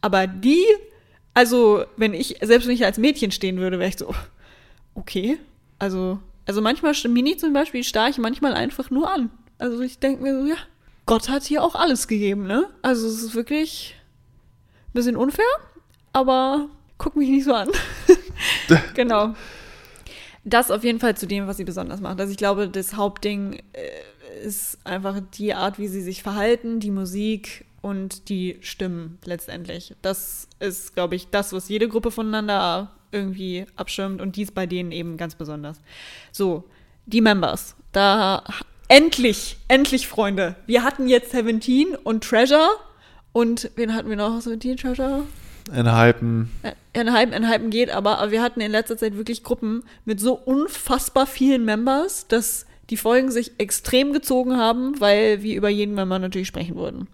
aber 0.00 0.26
die 0.26 0.64
also, 1.34 1.84
wenn 1.96 2.14
ich, 2.14 2.36
selbst 2.42 2.66
wenn 2.66 2.74
ich 2.74 2.84
als 2.84 2.98
Mädchen 2.98 3.30
stehen 3.30 3.58
würde, 3.58 3.78
wäre 3.78 3.88
ich 3.88 3.98
so, 3.98 4.14
okay. 4.94 5.38
Also, 5.78 6.18
also 6.46 6.60
manchmal, 6.60 6.94
Mini 7.08 7.36
zum 7.36 7.52
Beispiel, 7.52 7.84
starre 7.84 8.10
ich 8.10 8.18
manchmal 8.18 8.54
einfach 8.54 8.90
nur 8.90 9.10
an. 9.10 9.30
Also 9.58 9.80
ich 9.80 9.98
denke 9.98 10.22
mir 10.22 10.40
so, 10.40 10.46
ja, 10.46 10.56
Gott 11.06 11.28
hat 11.28 11.44
hier 11.44 11.62
auch 11.62 11.74
alles 11.74 12.08
gegeben, 12.08 12.46
ne? 12.46 12.68
Also 12.82 13.06
es 13.06 13.22
ist 13.22 13.34
wirklich 13.34 13.94
ein 14.88 14.92
bisschen 14.94 15.16
unfair, 15.16 15.44
aber 16.12 16.68
guck 16.98 17.16
mich 17.16 17.28
nicht 17.28 17.44
so 17.44 17.54
an. 17.54 17.68
genau. 18.94 19.34
Das 20.44 20.70
auf 20.70 20.82
jeden 20.82 20.98
Fall 20.98 21.16
zu 21.16 21.26
dem, 21.26 21.46
was 21.46 21.56
sie 21.56 21.64
besonders 21.64 22.00
macht. 22.00 22.20
Also 22.20 22.32
ich 22.32 22.36
glaube, 22.36 22.68
das 22.68 22.96
Hauptding 22.96 23.62
äh, 23.72 24.44
ist 24.44 24.78
einfach 24.84 25.20
die 25.34 25.54
Art, 25.54 25.78
wie 25.78 25.88
sie 25.88 26.02
sich 26.02 26.22
verhalten, 26.22 26.80
die 26.80 26.90
Musik 26.90 27.64
und 27.82 28.28
die 28.28 28.56
Stimmen 28.60 29.18
letztendlich. 29.24 29.94
Das 30.00 30.48
ist, 30.60 30.94
glaube 30.94 31.16
ich, 31.16 31.28
das, 31.28 31.52
was 31.52 31.68
jede 31.68 31.88
Gruppe 31.88 32.10
voneinander 32.10 32.92
irgendwie 33.10 33.66
abschirmt 33.76 34.22
und 34.22 34.36
dies 34.36 34.50
bei 34.50 34.66
denen 34.66 34.92
eben 34.92 35.18
ganz 35.18 35.34
besonders. 35.34 35.78
So, 36.30 36.64
die 37.04 37.20
Members. 37.20 37.76
Da 37.92 38.44
endlich, 38.88 39.58
endlich, 39.68 40.08
Freunde. 40.08 40.56
Wir 40.66 40.82
hatten 40.82 41.08
jetzt 41.08 41.32
Seventeen 41.32 41.94
und 41.94 42.24
Treasure 42.24 42.68
und 43.32 43.70
wen 43.76 43.94
hatten 43.94 44.08
wir 44.08 44.16
noch? 44.16 44.40
Seventeen, 44.40 44.76
Treasure? 44.76 45.24
In 45.74 45.94
Hypen. 45.94 46.50
In 46.92 47.14
Hypen, 47.14 47.32
in 47.32 47.48
Hypen 47.48 47.70
geht, 47.70 47.90
aber, 47.90 48.18
aber 48.18 48.30
wir 48.30 48.42
hatten 48.42 48.60
in 48.60 48.70
letzter 48.70 48.96
Zeit 48.96 49.16
wirklich 49.16 49.42
Gruppen 49.42 49.84
mit 50.04 50.20
so 50.20 50.34
unfassbar 50.34 51.26
vielen 51.26 51.64
Members, 51.64 52.26
dass 52.28 52.66
die 52.90 52.96
Folgen 52.96 53.30
sich 53.30 53.52
extrem 53.58 54.12
gezogen 54.12 54.56
haben, 54.56 55.00
weil 55.00 55.42
wir 55.42 55.56
über 55.56 55.68
jeden 55.68 55.94
Member 55.94 56.18
natürlich 56.18 56.48
sprechen 56.48 56.76
würden. 56.76 57.08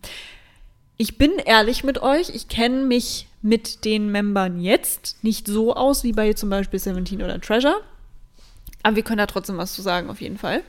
Ich 1.00 1.16
bin 1.16 1.38
ehrlich 1.38 1.84
mit 1.84 2.02
euch, 2.02 2.28
ich 2.30 2.48
kenne 2.48 2.82
mich 2.82 3.28
mit 3.40 3.84
den 3.84 4.10
Membern 4.10 4.60
jetzt 4.60 5.16
nicht 5.22 5.46
so 5.46 5.74
aus 5.74 6.02
wie 6.02 6.12
bei 6.12 6.32
zum 6.32 6.50
Beispiel 6.50 6.80
Seventeen 6.80 7.22
oder 7.22 7.40
Treasure. 7.40 7.80
Aber 8.82 8.96
wir 8.96 9.04
können 9.04 9.18
da 9.18 9.26
trotzdem 9.26 9.58
was 9.58 9.74
zu 9.74 9.82
sagen, 9.82 10.10
auf 10.10 10.20
jeden 10.20 10.38
Fall. 10.38 10.62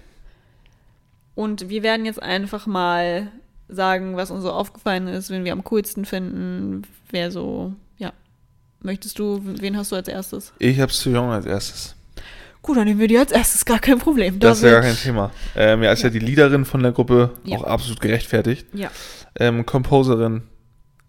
Und 1.34 1.70
wir 1.70 1.82
werden 1.82 2.06
jetzt 2.06 2.22
einfach 2.22 2.68
mal 2.68 3.32
sagen, 3.70 4.18
was 4.18 4.30
uns 4.30 4.44
so 4.44 4.52
aufgefallen 4.52 5.08
ist, 5.08 5.32
wen 5.32 5.46
wir 5.46 5.52
am 5.52 5.64
coolsten 5.64 6.06
finden, 6.06 6.84
wer 7.10 7.32
so, 7.32 7.74
ja. 7.98 8.14
Möchtest 8.82 9.18
du, 9.18 9.42
wen 9.44 9.78
hast 9.78 9.92
du 9.92 9.96
als 9.96 10.08
erstes? 10.08 10.54
Ich 10.60 10.80
habe 10.80 10.92
Soo-Young 10.92 11.32
als 11.32 11.48
erstes. 11.48 11.96
Gut, 12.62 12.78
dann 12.78 12.86
nehmen 12.86 13.00
wir 13.00 13.08
die 13.08 13.18
als 13.18 13.32
erstes, 13.32 13.64
gar 13.66 13.80
kein 13.80 14.00
Problem. 14.00 14.40
Das 14.40 14.58
ist 14.58 14.64
ja 14.64 14.72
gar 14.72 14.82
kein 14.82 14.96
Thema. 14.98 15.32
Ähm, 15.56 15.82
ja, 15.84 15.92
ist 15.92 16.04
ja. 16.04 16.10
die 16.10 16.20
Leaderin 16.20 16.66
von 16.66 16.84
der 16.84 16.92
Gruppe, 16.92 17.32
Ja. 17.44 17.58
auch 17.58 17.64
absolut 17.64 18.02
gerechtfertigt. 18.02 18.68
Ja. 18.74 18.92
Ähm, 19.36 19.66
Composerin, 19.66 20.44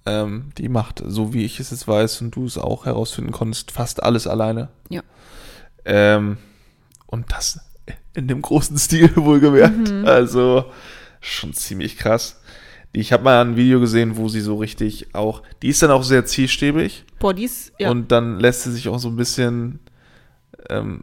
ähm, 0.06 0.50
die 0.58 0.68
macht, 0.68 1.02
so 1.04 1.34
wie 1.34 1.44
ich 1.44 1.58
es 1.58 1.70
jetzt 1.70 1.88
weiß 1.88 2.20
und 2.22 2.34
du 2.36 2.46
es 2.46 2.56
auch 2.56 2.86
herausfinden 2.86 3.32
konntest, 3.32 3.72
fast 3.72 4.02
alles 4.02 4.26
alleine. 4.26 4.68
Ja. 4.88 5.02
Ähm, 5.84 6.38
und 7.06 7.32
das 7.32 7.60
in 8.14 8.28
dem 8.28 8.42
großen 8.42 8.78
Stil 8.78 9.10
wohlgemerkt. 9.16 9.90
Mhm. 9.90 10.04
Also 10.06 10.66
schon 11.20 11.52
ziemlich 11.52 11.96
krass. 11.96 12.40
Ich 12.92 13.12
habe 13.12 13.22
mal 13.22 13.40
ein 13.44 13.56
Video 13.56 13.78
gesehen, 13.80 14.16
wo 14.16 14.28
sie 14.28 14.40
so 14.40 14.56
richtig 14.56 15.14
auch, 15.14 15.42
die 15.62 15.68
ist 15.68 15.82
dann 15.82 15.90
auch 15.92 16.02
sehr 16.02 16.24
zielstrebig 16.24 17.04
Boah, 17.20 17.32
die 17.34 17.44
ist, 17.44 17.72
ja. 17.78 17.88
und 17.90 18.10
dann 18.10 18.40
lässt 18.40 18.62
sie 18.62 18.72
sich 18.72 18.88
auch 18.88 18.98
so 18.98 19.08
ein 19.08 19.16
bisschen 19.16 19.78
ähm, 20.68 21.02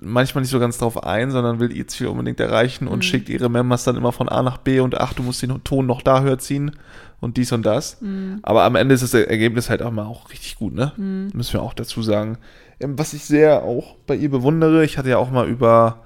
manchmal 0.00 0.42
nicht 0.42 0.50
so 0.50 0.58
ganz 0.58 0.78
drauf 0.78 1.04
ein, 1.04 1.30
sondern 1.30 1.60
will 1.60 1.74
ihr 1.76 1.86
Ziel 1.86 2.08
unbedingt 2.08 2.40
erreichen 2.40 2.88
und 2.88 2.98
Mhm. 2.98 3.02
schickt 3.02 3.28
ihre 3.28 3.48
Members 3.48 3.84
dann 3.84 3.96
immer 3.96 4.12
von 4.12 4.28
A 4.28 4.42
nach 4.42 4.58
B 4.58 4.80
und 4.80 4.98
ach, 5.00 5.12
du 5.12 5.22
musst 5.22 5.40
den 5.42 5.62
Ton 5.64 5.86
noch 5.86 6.02
da 6.02 6.22
höher 6.22 6.38
ziehen 6.38 6.72
und 7.20 7.36
dies 7.36 7.52
und 7.52 7.64
das. 7.64 8.00
Mhm. 8.00 8.40
Aber 8.42 8.64
am 8.64 8.74
Ende 8.74 8.94
ist 8.94 9.02
das 9.02 9.14
Ergebnis 9.14 9.70
halt 9.70 9.82
auch 9.82 9.92
mal 9.92 10.04
auch 10.06 10.30
richtig 10.30 10.56
gut, 10.56 10.74
ne? 10.74 10.92
Mhm. 10.96 11.30
Müssen 11.32 11.52
wir 11.54 11.62
auch 11.62 11.74
dazu 11.74 12.02
sagen. 12.02 12.38
Ähm, 12.80 12.98
was 12.98 13.12
ich 13.12 13.24
sehr 13.24 13.62
auch 13.62 13.96
bei 14.06 14.16
ihr 14.16 14.30
bewundere, 14.30 14.84
ich 14.84 14.98
hatte 14.98 15.10
ja 15.10 15.18
auch 15.18 15.30
mal 15.30 15.46
über, 15.48 16.00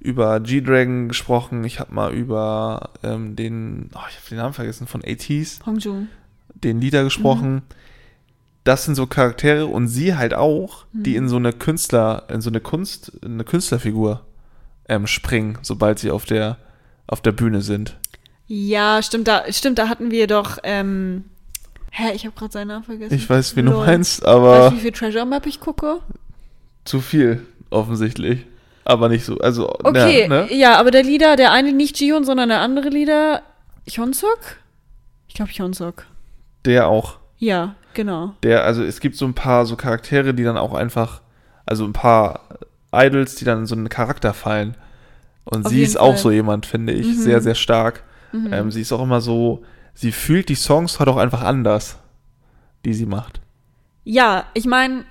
über 0.00 0.40
G-Dragon 0.40 1.08
gesprochen, 1.08 1.64
ich 1.64 1.80
habe 1.80 1.94
mal 1.94 2.12
über 2.12 2.90
ähm, 3.02 3.36
den, 3.36 3.90
oh, 3.94 4.00
ich 4.10 4.16
habe 4.16 4.28
den 4.30 4.38
Namen 4.38 4.54
vergessen, 4.54 4.86
von 4.86 5.02
ATs, 5.04 5.60
Hongju. 5.64 6.06
den 6.54 6.80
Lieder 6.80 7.04
gesprochen. 7.04 7.62
Das 8.64 8.84
sind 8.84 8.94
so 8.96 9.06
Charaktere 9.06 9.66
und 9.66 9.88
sie 9.88 10.14
halt 10.16 10.34
auch, 10.34 10.84
die 10.92 11.16
in 11.16 11.28
so 11.28 11.36
eine 11.36 11.52
Künstler, 11.52 12.24
in 12.28 12.40
so 12.40 12.50
eine 12.50 12.60
Kunst, 12.60 13.08
in 13.22 13.34
eine 13.34 13.44
Künstlerfigur 13.44 14.20
ähm, 14.88 15.06
springen, 15.06 15.58
sobald 15.62 15.98
sie 15.98 16.10
auf 16.10 16.24
der, 16.26 16.58
auf 17.06 17.20
der 17.22 17.32
Bühne 17.32 17.62
sind. 17.62 17.96
Ja, 18.46 19.02
stimmt, 19.02 19.28
da, 19.28 19.44
stimmt, 19.50 19.78
da 19.78 19.88
hatten 19.88 20.10
wir 20.10 20.26
doch, 20.26 20.58
ähm, 20.64 21.24
hä, 21.90 22.12
ich 22.14 22.24
habe 22.26 22.34
gerade 22.36 22.52
seinen 22.52 22.68
Namen 22.68 22.84
vergessen. 22.84 23.14
Ich 23.14 23.28
weiß, 23.28 23.56
wie 23.56 23.62
du 23.62 23.70
meinst, 23.72 24.22
Weißt 24.22 24.28
aber 24.28 24.70
du, 24.70 24.76
wie 24.76 24.80
viel 24.80 24.92
Treasure 24.92 25.26
Map 25.26 25.46
ich 25.46 25.60
gucke? 25.60 26.00
zu 26.84 27.00
viel, 27.00 27.46
offensichtlich. 27.70 28.46
Aber 28.84 29.10
nicht 29.10 29.24
so, 29.26 29.36
also, 29.38 29.68
Okay, 29.84 30.22
ja, 30.22 30.28
ne? 30.28 30.48
ja, 30.54 30.76
aber 30.78 30.90
der 30.90 31.02
Leader, 31.02 31.36
der 31.36 31.52
eine 31.52 31.72
nicht 31.74 32.00
Jihoon, 32.00 32.24
sondern 32.24 32.48
der 32.48 32.60
andere 32.60 32.88
Leader, 32.88 33.42
Hyunsuk? 33.86 34.38
Ich 35.28 35.34
glaube 35.34 35.50
Hyunsuk. 35.52 36.06
der 36.64 36.88
auch. 36.88 37.18
Ja, 37.38 37.74
genau. 37.98 38.34
Der, 38.44 38.62
also 38.64 38.82
es 38.84 39.00
gibt 39.00 39.16
so 39.16 39.26
ein 39.26 39.34
paar 39.34 39.66
so 39.66 39.74
Charaktere, 39.76 40.32
die 40.32 40.44
dann 40.44 40.56
auch 40.56 40.72
einfach, 40.72 41.20
also 41.66 41.84
ein 41.84 41.92
paar 41.92 42.40
Idols, 42.92 43.34
die 43.34 43.44
dann 43.44 43.58
in 43.58 43.66
so 43.66 43.74
einen 43.74 43.88
Charakter 43.88 44.32
fallen. 44.32 44.76
Und 45.44 45.66
Auf 45.66 45.72
sie 45.72 45.82
ist 45.82 45.98
auch 45.98 46.12
Fall. 46.12 46.18
so 46.18 46.30
jemand, 46.30 46.64
finde 46.66 46.92
ich, 46.92 47.06
Mhm. 47.08 47.12
sehr, 47.20 47.40
sehr 47.42 47.54
stark. 47.56 48.02
Mhm. 48.32 48.52
Ähm, 48.52 48.70
sie 48.70 48.82
ist 48.82 48.92
auch 48.92 49.02
immer 49.02 49.20
so, 49.20 49.64
sie 49.94 50.12
fühlt 50.12 50.48
die 50.48 50.54
Songs 50.54 50.98
halt 51.00 51.08
auch 51.08 51.16
einfach 51.16 51.42
anders, 51.42 51.98
die 52.84 52.94
sie 52.94 53.06
macht. 53.06 53.40
Ja, 54.04 54.44
ich 54.54 54.66
meine, 54.66 55.04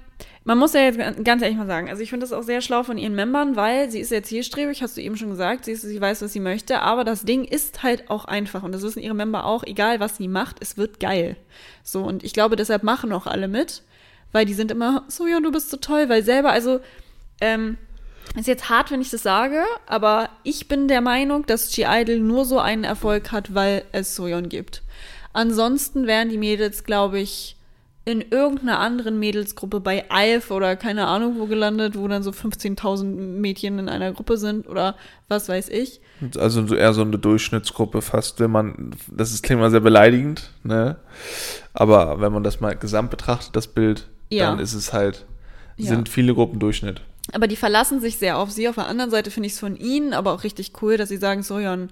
man 0.48 0.58
muss 0.58 0.74
ja 0.74 0.82
jetzt 0.82 0.98
gan- 0.98 1.24
ganz 1.24 1.42
ehrlich 1.42 1.58
mal 1.58 1.68
sagen, 1.68 1.90
also 1.90 2.02
ich 2.02 2.10
finde 2.10 2.24
das 2.24 2.34
auch 2.34 2.42
sehr 2.42 2.62
schlau 2.62 2.84
von 2.84 2.98
ihren 2.98 3.14
Membern, 3.16 3.56
weil 3.56 3.92
sie 3.92 4.00
ist 4.00 4.10
sehr 4.10 4.24
zielstrebig, 4.24 4.82
hast 4.82 4.98
du 4.98 5.02
eben 5.02 5.18
schon 5.18 5.30
gesagt, 5.30 5.66
sie, 5.66 5.74
ist, 5.74 5.82
sie 5.82 6.02
weiß, 6.02 6.22
was 6.22 6.34
sie 6.34 6.40
möchte, 6.40 6.82
aber 6.82 7.04
das 7.04 7.24
Ding 7.24 7.44
ist 7.44 7.84
halt 7.84 8.10
auch 8.10 8.26
einfach 8.26 8.64
und 8.64 8.72
das 8.72 8.82
wissen 8.82 9.04
ihre 9.04 9.14
Member 9.14 9.46
auch, 9.46 9.64
egal 9.64 10.00
was 10.00 10.18
sie 10.18 10.28
macht, 10.28 10.58
es 10.62 10.78
wird 10.78 11.00
geil. 11.00 11.36
So, 11.84 12.04
und 12.04 12.24
ich 12.24 12.34
glaube, 12.34 12.56
deshalb 12.56 12.84
machen 12.84 13.12
auch 13.12 13.28
alle 13.28 13.48
mit, 13.48 13.84
weil 14.32 14.46
die 14.46 14.54
sind 14.56 14.72
immer, 14.72 15.04
so 15.08 15.28
ja, 15.28 15.40
du 15.40 15.52
bist 15.52 15.70
so 15.70 15.78
toll, 15.78 16.10
weil 16.10 16.24
selber, 16.24 16.52
also, 16.52 16.80
ähm, 17.42 17.78
Ist 18.36 18.48
jetzt 18.48 18.70
hart, 18.70 18.92
wenn 18.92 19.02
ich 19.02 19.10
das 19.10 19.24
sage, 19.24 19.64
aber 19.86 20.30
ich 20.44 20.68
bin 20.68 20.88
der 20.88 21.02
Meinung, 21.02 21.46
dass 21.46 21.72
G-Idol 21.72 22.20
nur 22.20 22.44
so 22.46 22.60
einen 22.60 22.84
Erfolg 22.84 23.32
hat, 23.32 23.56
weil 23.56 23.84
es 23.94 24.16
Soyeon 24.16 24.50
gibt. 24.50 24.84
Ansonsten 25.34 26.08
wären 26.08 26.30
die 26.30 26.38
Mädels, 26.38 26.84
glaube 26.84 27.20
ich, 27.20 27.56
in 28.08 28.22
irgendeiner 28.22 28.80
anderen 28.80 29.20
Mädelsgruppe 29.20 29.82
bei 29.82 30.10
Alf 30.10 30.50
oder 30.50 30.78
keine 30.78 31.08
Ahnung 31.08 31.36
wo 31.40 31.46
gelandet, 31.46 31.98
wo 31.98 32.08
dann 32.08 32.24
so 32.24 32.32
15.000 32.32 33.04
Mädchen 33.04 33.80
in 33.80 33.90
einer 33.90 34.14
Gruppe 34.14 34.38
sind 34.38 34.66
oder 34.66 34.96
was 35.28 35.50
weiß 35.50 35.68
ich. 35.68 36.00
Also 36.38 36.74
eher 36.74 36.94
so 36.94 37.02
eine 37.02 37.20
Durchschnittsgruppe 37.20 38.02
fast, 38.02 38.40
wenn 38.40 38.50
man, 38.50 38.92
das 39.12 39.34
ist, 39.34 39.44
klingt 39.44 39.60
mal 39.60 39.72
sehr 39.72 39.82
beleidigend, 39.82 40.52
ne? 40.64 40.96
Aber 41.74 42.22
wenn 42.22 42.32
man 42.32 42.44
das 42.46 42.62
mal 42.62 42.78
gesamt 42.78 43.10
betrachtet, 43.12 43.58
das 43.58 43.68
Bild, 43.68 44.08
Ja. 44.30 44.50
dann 44.52 44.60
ist 44.60 44.74
es 44.74 44.94
halt, 44.94 45.26
Ja. 45.76 45.88
sind 45.90 46.08
viele 46.08 46.34
Gruppen 46.34 46.60
Durchschnitt. 46.60 47.02
Aber 47.34 47.48
die 47.48 47.58
verlassen 47.58 48.00
sich 48.00 48.16
sehr 48.16 48.38
auf 48.38 48.52
sie. 48.52 48.70
Auf 48.70 48.76
der 48.76 48.88
anderen 48.88 49.12
Seite 49.12 49.32
finde 49.32 49.48
ich 49.48 49.54
es 49.54 49.60
von 49.60 49.76
ihnen 49.76 50.14
aber 50.14 50.32
auch 50.32 50.46
richtig 50.46 50.72
cool, 50.82 50.96
dass 50.96 51.10
sie 51.10 51.18
sagen, 51.18 51.44
Sojan, 51.44 51.90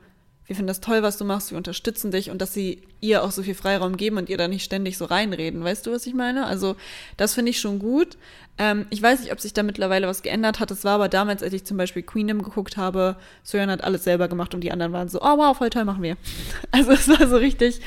wir 0.47 0.55
finden 0.55 0.67
das 0.67 0.81
toll, 0.81 1.01
was 1.01 1.17
du 1.17 1.25
machst, 1.25 1.51
wir 1.51 1.57
unterstützen 1.57 2.11
dich 2.11 2.29
und 2.29 2.39
dass 2.39 2.53
sie 2.53 2.83
ihr 3.01 3.23
auch 3.23 3.31
so 3.31 3.41
viel 3.41 3.55
Freiraum 3.55 3.97
geben 3.97 4.17
und 4.17 4.29
ihr 4.29 4.37
da 4.37 4.47
nicht 4.47 4.63
ständig 4.63 4.97
so 4.97 5.05
reinreden. 5.05 5.63
Weißt 5.63 5.85
du, 5.85 5.91
was 5.91 6.05
ich 6.05 6.13
meine? 6.13 6.45
Also 6.45 6.75
das 7.17 7.33
finde 7.33 7.49
ich 7.49 7.59
schon 7.59 7.79
gut. 7.79 8.17
Ähm, 8.57 8.85
ich 8.91 9.01
weiß 9.01 9.21
nicht, 9.21 9.31
ob 9.31 9.39
sich 9.39 9.53
da 9.53 9.63
mittlerweile 9.63 10.07
was 10.07 10.21
geändert 10.21 10.59
hat. 10.59 10.69
Es 10.69 10.83
war 10.83 10.93
aber 10.93 11.09
damals, 11.09 11.41
als 11.41 11.53
ich 11.53 11.65
zum 11.65 11.77
Beispiel 11.77 12.03
Queendom 12.03 12.43
geguckt 12.43 12.77
habe, 12.77 13.15
Sojan 13.43 13.71
hat 13.71 13.83
alles 13.83 14.03
selber 14.03 14.27
gemacht 14.27 14.53
und 14.53 14.61
die 14.61 14.71
anderen 14.71 14.93
waren 14.93 15.09
so, 15.09 15.19
oh 15.21 15.37
wow, 15.37 15.57
voll 15.57 15.71
toll, 15.71 15.85
machen 15.85 16.03
wir. 16.03 16.15
Also 16.71 16.91
es 16.91 17.07
war 17.07 17.27
so 17.27 17.37
richtig, 17.37 17.81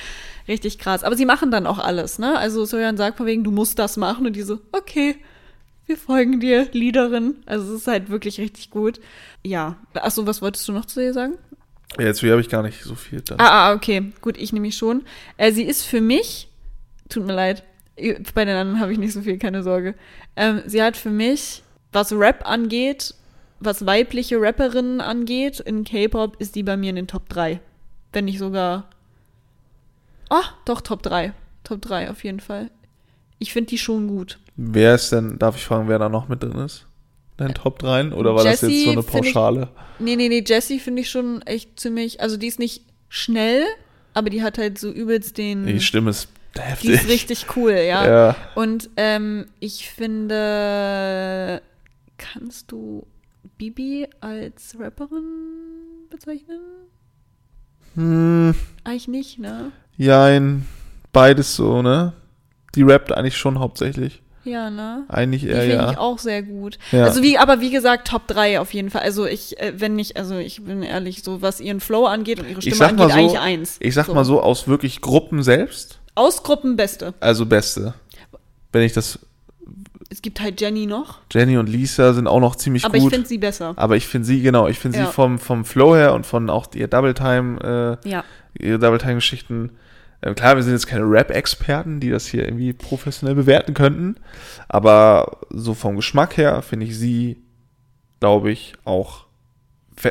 richtig 0.49 0.79
krass. 0.79 1.05
Aber 1.05 1.17
sie 1.17 1.27
machen 1.27 1.51
dann 1.51 1.67
auch 1.67 1.79
alles, 1.79 2.19
ne? 2.19 2.37
Also 2.37 2.65
Sojan 2.65 2.97
sagt 2.97 3.19
von 3.19 3.27
wegen, 3.27 3.45
du 3.45 3.51
musst 3.51 3.79
das 3.79 3.97
machen 3.97 4.27
und 4.27 4.35
die 4.35 4.43
so, 4.43 4.61
okay, 4.73 5.17
wir 5.87 5.97
folgen 5.97 6.41
dir, 6.41 6.69
Leaderin. 6.73 7.37
Also 7.47 7.73
es 7.73 7.83
ist 7.83 7.87
halt 7.87 8.11
wirklich 8.11 8.41
richtig 8.41 8.71
gut. 8.71 9.01
Ja. 9.45 9.77
Achso, 9.95 10.27
was 10.27 10.43
wolltest 10.43 10.67
du 10.69 10.73
noch 10.73 10.85
zu 10.85 11.03
ihr 11.03 11.15
sagen? 11.15 11.39
Ja, 11.97 12.05
Jetzt 12.05 12.23
habe 12.23 12.41
ich 12.41 12.49
gar 12.49 12.63
nicht 12.63 12.83
so 12.83 12.95
viel 12.95 13.21
dann. 13.23 13.41
Ah, 13.41 13.71
ah, 13.71 13.75
okay. 13.75 14.13
Gut, 14.21 14.37
ich 14.37 14.53
nämlich 14.53 14.77
schon. 14.77 15.05
Äh, 15.37 15.53
sie 15.53 15.65
ist 15.65 15.85
für 15.85 16.01
mich, 16.01 16.49
tut 17.09 17.27
mir 17.27 17.35
leid, 17.35 17.63
bei 18.35 18.45
den 18.45 18.57
anderen 18.57 18.81
habe 18.81 18.93
ich 18.93 18.99
nicht 18.99 19.13
so 19.13 19.23
viel, 19.23 19.39
keine 19.39 19.63
Sorge. 19.63 19.95
Ähm, 20.37 20.63
sie 20.67 20.83
hat 20.83 20.97
für 20.97 21.11
mich, 21.11 21.63
was 21.93 22.13
Rap 22.13 22.49
angeht, 22.49 23.15
was 23.61 23.87
weibliche 23.87 24.41
Rapperinnen 24.41 25.01
angeht, 25.01 25.61
in 25.61 25.85
K-Pop 25.85 26.37
ist 26.41 26.55
die 26.55 26.63
bei 26.63 26.77
mir 26.77 26.91
in 26.91 26.97
den 26.97 27.09
Top 27.09 27.29
3. 27.29 27.61
Wenn 28.13 28.27
nicht 28.27 28.39
sogar. 28.39 28.89
Oh, 30.31 30.45
doch, 30.65 30.81
Top 30.81 31.03
3. 31.03 31.33
Top 31.65 31.83
3 31.83 32.11
auf 32.11 32.23
jeden 32.23 32.41
Fall. 32.41 32.71
Ich 33.39 33.53
finde 33.53 33.71
die 33.71 33.79
schon 33.79 34.09
gut. 34.09 34.39
Wer 34.57 34.95
ist 34.95 35.13
denn, 35.13 35.39
darf 35.39 35.57
ich 35.57 35.65
fragen, 35.65 35.89
wer 35.89 35.99
da 35.99 36.09
noch 36.09 36.29
mit 36.29 36.43
drin 36.43 36.59
ist? 36.59 36.87
Dein 37.39 37.55
Top 37.55 37.79
3? 37.79 38.13
Oder 38.13 38.35
war 38.35 38.45
das 38.45 38.61
Jessie 38.61 38.75
jetzt 38.77 38.85
so 38.85 38.91
eine 38.93 39.03
find 39.03 39.27
ich- 39.27 39.33
Pauschale? 39.33 39.69
Nee, 40.01 40.17
nee, 40.17 40.29
nee, 40.29 40.45
Jessie 40.47 40.79
finde 40.79 41.03
ich 41.03 41.11
schon 41.11 41.41
echt 41.43 41.81
ziemlich. 41.81 42.21
Also 42.21 42.37
die 42.37 42.47
ist 42.49 42.59
nicht 42.59 42.83
schnell, 43.09 43.65
aber 44.15 44.29
die 44.31 44.43
hat 44.43 44.59
halt 44.59 44.79
so 44.79 44.91
übelst 44.91 45.39
den. 45.39 45.67
Die 45.67 45.81
Stimme 45.81 46.11
ist 46.11 46.29
die 46.57 46.61
heftig. 46.61 46.91
ist 46.91 47.09
richtig 47.09 47.47
cool, 47.57 47.73
ja. 47.73 48.07
Ja. 48.09 48.37
Und 48.55 48.91
ähm, 48.97 49.47
ich 49.61 49.89
finde, 49.89 51.63
kannst 52.17 52.71
du 52.73 53.07
Bibi 53.57 54.07
als 54.21 54.77
Rapperin 54.79 55.25
bezeichnen? 56.11 56.61
Hm, 57.95 58.55
Eigentlich 58.85 59.09
nicht, 59.09 59.39
ne? 59.39 59.73
jein. 59.97 60.67
Beides 61.13 61.57
so, 61.57 61.83
ne? 61.83 62.13
Die 62.75 62.83
rappt 62.83 63.13
eigentlich 63.13 63.37
schon 63.37 63.59
hauptsächlich. 63.59 64.23
Ja, 64.49 64.71
ne? 64.71 65.05
Eigentlich 65.09 65.43
Die 65.43 65.49
eher, 65.49 65.61
finde 65.61 65.75
ja. 65.77 65.91
ich 65.93 65.99
auch 65.99 66.19
sehr 66.19 66.43
gut. 66.43 66.79
Ja. 66.93 67.05
Also 67.05 67.23
wie, 67.23 67.37
aber 67.39 67.61
wie 67.61 67.71
gesagt, 67.71 68.09
Top 68.09 68.27
3 68.27 68.61
auf 68.61 68.73
jeden 68.75 68.91
Fall. 68.91 69.03
Also 69.03 69.27
ich, 69.27 69.59
äh, 69.61 69.75
wenn 69.77 69.95
nicht, 69.95 70.17
also 70.17 70.37
ich 70.39 70.65
bin 70.65 70.83
ehrlich, 70.83 71.23
so 71.23 71.43
was 71.43 71.61
ihren 71.61 71.81
Flow 71.81 72.07
angeht 72.07 72.41
und 72.41 72.49
ihre 72.49 72.63
Stimme 72.63 72.87
angeht, 72.87 73.11
so- 73.11 73.13
eigentlich 73.15 73.39
eins. 73.39 73.77
Ich 73.81 73.95
sag 73.95 74.09
mal 74.09 74.25
so, 74.25 74.41
aus 74.43 74.67
wirklich 74.69 75.01
Gruppen 75.01 75.43
selbst, 75.43 75.99
Ausgruppen 76.15 76.77
Beste. 76.77 77.15
also 77.21 77.47
Beste. 77.47 77.95
Wenn 78.73 78.83
ich 78.83 78.93
das, 78.93 79.19
Es 80.11 80.23
gibt 80.23 80.41
halt 80.41 80.61
Jenny 80.61 80.87
noch, 80.87 81.19
Jenny 81.33 81.59
und 81.59 81.69
Lisa 81.69 82.13
sind 82.15 82.27
auch 82.27 82.41
noch 82.41 82.57
ziemlich 82.57 82.85
aber 82.85 82.97
ich 82.97 83.03
gut. 83.05 83.13
finde 83.13 83.29
sie 83.29 83.39
besser. 83.39 83.75
aber 83.77 83.97
ich 83.97 84.07
finde 84.07 84.27
sie, 84.27 84.41
genau, 84.41 84.67
ich 84.69 84.79
finde 84.79 84.99
Ja. 84.99 85.07
sie 85.07 85.13
vom, 85.13 85.39
vom 85.39 85.65
Flow 85.65 85.95
her 85.95 86.15
und 86.15 86.25
von 86.27 86.49
auch 86.51 86.67
ihr 86.75 86.89
Double 86.89 87.15
Time, 87.15 87.99
äh, 88.05 88.09
Ja. 88.09 88.25
ihre 88.59 88.79
Double 88.79 88.99
Time 88.99 89.17
Geschichten. 89.17 89.67
Äh, 89.67 89.88
klar, 90.21 90.57
wir 90.57 90.63
sind 90.63 90.73
jetzt 90.73 90.87
keine 90.87 91.05
Rap-Experten, 91.05 92.01
die 92.01 92.11
das 92.11 92.27
hier 92.27 92.45
irgendwie 92.45 92.73
professionell 92.73 93.35
bewerten 93.35 93.75
könnten. 93.75 94.17
Aber 94.69 95.39
so 95.51 95.75
vom 95.75 95.97
Geschmack 95.97 96.37
her 96.37 96.63
finde 96.63 96.87
ich 96.87 96.99
sie, 96.99 97.43
glaube 98.21 98.51
ich, 98.51 98.75
auch. 98.85 99.27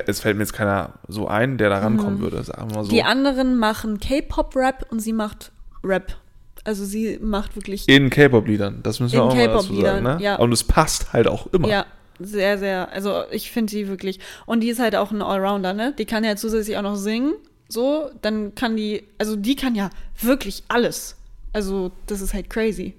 Es 0.05 0.19
fällt 0.19 0.35
mir 0.35 0.43
jetzt 0.43 0.53
keiner 0.53 0.93
so 1.07 1.27
ein, 1.27 1.57
der 1.57 1.69
da 1.69 1.79
rankommen 1.79 2.19
würde, 2.19 2.43
sagen 2.43 2.69
wir 2.69 2.75
mal 2.77 2.83
so. 2.83 2.91
Mhm. 2.91 2.95
Die 2.95 3.03
anderen 3.03 3.57
machen 3.57 3.99
K-Pop-Rap 3.99 4.85
und 4.89 4.99
sie 4.99 5.13
macht 5.13 5.51
Rap. 5.83 6.17
Also 6.65 6.83
sie 6.83 7.17
macht 7.21 7.55
wirklich 7.55 7.87
In 7.87 8.09
K-Pop-Liedern, 8.09 8.81
das 8.83 8.99
müssen 8.99 9.13
wir 9.13 9.23
auch 9.23 9.33
mal 9.33 9.47
dazu 9.47 9.73
sagen. 9.75 9.77
K-Pop-Liedern, 9.77 10.03
Ne? 10.03 10.23
ja. 10.23 10.35
Und 10.35 10.51
es 10.51 10.65
passt 10.65 11.13
halt 11.13 11.27
auch 11.27 11.47
immer. 11.53 11.69
Ja, 11.69 11.85
sehr, 12.19 12.57
sehr. 12.57 12.91
Also 12.91 13.23
ich 13.31 13.51
finde 13.51 13.71
die 13.71 13.87
wirklich. 13.87 14.19
Und 14.45 14.59
die 14.61 14.69
ist 14.69 14.79
halt 14.79 14.95
auch 14.95 15.11
ein 15.11 15.21
Allrounder, 15.21 15.73
ne? 15.73 15.93
Die 15.97 16.05
kann 16.05 16.25
ja 16.25 16.35
zusätzlich 16.35 16.75
auch 16.77 16.81
noch 16.81 16.95
singen. 16.95 17.33
So, 17.69 18.09
dann 18.21 18.55
kann 18.55 18.77
die, 18.77 19.03
also 19.17 19.35
die 19.35 19.55
kann 19.55 19.75
ja 19.75 19.89
wirklich 20.21 20.63
alles. 20.67 21.15
Also, 21.53 21.91
das 22.05 22.21
ist 22.21 22.33
halt 22.33 22.49
crazy. 22.49 22.95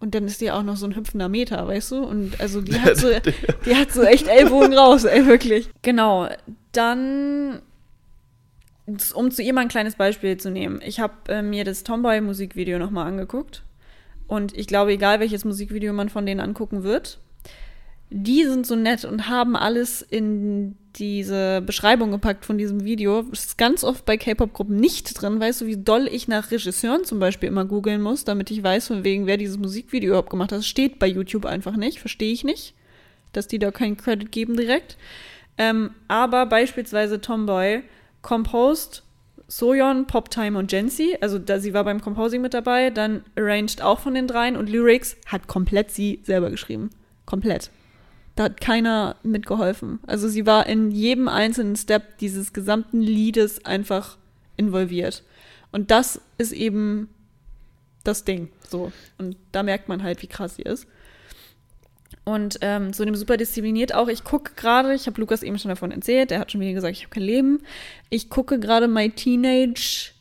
Und 0.00 0.14
dann 0.14 0.26
ist 0.26 0.40
die 0.40 0.50
auch 0.50 0.62
noch 0.62 0.76
so 0.76 0.86
ein 0.86 0.96
hüpfender 0.96 1.28
Meter, 1.28 1.66
weißt 1.66 1.92
du? 1.92 2.04
Und 2.04 2.38
also 2.40 2.60
die 2.60 2.78
hat 2.78 2.96
so, 2.96 3.08
die 3.66 3.74
hat 3.74 3.90
so 3.92 4.02
echt 4.02 4.26
Ellbogen 4.26 4.74
raus, 4.74 5.04
ey, 5.04 5.26
wirklich. 5.26 5.70
Genau. 5.82 6.28
Dann, 6.72 7.62
um 9.14 9.30
zu 9.30 9.42
ihr 9.42 9.54
mal 9.54 9.62
ein 9.62 9.68
kleines 9.68 9.96
Beispiel 9.96 10.36
zu 10.36 10.50
nehmen. 10.50 10.80
Ich 10.84 11.00
habe 11.00 11.14
äh, 11.28 11.42
mir 11.42 11.64
das 11.64 11.84
Tomboy-Musikvideo 11.84 12.78
nochmal 12.78 13.06
angeguckt. 13.06 13.62
Und 14.26 14.56
ich 14.56 14.66
glaube, 14.66 14.92
egal 14.92 15.20
welches 15.20 15.44
Musikvideo 15.44 15.92
man 15.92 16.08
von 16.08 16.26
denen 16.26 16.40
angucken 16.40 16.82
wird, 16.82 17.18
die 18.16 18.44
sind 18.44 18.64
so 18.64 18.76
nett 18.76 19.04
und 19.04 19.28
haben 19.28 19.56
alles 19.56 20.00
in 20.00 20.76
diese 20.94 21.60
Beschreibung 21.62 22.12
gepackt 22.12 22.46
von 22.46 22.56
diesem 22.56 22.84
Video. 22.84 23.22
Das 23.22 23.46
ist 23.46 23.58
ganz 23.58 23.82
oft 23.82 24.04
bei 24.04 24.16
K-Pop-Gruppen 24.16 24.76
nicht 24.76 25.20
drin. 25.20 25.40
Weißt 25.40 25.62
du, 25.62 25.66
wie 25.66 25.76
doll 25.76 26.08
ich 26.08 26.28
nach 26.28 26.52
Regisseuren 26.52 27.04
zum 27.04 27.18
Beispiel 27.18 27.48
immer 27.48 27.64
googeln 27.64 28.00
muss, 28.00 28.24
damit 28.24 28.52
ich 28.52 28.62
weiß, 28.62 28.86
von 28.86 29.02
wegen, 29.02 29.26
wer 29.26 29.36
dieses 29.36 29.58
Musikvideo 29.58 30.10
überhaupt 30.10 30.30
gemacht 30.30 30.52
hat. 30.52 30.60
Das 30.60 30.68
steht 30.68 31.00
bei 31.00 31.08
YouTube 31.08 31.44
einfach 31.44 31.74
nicht. 31.74 31.98
Verstehe 31.98 32.32
ich 32.32 32.44
nicht, 32.44 32.74
dass 33.32 33.48
die 33.48 33.58
da 33.58 33.72
keinen 33.72 33.96
Credit 33.96 34.30
geben 34.30 34.56
direkt. 34.56 34.96
Ähm, 35.58 35.90
aber 36.06 36.46
beispielsweise 36.46 37.20
Tomboy 37.20 37.82
composed 38.22 39.02
Soyeon, 39.48 40.06
Poptime 40.06 40.56
und 40.56 40.70
Jency. 40.70 41.18
Also 41.20 41.40
da, 41.40 41.58
sie 41.58 41.74
war 41.74 41.82
beim 41.82 42.00
Composing 42.00 42.42
mit 42.42 42.54
dabei. 42.54 42.90
Dann 42.90 43.24
arranged 43.34 43.82
auch 43.82 43.98
von 43.98 44.14
den 44.14 44.28
dreien. 44.28 44.56
Und 44.56 44.70
Lyrics 44.70 45.16
hat 45.26 45.48
komplett 45.48 45.90
sie 45.90 46.20
selber 46.22 46.50
geschrieben. 46.50 46.90
Komplett. 47.26 47.70
Da 48.36 48.44
hat 48.44 48.60
keiner 48.60 49.16
mitgeholfen. 49.22 50.00
Also 50.06 50.28
sie 50.28 50.44
war 50.44 50.66
in 50.66 50.90
jedem 50.90 51.28
einzelnen 51.28 51.76
Step 51.76 52.18
dieses 52.18 52.52
gesamten 52.52 53.00
Liedes 53.00 53.64
einfach 53.64 54.16
involviert. 54.56 55.22
Und 55.70 55.90
das 55.90 56.20
ist 56.38 56.52
eben 56.52 57.08
das 58.02 58.24
Ding. 58.24 58.48
So. 58.68 58.92
Und 59.18 59.36
da 59.52 59.62
merkt 59.62 59.88
man 59.88 60.02
halt, 60.02 60.22
wie 60.22 60.26
krass 60.26 60.56
sie 60.56 60.62
ist. 60.62 60.86
Und 62.24 62.58
ähm, 62.62 62.92
so 62.92 63.04
dem 63.04 63.14
super 63.14 63.36
diszipliniert 63.36 63.94
auch. 63.94 64.08
Ich 64.08 64.24
gucke 64.24 64.52
gerade, 64.54 64.94
ich 64.94 65.06
habe 65.06 65.20
Lukas 65.20 65.42
eben 65.42 65.58
schon 65.58 65.68
davon 65.68 65.90
erzählt, 65.90 66.30
der 66.30 66.38
hat 66.38 66.50
schon 66.50 66.60
wieder 66.60 66.72
gesagt, 66.72 66.96
ich 66.96 67.02
habe 67.02 67.14
kein 67.14 67.22
Leben. 67.22 67.60
Ich 68.08 68.30
gucke 68.30 68.58
gerade 68.58 68.88
My 68.88 69.10
Teenage, 69.10 70.12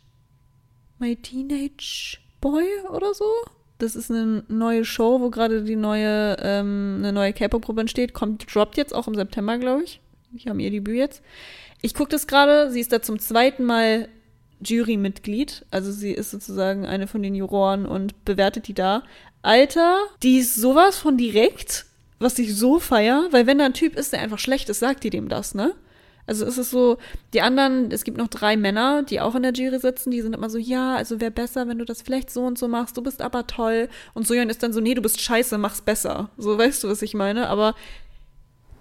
My 0.99 1.15
Teenage 1.15 2.17
Boy 2.41 2.65
oder 2.89 3.13
so. 3.13 3.32
Das 3.84 3.98
ist 3.98 4.10
eine 4.10 4.46
neue 4.48 4.86
Show, 4.86 5.19
wo 5.19 5.30
gerade 5.30 5.62
die 5.62 5.76
neue, 5.76 6.38
ähm, 6.39 6.96
eine 7.00 7.12
neue 7.12 7.34
K-Pop-Gruppe 7.34 7.82
entsteht. 7.82 8.13
Kommt, 8.13 8.46
droppt 8.56 8.78
jetzt 8.78 8.96
auch 8.96 9.10
im 9.10 9.15
September, 9.15 9.58
glaube 9.58 9.84
ich. 9.84 10.00
Die 10.32 10.50
haben 10.50 10.62
ihr 10.62 10.72
Debüt 10.72 10.96
jetzt. 10.96 11.22
Ich 11.82 11.93
gucke 11.93 12.10
das 12.10 12.26
gerade. 12.26 12.72
Sie 12.72 12.80
ist 12.80 12.93
da 12.93 13.02
zum 13.02 13.19
zweiten 13.19 13.65
Mal 13.65 14.08
Jurymitglied. 14.62 15.65
Also 15.69 15.91
sie 15.91 16.13
ist 16.13 16.32
sozusagen 16.32 16.86
eine 16.86 17.08
von 17.08 17.22
den 17.22 17.36
Juroren 17.36 17.86
und 17.86 18.24
bewertet 18.24 18.69
die 18.69 18.74
da. 18.74 19.04
Alter, 19.41 19.98
die 20.24 20.38
ist 20.38 20.56
sowas 20.56 20.98
von 20.98 21.17
direkt, 21.17 21.86
was 22.19 22.39
ich 22.39 22.56
so 22.56 22.80
feier, 22.80 23.28
weil 23.32 23.48
wenn 23.48 23.58
da 23.58 23.65
ein 23.65 23.74
Typ 23.74 23.98
ist, 23.98 24.13
der 24.13 24.22
einfach 24.22 24.39
schlecht 24.39 24.69
ist, 24.69 24.80
sagt 24.80 25.04
die 25.04 25.10
dem 25.10 25.28
das, 25.28 25.56
ne? 25.56 25.76
Also 26.25 26.45
es 26.45 26.57
ist 26.57 26.71
so, 26.71 26.97
die 27.33 27.41
anderen, 27.41 27.91
es 27.91 28.03
gibt 28.03 28.17
noch 28.17 28.29
drei 28.29 28.55
Männer, 28.55 29.03
die 29.03 29.19
auch 29.19 29.36
in 29.36 29.43
der 29.43 29.53
Jury 29.53 29.79
sitzen, 29.79 30.12
die 30.12 30.21
sind 30.21 30.33
immer 30.33 30.49
so, 30.49 30.57
ja, 30.57 30.95
also 30.95 31.19
wäre 31.19 31.31
besser, 31.31 31.67
wenn 31.67 31.79
du 31.79 31.86
das 31.86 32.01
vielleicht 32.01 32.29
so 32.31 32.43
und 32.43 32.57
so 32.57 32.67
machst, 32.67 32.95
du 32.95 33.01
bist 33.01 33.21
aber 33.21 33.45
toll. 33.45 33.89
Und 34.13 34.25
Sojan 34.25 34.49
ist 34.49 34.63
dann 34.63 34.73
so, 34.73 34.79
nee, 34.79 34.93
du 34.93 35.01
bist 35.01 35.21
scheiße, 35.21 35.57
mach's 35.57 35.81
besser. 35.81 36.29
So, 36.38 36.57
weißt 36.57 36.83
du, 36.83 36.89
was 36.89 37.01
ich 37.01 37.13
meine? 37.13 37.49
Aber 37.49 37.75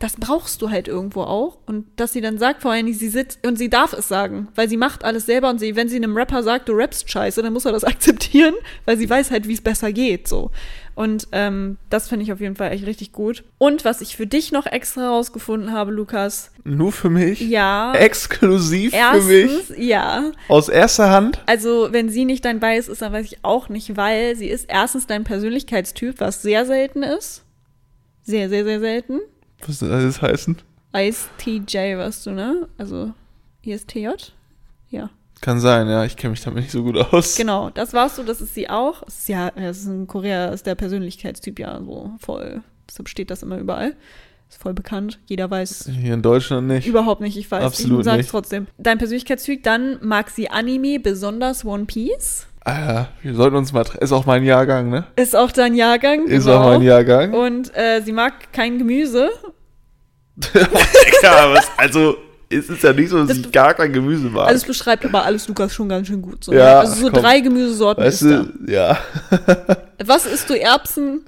das 0.03 0.17
brauchst 0.17 0.61
du 0.61 0.71
halt 0.71 0.89
irgendwo 0.89 1.23
auch. 1.23 1.59
Und 1.65 1.87
dass 1.95 2.13
sie 2.13 2.21
dann 2.21 2.37
sagt 2.37 2.63
vor 2.63 2.73
allem, 2.73 2.93
sie 2.93 3.09
sitzt 3.09 3.47
und 3.47 3.57
sie 3.57 3.71
darf 3.71 3.93
es 3.93 4.09
sagen, 4.09 4.49
weil 4.57 4.69
sie 4.69 4.77
macht 4.77 5.05
alles 5.05 5.27
selber 5.27 5.49
und 5.49 5.61
sie, 5.61 5.77
wenn 5.77 5.89
sie 5.89 5.97
einem 5.97 6.17
Rapper 6.17 6.43
sagt, 6.43 6.69
du 6.69 6.73
rappst 6.73 7.09
scheiße, 7.09 7.41
dann 7.41 7.53
muss 7.53 7.67
er 7.67 7.73
das 7.73 7.85
akzeptieren, 7.85 8.55
weil 8.85 8.97
sie 8.97 9.09
weiß 9.09 9.31
halt, 9.31 9.47
wie 9.47 9.53
es 9.53 9.61
besser 9.61 9.93
geht, 9.93 10.27
so. 10.27 10.51
Und 10.97 11.29
ähm, 11.33 11.79
das 11.89 12.09
finde 12.09 12.25
ich 12.25 12.33
auf 12.33 12.41
jeden 12.41 12.57
Fall 12.57 12.73
echt 12.73 12.85
richtig 12.85 13.13
gut. 13.13 13.45
Und 13.59 13.85
was 13.85 14.01
ich 14.01 14.17
für 14.17 14.27
dich 14.27 14.51
noch 14.51 14.67
extra 14.67 15.09
rausgefunden 15.09 15.73
habe, 15.73 15.93
Lukas. 15.93 16.51
Nur 16.65 16.91
für 16.91 17.09
mich? 17.09 17.41
Ja. 17.41 17.95
Exklusiv 17.95 18.93
Erstens, 18.93 19.25
für 19.69 19.73
mich? 19.73 19.89
ja. 19.89 20.33
Aus 20.49 20.69
erster 20.69 21.11
Hand? 21.11 21.41
Also, 21.47 21.89
wenn 21.93 22.09
sie 22.11 22.25
nicht 22.25 22.45
dein 22.45 22.61
Bias 22.61 22.89
ist, 22.89 23.03
dann 23.03 23.13
weiß 23.13 23.25
ich 23.25 23.39
auch 23.43 23.69
nicht, 23.69 23.97
weil 23.97 24.35
sie 24.37 24.49
ist 24.49 24.67
erstens 24.69 25.07
dein 25.07 25.25
Persönlichkeitstyp, 25.25 26.17
was 26.19 26.43
sehr 26.43 26.67
selten 26.67 27.05
ist. 27.05 27.45
Sehr, 28.25 28.49
sehr, 28.49 28.65
sehr 28.65 28.81
selten. 28.81 29.21
Was 29.67 29.79
soll 29.79 29.89
das 29.89 30.23
heißen? 30.23 30.57
ISTJ 30.95 31.97
warst 31.97 32.27
du, 32.27 32.33
ne? 32.33 32.69
Also 32.79 33.13
ISTJ? 33.63 34.09
Ja. 34.91 35.11
Kann 35.41 35.59
sein, 35.59 35.89
ja. 35.89 36.05
Ich 36.05 36.17
kenne 36.17 36.33
mich 36.33 36.43
damit 36.43 36.63
nicht 36.63 36.73
so 36.73 36.85
gut 36.85 36.97
aus. 36.97 37.35
Genau, 37.37 37.71
das 37.71 37.93
warst 37.93 38.19
du, 38.19 38.23
das 38.23 38.41
ist 38.41 38.55
sie 38.55 38.71
auch. 38.71 39.03
Ist 39.03 39.29
ja, 39.29 39.51
das 39.51 39.79
ist 39.79 39.87
in 39.87 40.07
Korea 40.07 40.49
ist 40.51 40.67
der 40.67 40.75
Persönlichkeitstyp 40.75 41.59
ja 41.59 41.81
so 41.83 42.13
voll. 42.19 42.63
Deshalb 42.89 43.09
steht 43.09 43.31
das 43.31 43.43
immer 43.43 43.59
überall. 43.59 43.97
Ist 44.49 44.61
voll 44.61 44.75
bekannt. 44.75 45.19
Jeder 45.27 45.51
weiß. 45.51 45.91
Hier 45.91 46.15
in 46.15 46.23
Deutschland 46.23 46.69
nicht. 46.69 46.87
Überhaupt 46.87 47.23
nicht, 47.23 47.37
ich 47.39 47.51
weiß. 47.51 47.65
Absolut 47.65 48.01
ich 48.01 48.05
sag's 48.05 48.19
nicht. 48.19 48.31
trotzdem. 48.31 48.67
Dein 48.77 48.99
Persönlichkeitstyp, 48.99 49.63
dann 49.63 49.99
mag 50.03 50.31
sie 50.31 50.51
Anime, 50.51 51.01
besonders 51.01 51.65
One 51.65 51.87
Piece. 51.87 52.47
Ah, 52.65 53.07
wir 53.23 53.35
sollten 53.35 53.57
uns 53.57 53.73
mal. 53.73 53.85
Ist 54.01 54.13
auch 54.13 54.25
mein 54.27 54.45
Jahrgang, 54.45 54.89
ne? 54.89 55.05
Ist 55.17 55.35
auch 55.35 55.51
dein 55.51 55.75
Jahrgang. 55.75 56.27
Ist 56.27 56.45
genau. 56.45 56.59
auch 56.59 56.65
mein 56.71 56.83
Jahrgang. 56.83 57.33
Und 57.35 57.77
äh, 57.77 58.01
sie 58.03 58.13
mag 58.13 58.53
kein 58.53 58.79
Gemüse. 58.79 59.31
ja, 61.23 61.53
was, 61.55 61.67
also, 61.77 62.17
es 62.49 62.69
ist 62.69 62.83
ja 62.83 62.93
nicht 62.93 63.11
so, 63.11 63.19
dass 63.19 63.29
Das- 63.29 63.39
ich 63.39 63.53
gar 63.53 63.75
kein 63.75 63.93
Gemüse 63.93 64.29
mag. 64.29 64.47
Also 64.47 64.57
es 64.63 64.65
beschreibt 64.67 65.05
aber 65.05 65.25
alles 65.25 65.49
Lukas 65.49 65.75
schon 65.75 65.89
ganz 65.89 66.07
schön 66.07 66.23
gut. 66.23 66.45
So, 66.45 66.53
Ja, 66.53 66.59
ne? 66.59 66.79
Also 66.81 66.95
so 67.07 67.11
komm. 67.11 67.23
drei 67.23 67.41
Gemüsesorten 67.41 68.05
weißt 68.05 68.23
ist 68.23 68.31
da. 68.31 68.43
du, 68.45 68.73
ja. 68.73 68.99
Was 70.05 70.27
isst 70.27 70.49
du? 70.51 70.59
Erbsen? 70.59 71.25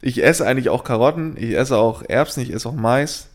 Ich 0.00 0.22
esse 0.22 0.46
eigentlich 0.46 0.68
auch 0.68 0.84
Karotten, 0.84 1.36
ich 1.36 1.56
esse 1.56 1.76
auch 1.76 2.02
Erbsen, 2.06 2.42
ich 2.42 2.52
esse 2.52 2.68
auch 2.68 2.74
Mais, 2.74 3.28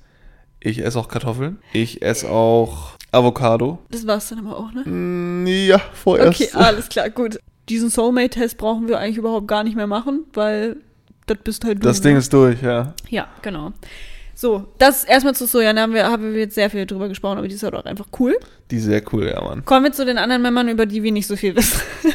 ich 0.62 0.84
esse 0.84 0.98
auch 0.98 1.10
Kartoffeln, 1.10 1.60
ich 1.74 2.02
esse 2.02 2.30
auch 2.30 2.93
Avocado. 3.14 3.80
Das 3.92 4.06
war's 4.08 4.30
dann 4.30 4.40
aber 4.40 4.58
auch, 4.58 4.72
ne? 4.74 4.84
Mm, 4.86 5.46
Ja, 5.48 5.80
vorerst. 5.94 6.42
Okay, 6.42 6.50
alles 6.54 6.90
klar, 6.90 7.10
gut. 7.10 7.40
Diesen 7.70 7.90
Soulmate-Test 7.90 8.58
brauchen 8.58 8.88
wir 8.88 9.00
eigentlich 9.00 9.18
überhaupt 9.18 9.48
gar 9.48 9.64
nicht 9.64 9.76
mehr 9.76 9.88
machen, 9.88 10.26
weil 10.34 10.78
das 11.28 11.38
bist 11.44 11.64
halt 11.64 11.78
du. 11.78 11.88
Das 11.88 12.00
ne? 12.00 12.10
Ding 12.10 12.18
ist 12.18 12.34
durch, 12.34 12.62
ja. 12.62 12.94
Ja, 13.10 13.28
genau. 13.42 13.72
So, 14.36 14.66
das 14.80 15.04
erstmal 15.04 15.36
zu 15.36 15.46
Soja, 15.46 15.74
da 15.74 15.82
haben 15.82 15.94
wir, 15.94 16.06
haben 16.06 16.34
wir 16.34 16.40
jetzt 16.40 16.56
sehr 16.56 16.70
viel 16.70 16.86
drüber 16.86 17.08
gesprochen, 17.08 17.38
aber 17.38 17.48
die 17.48 17.54
ist 17.54 17.64
halt 17.64 17.76
auch 17.76 17.86
einfach 17.86 18.08
cool. 18.20 18.36
Die 18.72 18.78
ist 18.78 18.86
sehr 18.86 19.02
cool, 19.14 19.28
ja, 19.28 19.42
Mann. 19.42 19.64
Kommen 19.64 19.86
wir 19.86 19.92
zu 19.92 20.06
den 20.06 20.18
anderen 20.18 20.42
Männern, 20.42 20.70
über 20.70 20.86
die 20.86 21.04
wir 21.04 21.12
nicht 21.12 21.28
so 21.28 21.36
viel 21.36 21.56
wissen. 21.56 21.80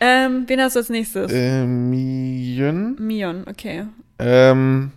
ähm, 0.00 0.44
wen 0.46 0.60
hast 0.60 0.74
du 0.74 0.80
als 0.80 0.88
nächstes? 0.88 1.30
Äh, 1.32 1.64
Mion. 1.64 2.96
Mion, 2.98 3.44
okay. 3.48 3.86
Ähm, 4.18 4.90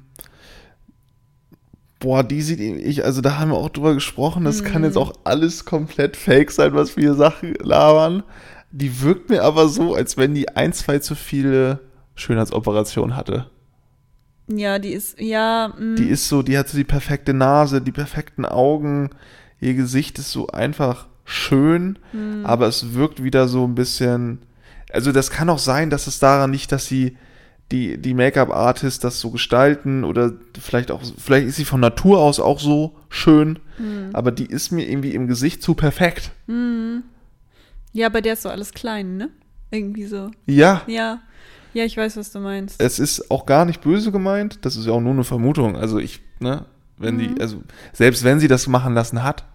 boah, 2.04 2.24
die 2.24 2.42
sieht 2.42 2.60
ich, 2.60 3.04
also 3.04 3.22
da 3.22 3.40
haben 3.40 3.50
wir 3.52 3.58
auch 3.58 3.70
drüber 3.70 3.94
gesprochen, 3.94 4.44
das 4.44 4.64
kann 4.64 4.82
Mhm. 4.82 4.88
jetzt 4.88 4.98
auch 4.98 5.14
alles 5.24 5.66
komplett 5.66 6.16
fake 6.18 6.52
sein, 6.52 6.74
was 6.76 6.96
wir 6.96 7.04
hier 7.04 7.14
Sachen 7.16 7.54
labern. 7.56 8.24
Die 8.72 9.02
wirkt 9.02 9.30
mir 9.30 9.44
aber 9.44 9.68
so, 9.70 9.96
als 9.96 10.18
wenn 10.18 10.36
die 10.36 10.50
ein, 10.50 10.74
zwei 10.74 11.00
zu 11.00 11.16
viele 11.16 11.80
Schönheitsoperationen 12.16 13.16
hatte. 13.16 13.48
Ja, 14.48 14.78
die 14.80 14.92
ist, 14.92 15.20
ja, 15.20 15.74
mm, 15.80 15.96
Die 15.96 16.10
ist 16.10 16.28
so, 16.28 16.42
die 16.44 16.58
hat 16.58 16.68
so 16.68 16.78
die 16.78 16.84
perfekte 16.84 17.34
Nase, 17.34 17.82
die 17.82 17.92
perfekten 17.92 18.46
Augen, 18.46 19.10
ihr 19.62 19.74
Gesicht 19.74 20.20
ist 20.20 20.32
so 20.32 20.48
einfach 20.48 21.08
schön, 21.26 21.98
Mhm. 22.12 22.46
aber 22.46 22.68
es 22.68 22.94
wirkt 22.94 23.24
wieder 23.24 23.48
so 23.48 23.66
ein 23.66 23.76
bisschen. 23.76 24.40
Also 24.92 25.12
das 25.12 25.32
kann 25.32 25.50
auch 25.50 25.60
sein, 25.60 25.90
dass 25.90 26.08
es 26.08 26.20
daran 26.20 26.52
liegt, 26.52 26.72
dass 26.72 26.86
sie 26.88 27.18
die, 27.72 27.98
die 27.98 28.14
Make-up-Artist 28.14 29.04
das 29.04 29.20
so 29.20 29.32
gestalten 29.32 30.04
oder 30.04 30.34
vielleicht 30.60 30.92
auch, 30.92 31.02
vielleicht 31.18 31.48
ist 31.48 31.56
sie 31.56 31.66
von 31.66 31.80
Natur 31.80 32.20
aus 32.20 32.40
auch 32.40 32.60
so 32.60 32.96
schön, 33.10 33.60
Mhm. 33.80 34.10
aber 34.14 34.32
die 34.32 34.46
ist 34.46 34.72
mir 34.72 34.88
irgendwie 34.88 35.16
im 35.16 35.28
Gesicht 35.28 35.64
zu 35.64 35.74
perfekt. 35.74 36.32
ja, 37.94 38.10
bei 38.10 38.22
der 38.22 38.34
ist 38.34 38.44
so 38.44 38.50
alles 38.50 38.72
klein, 38.74 39.18
ne? 39.18 39.30
Irgendwie 39.72 40.06
so. 40.06 40.30
Ja, 40.46 40.84
Ja, 40.88 41.22
ja, 41.74 41.84
ich 41.86 41.98
weiß, 41.98 42.18
was 42.18 42.32
du 42.32 42.40
meinst. 42.40 42.80
es 42.80 43.00
ist 43.00 43.32
auch 43.32 43.46
gar 43.48 43.66
nicht 43.66 43.82
böse 43.82 44.12
gemeint, 44.12 44.60
das 44.64 44.76
ist 44.76 44.86
ja 44.86 44.92
auch 44.92 45.02
nur 45.02 45.14
eine 45.14 45.24
Vermutung. 45.24 45.76
Also 45.76 45.98
ich, 45.98 46.22
ne, 46.40 46.66
wenn 46.98 47.18
die, 47.18 47.42
also 47.42 47.64
selbst 47.92 48.24
wenn 48.24 48.40
sie 48.40 48.48
das 48.48 48.68
machen 48.68 48.94
lassen 48.94 49.24
hat, 49.24 49.46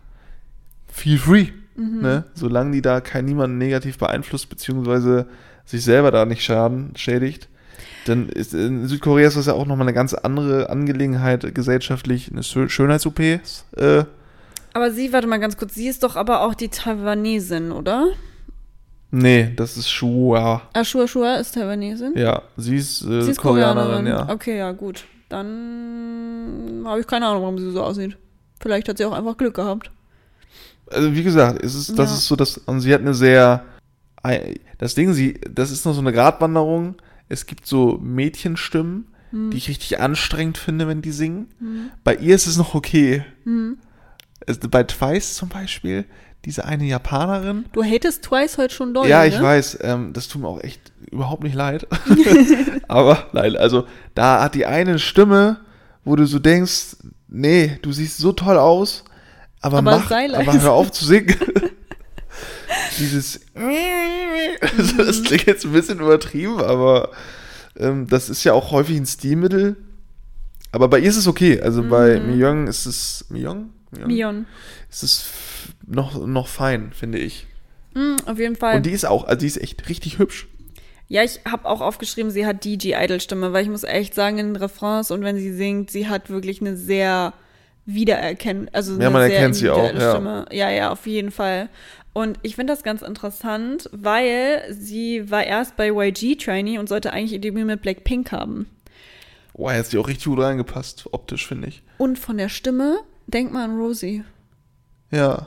feel 0.88 1.18
free, 1.18 1.49
ne, 1.77 2.25
solange 2.35 2.73
die 2.73 2.83
da 2.83 3.01
kein 3.01 3.25
niemanden 3.27 3.59
negativ 3.59 3.99
beeinflusst, 3.99 4.49
beziehungsweise 4.49 5.29
sich 5.64 5.85
selber 5.85 6.11
da 6.11 6.25
nicht 6.25 6.42
schaden, 6.42 6.92
schädigt. 6.97 7.49
Dann 8.09 8.29
ist 8.29 8.55
in 8.55 8.87
Südkorea 8.88 9.29
ist 9.29 9.37
das 9.37 9.47
ja 9.47 9.53
auch 9.53 9.66
nochmal 9.66 9.87
eine 9.87 9.94
ganz 9.94 10.14
andere 10.14 10.71
Angelegenheit 10.71 11.55
gesellschaftlich, 11.55 12.31
eine 12.33 12.40
Schö- 12.42 12.68
Schönheits-OPs. 12.68 13.64
Äh, 13.77 14.05
Aber 14.73 14.90
sie, 14.90 15.12
warte 15.12 15.27
mal 15.27 15.38
ganz 15.38 15.57
kurz, 15.57 15.75
sie 15.75 15.88
ist 15.88 16.03
doch 16.03 16.16
aber 16.16 16.42
auch 16.42 16.55
die 16.55 16.68
Taiwanesin, 16.68 17.73
oder? 17.73 18.09
nee, 19.11 19.53
das 19.57 19.77
ist 19.79 19.88
Shua. 19.90 20.62
Ashua 20.75 21.09
Shua 21.09 21.37
ist 21.37 21.55
Taiwanesin? 21.55 22.12
Ja, 22.16 22.42
sie 22.57 22.77
ist, 22.77 23.03
äh, 23.05 23.23
sie 23.23 23.31
ist 23.31 23.40
Koreanerin, 23.40 24.05
Koreanerin. 24.05 24.29
ja. 24.29 24.35
Okay, 24.35 24.59
ja, 24.59 24.73
gut. 24.73 25.05
Dann 25.31 26.83
habe 26.87 27.01
ich 27.01 27.07
keine 27.07 27.27
Ahnung, 27.27 27.42
warum 27.42 27.59
sie 27.59 27.71
so 27.71 27.83
aussieht. 27.83 28.16
Vielleicht 28.61 28.88
hat 28.88 28.99
sie 28.99 29.05
auch 29.05 29.12
einfach 29.12 29.37
Glück 29.37 29.55
gehabt. 29.55 29.90
also 30.90 31.14
wie 31.14 31.23
gesagt, 31.23 31.62
es 31.62 31.75
ist, 31.75 31.99
das 31.99 32.11
Ja. 32.11 32.16
ist 32.16 32.27
so, 32.27 32.37
dass, 32.37 32.59
und 32.59 32.81
sie 32.81 32.92
hat 32.94 33.01
eine 33.03 33.14
sehr, 33.14 33.64
das 34.79 34.94
Ding, 34.94 35.12
sie, 35.12 35.40
das 35.51 35.71
ist 35.71 35.85
noch 35.87 35.94
so 35.94 36.01
eine 36.01 36.12
Gratwanderung. 36.12 36.97
Es 37.29 37.47
gibt 37.47 37.67
so 37.67 37.99
Mädchenstimmen, 38.03 39.07
Hm. 39.31 39.51
die 39.51 39.59
ich 39.59 39.69
richtig 39.69 40.01
anstrengend 40.01 40.59
finde, 40.59 40.88
wenn 40.88 41.03
die 41.03 41.12
singen. 41.12 41.49
Bei 42.05 42.14
ihr 42.17 42.35
ist 42.35 42.47
es 42.47 42.57
noch 42.57 42.75
okay. 42.75 43.25
Hm. 43.45 43.79
Es, 44.47 44.59
bei 44.59 44.85
Twice 44.85 45.35
zum 45.35 45.49
Beispiel, 45.51 46.07
diese 46.45 46.64
eine 46.64 46.85
Japanerin. 46.85 47.67
Du 47.73 47.83
hatest 47.83 48.25
Twice 48.25 48.57
heute 48.59 48.73
schon 48.73 48.95
doll, 48.95 49.09
ja, 49.09 49.25
ich 49.25 49.37
ne? 49.37 49.43
weiß, 49.43 49.79
ähm, 49.83 50.12
das 50.12 50.29
tut 50.29 50.41
mir 50.41 50.49
auch 50.49 50.62
echt 50.62 50.93
überhaupt 51.11 51.43
nicht 51.43 51.55
leid. 51.55 51.87
Aber 52.88 53.27
nein, 53.33 53.57
also 53.57 53.87
da 54.14 54.43
hat 54.43 54.55
die 54.55 54.67
eine 54.67 54.99
Stimme, 54.99 55.59
wo 56.05 56.17
du 56.17 56.27
so 56.27 56.38
denkst, 56.38 56.97
nee, 57.29 57.79
du 57.83 57.93
siehst 57.93 58.19
so 58.19 58.33
toll 58.33 58.57
aus, 58.57 59.05
aber, 59.61 59.79
Aber 59.79 59.99
mach, 59.99 60.11
aber 60.11 60.62
hör 60.62 60.73
auf 60.73 60.93
zu 60.93 61.05
singen. 61.05 61.35
Dieses, 62.99 63.41
also 63.55 64.97
das 65.05 65.23
klingt 65.23 65.47
jetzt 65.47 65.65
ein 65.65 65.73
bisschen 65.73 66.01
übertrieben, 66.01 66.61
aber 66.61 67.11
ähm, 67.79 68.07
das 68.09 68.29
ist 68.29 68.45
ja 68.45 68.53
auch 68.53 68.71
häufig 68.73 68.97
ein 68.97 69.07
Stilmittel. 69.07 69.77
Aber 70.73 70.89
bei 70.89 70.99
ihr 70.99 71.09
ist 71.09 71.17
es 71.17 71.27
okay. 71.27 71.61
Also 71.61 71.83
bei 71.83 72.21
Myeong 72.21 72.67
ist 72.67 72.87
es 72.87 73.25
Myeong? 73.31 73.71
Mion. 73.91 74.47
Ist 74.91 75.03
es 75.03 75.31
noch, 75.87 76.27
noch 76.27 76.49
fein, 76.49 76.93
finde 76.93 77.19
ich. 77.19 77.47
Hm, 77.95 78.17
auf 78.27 78.39
jeden 78.39 78.57
Fall. 78.57 78.77
Und 78.77 78.87
die 78.87 78.91
ist 78.91 79.07
auch, 79.07 79.25
also 79.25 79.41
die 79.41 79.47
ist 79.47 79.61
echt 79.61 79.89
richtig 79.89 80.19
hübsch. 80.19 80.47
Ja, 81.09 81.25
ich 81.25 81.41
habe 81.51 81.67
auch 81.67 81.81
aufgeschrieben, 81.81 82.31
sie 82.31 82.45
hat 82.45 82.65
DJ 82.65 82.93
Idol 82.99 83.21
Stimme, 83.21 83.53
weil 83.55 83.63
ich 83.63 83.71
muss 83.71 83.83
echt 83.83 84.15
sagen, 84.15 84.39
in 84.39 84.49
den 84.49 84.57
Refrains 84.57 85.11
und 85.11 85.23
wenn 85.23 85.39
sie 85.39 85.53
singt, 85.53 85.91
sie 85.91 86.07
hat 86.07 86.29
wirklich 86.29 86.61
eine 86.61 86.77
sehr 86.77 87.33
wiedererkennen, 87.87 88.69
also 88.75 88.93
eine 88.93 89.05
Ja, 89.05 89.11
man 89.11 89.23
sehr 89.23 89.37
erkennt 89.37 89.57
sie 89.57 89.71
auch, 89.71 89.95
ja. 89.95 90.11
Stimme. 90.11 90.45
Ja, 90.53 90.69
ja, 90.69 90.91
auf 90.91 91.07
jeden 91.07 91.31
Fall. 91.31 91.71
Und 92.18 92.40
ich 92.42 92.57
finde 92.57 92.72
das 92.72 92.83
ganz 92.83 93.02
interessant, 93.02 93.88
weil 93.92 94.64
sie 94.70 95.31
war 95.31 95.44
erst 95.44 95.76
bei 95.76 95.92
YG 95.92 96.35
Trainee 96.35 96.78
und 96.78 96.88
sollte 96.88 97.12
eigentlich 97.12 97.35
ihr 97.35 97.40
Debüt 97.40 97.64
mit 97.64 97.81
Blackpink 97.81 98.33
haben. 98.33 98.66
Boah, 99.54 99.72
jetzt 99.72 99.92
die 99.92 99.98
auch 99.98 100.09
richtig 100.09 100.24
gut 100.24 100.40
reingepasst, 100.40 101.07
optisch, 101.12 101.46
finde 101.46 101.68
ich. 101.68 101.85
Und 101.96 102.18
von 102.18 102.37
der 102.37 102.48
Stimme, 102.48 102.98
denk 103.28 103.52
mal 103.52 103.66
an 103.66 103.78
Rosie. 103.78 104.24
Ja. 105.12 105.46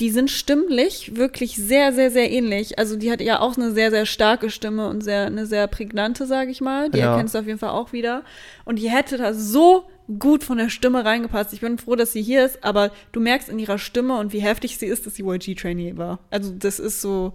Die 0.00 0.10
sind 0.10 0.30
stimmlich 0.30 1.16
wirklich 1.16 1.56
sehr, 1.56 1.92
sehr, 1.92 2.10
sehr 2.10 2.30
ähnlich. 2.30 2.78
Also 2.78 2.96
die 2.96 3.12
hat 3.12 3.20
ja 3.20 3.40
auch 3.40 3.56
eine 3.56 3.72
sehr, 3.72 3.90
sehr 3.90 4.06
starke 4.06 4.48
Stimme 4.50 4.88
und 4.88 5.02
sehr, 5.02 5.26
eine 5.26 5.44
sehr 5.46 5.66
prägnante, 5.66 6.26
sage 6.26 6.50
ich 6.50 6.60
mal. 6.62 6.90
Die 6.90 6.98
Ja. 6.98 7.12
erkennst 7.12 7.34
du 7.34 7.38
auf 7.38 7.46
jeden 7.46 7.58
Fall 7.58 7.70
auch 7.70 7.92
wieder. 7.92 8.22
Und 8.64 8.78
die 8.78 8.88
hätte 8.90 9.18
da 9.18 9.34
so 9.34 9.84
gut 10.18 10.42
von 10.42 10.56
der 10.58 10.70
Stimme 10.70 11.04
reingepasst. 11.04 11.52
Ich 11.52 11.60
bin 11.60 11.78
froh, 11.78 11.96
dass 11.96 12.12
sie 12.12 12.22
hier 12.22 12.44
ist, 12.44 12.64
aber 12.64 12.90
du 13.12 13.20
merkst 13.20 13.48
in 13.50 13.58
ihrer 13.58 13.78
Stimme 13.78 14.16
und 14.18 14.32
wie 14.32 14.40
heftig 14.40 14.78
sie 14.78 14.86
ist, 14.86 15.06
dass 15.06 15.14
sie 15.14 15.22
YG-Trainee 15.22 15.96
war. 15.98 16.18
Also 16.30 16.52
das 16.58 16.78
ist 16.78 17.00
so. 17.00 17.34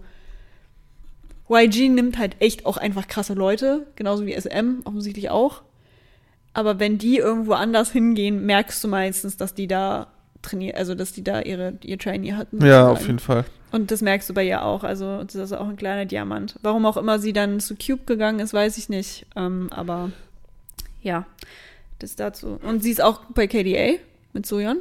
YG 1.48 1.88
nimmt 1.88 2.18
halt 2.18 2.36
echt 2.40 2.66
auch 2.66 2.76
einfach 2.76 3.06
krasse 3.06 3.34
Leute, 3.34 3.86
genauso 3.94 4.26
wie 4.26 4.34
SM, 4.34 4.80
offensichtlich 4.84 5.30
auch. 5.30 5.62
Aber 6.52 6.80
wenn 6.80 6.98
die 6.98 7.18
irgendwo 7.18 7.52
anders 7.52 7.92
hingehen, 7.92 8.44
merkst 8.44 8.82
du 8.82 8.88
meistens, 8.88 9.36
dass 9.36 9.54
die 9.54 9.68
da 9.68 10.08
trainiert, 10.48 10.76
also 10.76 10.94
dass 10.94 11.12
die 11.12 11.22
da 11.24 11.40
ihre, 11.40 11.74
ihr 11.82 11.98
Trainee 11.98 12.32
hatten. 12.32 12.56
Ja, 12.64 12.86
sozusagen. 12.88 12.90
auf 12.92 13.06
jeden 13.06 13.18
Fall. 13.18 13.44
Und 13.72 13.90
das 13.90 14.00
merkst 14.00 14.28
du 14.30 14.34
bei 14.34 14.44
ihr 14.46 14.64
auch. 14.64 14.84
Also, 14.84 15.22
das 15.24 15.34
ist 15.34 15.52
auch 15.52 15.68
ein 15.68 15.76
kleiner 15.76 16.06
Diamant. 16.06 16.54
Warum 16.62 16.86
auch 16.86 16.96
immer 16.96 17.18
sie 17.18 17.32
dann 17.32 17.60
zu 17.60 17.74
Cube 17.74 18.04
gegangen 18.06 18.38
ist, 18.40 18.54
weiß 18.54 18.78
ich 18.78 18.88
nicht. 18.88 19.26
Ähm, 19.36 19.68
aber 19.70 20.10
ja, 21.02 21.26
Das 21.98 22.16
dazu. 22.16 22.58
Und 22.62 22.82
sie 22.82 22.90
ist 22.90 23.02
auch 23.02 23.20
bei 23.34 23.46
KDA 23.46 23.98
mit 24.32 24.46
Soyon. 24.46 24.78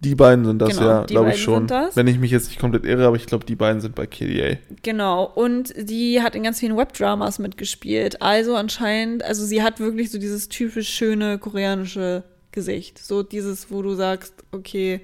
Die 0.00 0.14
beiden 0.14 0.44
sind 0.44 0.60
das, 0.60 0.76
Genau, 0.78 0.88
ja, 0.88 1.02
glaube 1.04 1.30
ich 1.30 1.42
schon. 1.42 1.54
sind 1.66 1.70
das. 1.72 1.96
Wenn 1.96 2.06
ich 2.06 2.18
mich 2.20 2.30
jetzt 2.30 2.48
nicht 2.48 2.60
komplett 2.60 2.84
irre, 2.84 3.06
aber 3.06 3.16
ich 3.16 3.26
glaube, 3.26 3.44
die 3.44 3.56
beiden 3.56 3.80
sind 3.80 3.96
bei 3.96 4.06
KDA. 4.06 4.56
Genau. 4.82 5.24
Und 5.24 5.74
die 5.76 6.22
hat 6.22 6.36
in 6.36 6.44
ganz 6.44 6.60
vielen 6.60 6.76
Webdramas 6.76 7.40
mitgespielt. 7.40 8.22
Also 8.22 8.54
anscheinend, 8.54 9.24
also 9.24 9.44
sie 9.44 9.62
hat 9.62 9.80
wirklich 9.80 10.12
so 10.12 10.18
dieses 10.18 10.48
typisch 10.48 10.88
schöne 10.88 11.38
koreanische 11.38 12.22
Gesicht. 12.58 12.98
So 12.98 13.22
dieses, 13.22 13.70
wo 13.70 13.82
du 13.82 13.94
sagst, 13.94 14.34
okay, 14.50 15.00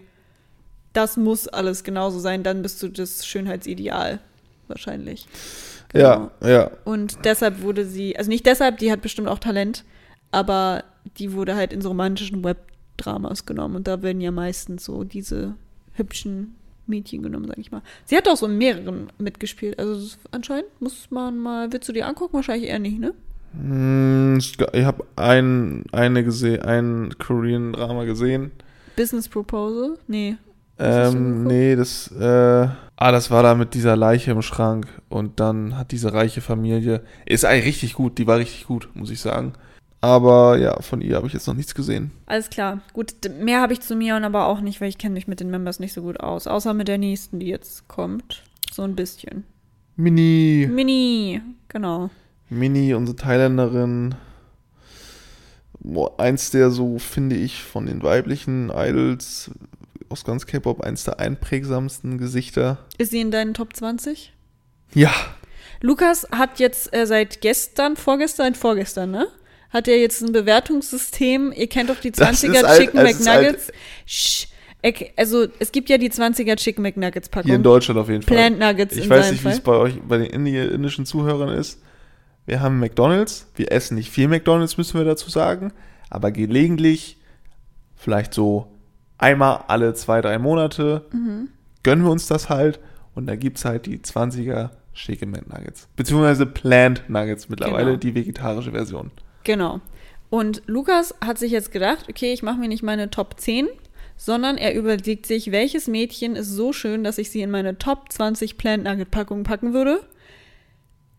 das 0.92 1.16
muss 1.16 1.46
alles 1.46 1.84
genauso 1.84 2.18
sein, 2.18 2.42
dann 2.42 2.62
bist 2.62 2.82
du 2.82 2.88
das 2.88 3.24
Schönheitsideal. 3.24 4.18
Wahrscheinlich. 4.66 5.28
Genau. 5.92 6.30
Ja, 6.40 6.48
ja. 6.48 6.70
Und 6.84 7.24
deshalb 7.24 7.62
wurde 7.62 7.84
sie, 7.84 8.16
also 8.16 8.28
nicht 8.28 8.46
deshalb, 8.46 8.78
die 8.78 8.90
hat 8.90 9.02
bestimmt 9.02 9.28
auch 9.28 9.38
Talent, 9.38 9.84
aber 10.32 10.82
die 11.18 11.32
wurde 11.32 11.54
halt 11.54 11.72
in 11.72 11.80
so 11.80 11.90
romantischen 11.90 12.42
Webdramas 12.42 13.46
genommen. 13.46 13.76
Und 13.76 13.86
da 13.86 14.02
werden 14.02 14.20
ja 14.20 14.32
meistens 14.32 14.84
so 14.84 15.04
diese 15.04 15.54
hübschen 15.92 16.56
Mädchen 16.86 17.22
genommen, 17.22 17.46
sag 17.46 17.58
ich 17.58 17.70
mal. 17.70 17.82
Sie 18.04 18.16
hat 18.16 18.28
auch 18.28 18.36
so 18.36 18.46
in 18.46 18.58
mehreren 18.58 19.12
mitgespielt. 19.18 19.78
Also 19.78 20.16
anscheinend 20.32 20.68
muss 20.80 21.10
man 21.10 21.38
mal, 21.38 21.72
willst 21.72 21.88
du 21.88 21.92
die 21.92 22.02
angucken? 22.02 22.34
Wahrscheinlich 22.34 22.68
eher 22.68 22.80
nicht, 22.80 22.98
ne? 22.98 23.14
Hm, 23.56 24.38
Ich 24.38 24.84
habe 24.84 25.04
ein, 25.16 25.84
eine 25.92 26.24
gesehen, 26.24 26.62
ein 26.62 27.14
Korean 27.18 27.72
Drama 27.72 28.04
gesehen. 28.04 28.50
Business 28.96 29.28
Proposal? 29.28 29.98
Nee. 30.06 30.36
Ähm, 30.78 31.44
nee, 31.44 31.76
das, 31.76 32.10
äh, 32.18 32.68
ah, 32.96 33.12
das 33.12 33.30
war 33.30 33.44
da 33.44 33.54
mit 33.54 33.74
dieser 33.74 33.96
Leiche 33.96 34.32
im 34.32 34.42
Schrank 34.42 34.88
und 35.08 35.38
dann 35.38 35.78
hat 35.78 35.92
diese 35.92 36.12
reiche 36.12 36.40
Familie, 36.40 37.02
ist 37.26 37.44
eigentlich 37.44 37.66
richtig 37.66 37.94
gut, 37.94 38.18
die 38.18 38.26
war 38.26 38.38
richtig 38.38 38.66
gut, 38.66 38.88
muss 38.94 39.10
ich 39.10 39.20
sagen. 39.20 39.52
Aber 40.00 40.58
ja, 40.58 40.82
von 40.82 41.00
ihr 41.00 41.16
habe 41.16 41.28
ich 41.28 41.32
jetzt 41.32 41.46
noch 41.46 41.54
nichts 41.54 41.74
gesehen. 41.74 42.10
Alles 42.26 42.50
klar. 42.50 42.80
Gut, 42.92 43.14
mehr 43.40 43.62
habe 43.62 43.72
ich 43.72 43.80
zu 43.80 43.96
Mion 43.96 44.24
aber 44.24 44.46
auch 44.48 44.60
nicht, 44.60 44.80
weil 44.82 44.90
ich 44.90 44.98
kenne 44.98 45.14
mich 45.14 45.28
mit 45.28 45.40
den 45.40 45.48
Members 45.50 45.80
nicht 45.80 45.94
so 45.94 46.02
gut 46.02 46.20
aus. 46.20 46.46
Außer 46.46 46.74
mit 46.74 46.88
der 46.88 46.98
nächsten, 46.98 47.40
die 47.40 47.46
jetzt 47.46 47.88
kommt. 47.88 48.42
So 48.70 48.82
ein 48.82 48.96
bisschen. 48.96 49.44
Mini, 49.96 50.68
Mini, 50.70 51.40
genau. 51.68 52.10
Mini, 52.48 52.94
unsere 52.94 53.16
Thailänderin, 53.16 54.14
eins 56.18 56.50
der 56.50 56.70
so, 56.70 56.98
finde 56.98 57.36
ich, 57.36 57.62
von 57.62 57.86
den 57.86 58.02
weiblichen 58.02 58.70
Idols 58.70 59.50
aus 60.08 60.24
ganz 60.24 60.46
K-Pop, 60.46 60.80
eins 60.82 61.04
der 61.04 61.18
einprägsamsten 61.18 62.18
Gesichter. 62.18 62.78
Ist 62.98 63.10
sie 63.10 63.20
in 63.20 63.30
deinen 63.30 63.54
Top 63.54 63.74
20? 63.74 64.32
Ja, 64.94 65.12
Lukas 65.80 66.26
hat 66.30 66.60
jetzt 66.60 66.94
äh, 66.94 67.06
seit 67.06 67.40
gestern, 67.40 67.96
vorgestern, 67.96 68.54
vorgestern, 68.54 69.10
ne? 69.10 69.26
Hat 69.70 69.88
er 69.88 69.98
jetzt 69.98 70.22
ein 70.22 70.32
Bewertungssystem. 70.32 71.52
Ihr 71.54 71.66
kennt 71.66 71.90
doch 71.90 72.00
die 72.00 72.12
Das 72.12 72.42
20er 72.42 72.52
ist 72.52 72.64
alt- 72.64 72.80
Chicken 72.80 73.02
McNuggets. 73.02 73.72
Sch, 74.06 74.46
also, 75.16 75.46
es 75.58 75.72
gibt 75.72 75.90
ja 75.90 75.98
die 75.98 76.10
20er 76.10 76.56
Chicken 76.56 76.82
McNuggets 76.82 77.28
Packung. 77.28 77.48
hier 77.48 77.56
in 77.56 77.62
Deutschland 77.62 77.98
auf 77.98 78.08
jeden 78.08 78.22
Fall. 78.22 78.36
Plant 78.36 78.58
Nuggets 78.60 78.96
Ich 78.96 79.10
weiß 79.10 79.32
nicht, 79.32 79.44
wie 79.44 79.48
es 79.48 79.60
bei 79.60 79.72
euch, 79.72 80.00
bei 80.06 80.18
den 80.18 80.26
indi 80.28 80.56
indischen 80.58 81.04
Zuhörern 81.06 81.48
ist. 81.50 81.82
Wir 82.46 82.60
haben 82.60 82.78
McDonalds. 82.78 83.50
Wir 83.56 83.72
essen 83.72 83.94
nicht 83.96 84.10
viel 84.10 84.28
McDonalds, 84.28 84.76
müssen 84.76 84.98
wir 84.98 85.04
dazu 85.04 85.30
sagen. 85.30 85.72
Aber 86.10 86.30
gelegentlich, 86.30 87.18
vielleicht 87.96 88.34
so 88.34 88.68
einmal 89.18 89.64
alle 89.68 89.94
zwei, 89.94 90.20
drei 90.20 90.38
Monate, 90.38 91.06
Mhm. 91.12 91.48
gönnen 91.82 92.04
wir 92.04 92.10
uns 92.10 92.26
das 92.26 92.48
halt. 92.48 92.80
Und 93.14 93.26
da 93.26 93.36
gibt 93.36 93.58
es 93.58 93.64
halt 93.64 93.86
die 93.86 94.00
20er 94.02 94.70
Chicken 94.92 95.30
McNuggets. 95.30 95.88
Beziehungsweise 95.96 96.46
Plant 96.46 97.08
Nuggets 97.08 97.48
mittlerweile, 97.48 97.86
Genau. 97.92 97.96
die 97.96 98.14
vegetarische 98.14 98.72
Version. 98.72 99.10
Genau. 99.44 99.80
Und 100.30 100.62
Lukas 100.66 101.14
hat 101.24 101.38
sich 101.38 101.52
jetzt 101.52 101.72
gedacht, 101.72 102.06
okay, 102.08 102.32
ich 102.32 102.42
mache 102.42 102.58
mir 102.58 102.68
nicht 102.68 102.82
meine 102.82 103.10
Top 103.10 103.38
10, 103.38 103.68
sondern 104.16 104.56
er 104.56 104.74
überlegt 104.74 105.26
sich, 105.26 105.50
welches 105.52 105.86
Mädchen 105.88 106.36
ist 106.36 106.50
so 106.50 106.72
schön, 106.72 107.04
dass 107.04 107.18
ich 107.18 107.30
sie 107.30 107.42
in 107.42 107.50
meine 107.50 107.78
Top 107.78 108.10
20 108.12 108.56
Plant 108.58 108.84
Nugget 108.84 109.10
Packungen 109.10 109.44
packen 109.44 109.72
würde. 109.74 110.00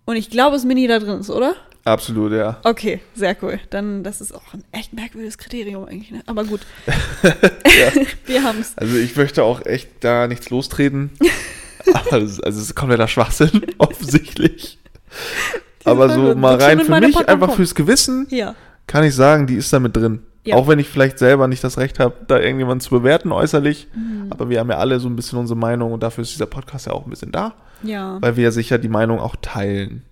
Und 0.06 0.16
ich 0.16 0.30
glaube, 0.30 0.56
es 0.56 0.62
ist 0.64 0.68
Mini 0.68 0.88
da 0.88 1.00
drin 1.00 1.20
ist, 1.20 1.30
oder? 1.30 1.56
Absolut, 1.84 2.32
ja. 2.32 2.60
Okay, 2.64 3.00
sehr 3.16 3.36
cool. 3.44 3.60
Dann, 3.70 4.04
das 4.04 4.20
ist 4.22 4.34
auch 4.34 4.54
ein 4.54 4.64
echt 4.72 4.94
merkwürdiges 4.94 5.38
Kriterium 5.38 5.86
eigentlich, 5.86 6.12
ne? 6.12 6.22
Aber 6.26 6.44
gut. 6.44 6.62
Wir 8.26 8.44
haben 8.44 8.60
es. 8.60 8.78
Also 8.78 8.98
ich 8.98 9.16
möchte 9.16 9.44
auch 9.44 9.66
echt 9.66 9.90
da 10.02 10.28
nichts 10.28 10.50
lostreten. 10.50 11.12
Ist- 11.86 11.96
also 12.12 12.42
es 12.44 12.58
ist 12.58 12.76
kompletter 12.76 13.08
Schwachsinn, 13.08 13.62
offensichtlich. 13.78 14.80
Aber 15.84 16.10
so 16.10 16.34
mal 16.34 16.56
rein 16.56 16.80
in 16.80 16.86
für 16.88 17.00
mich, 17.00 17.16
einfach 17.30 17.54
fürs 17.54 17.76
Gewissen, 17.76 18.26
Ja. 18.32 18.56
kann 18.88 19.04
ich 19.04 19.14
sagen, 19.14 19.46
die 19.46 19.54
ist 19.54 19.72
da 19.72 19.80
mit 19.80 19.96
drin. 19.96 20.24
Ja. 20.46 20.56
Auch 20.56 20.68
wenn 20.68 20.78
ich 20.80 20.88
vielleicht 20.88 21.18
selber 21.18 21.48
nicht 21.48 21.64
das 21.64 21.78
Recht 21.80 22.00
habe, 22.00 22.16
da 22.28 22.40
irgendjemanden 22.40 22.80
zu 22.80 22.92
bewerten 22.92 23.32
äußerlich. 23.32 23.88
Mhm. 23.96 24.28
Aber 24.30 24.50
wir 24.50 24.60
haben 24.60 24.70
ja 24.70 24.78
alle 24.78 25.00
so 25.00 25.10
ein 25.10 25.16
bisschen 25.16 25.40
unsere 25.40 25.58
Meinung 25.58 25.92
und 25.92 26.04
dafür 26.04 26.22
ist 26.22 26.34
dieser 26.34 26.46
Podcast 26.46 26.86
ja 26.86 26.94
auch 26.94 27.06
ein 27.06 27.10
bisschen 27.10 27.32
da, 27.32 27.56
Ja. 27.84 28.22
weil 28.22 28.36
wir 28.38 28.44
ja 28.46 28.52
sicher 28.52 28.78
die 28.78 28.88
Meinung 28.90 29.20
auch 29.20 29.36
teilen. 29.42 30.04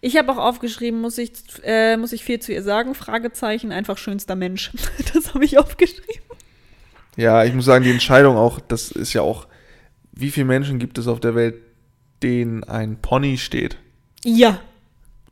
Ich 0.00 0.16
habe 0.16 0.32
auch 0.32 0.38
aufgeschrieben, 0.38 1.00
muss 1.00 1.18
ich, 1.18 1.32
äh, 1.64 1.96
muss 1.96 2.12
ich 2.12 2.24
viel 2.24 2.40
zu 2.40 2.52
ihr 2.52 2.62
sagen? 2.62 2.94
Fragezeichen, 2.94 3.72
einfach 3.72 3.98
schönster 3.98 4.36
Mensch. 4.36 4.70
Das 5.14 5.34
habe 5.34 5.44
ich 5.44 5.58
aufgeschrieben. 5.58 6.22
Ja, 7.16 7.44
ich 7.44 7.52
muss 7.52 7.66
sagen, 7.66 7.84
die 7.84 7.90
Entscheidung 7.90 8.36
auch, 8.36 8.58
das 8.58 8.90
ist 8.90 9.12
ja 9.12 9.20
auch, 9.20 9.46
wie 10.12 10.30
viele 10.30 10.46
Menschen 10.46 10.78
gibt 10.78 10.96
es 10.96 11.08
auf 11.08 11.20
der 11.20 11.34
Welt, 11.34 11.56
denen 12.22 12.64
ein 12.64 12.96
Pony 13.02 13.36
steht? 13.36 13.76
Ja. 14.24 14.60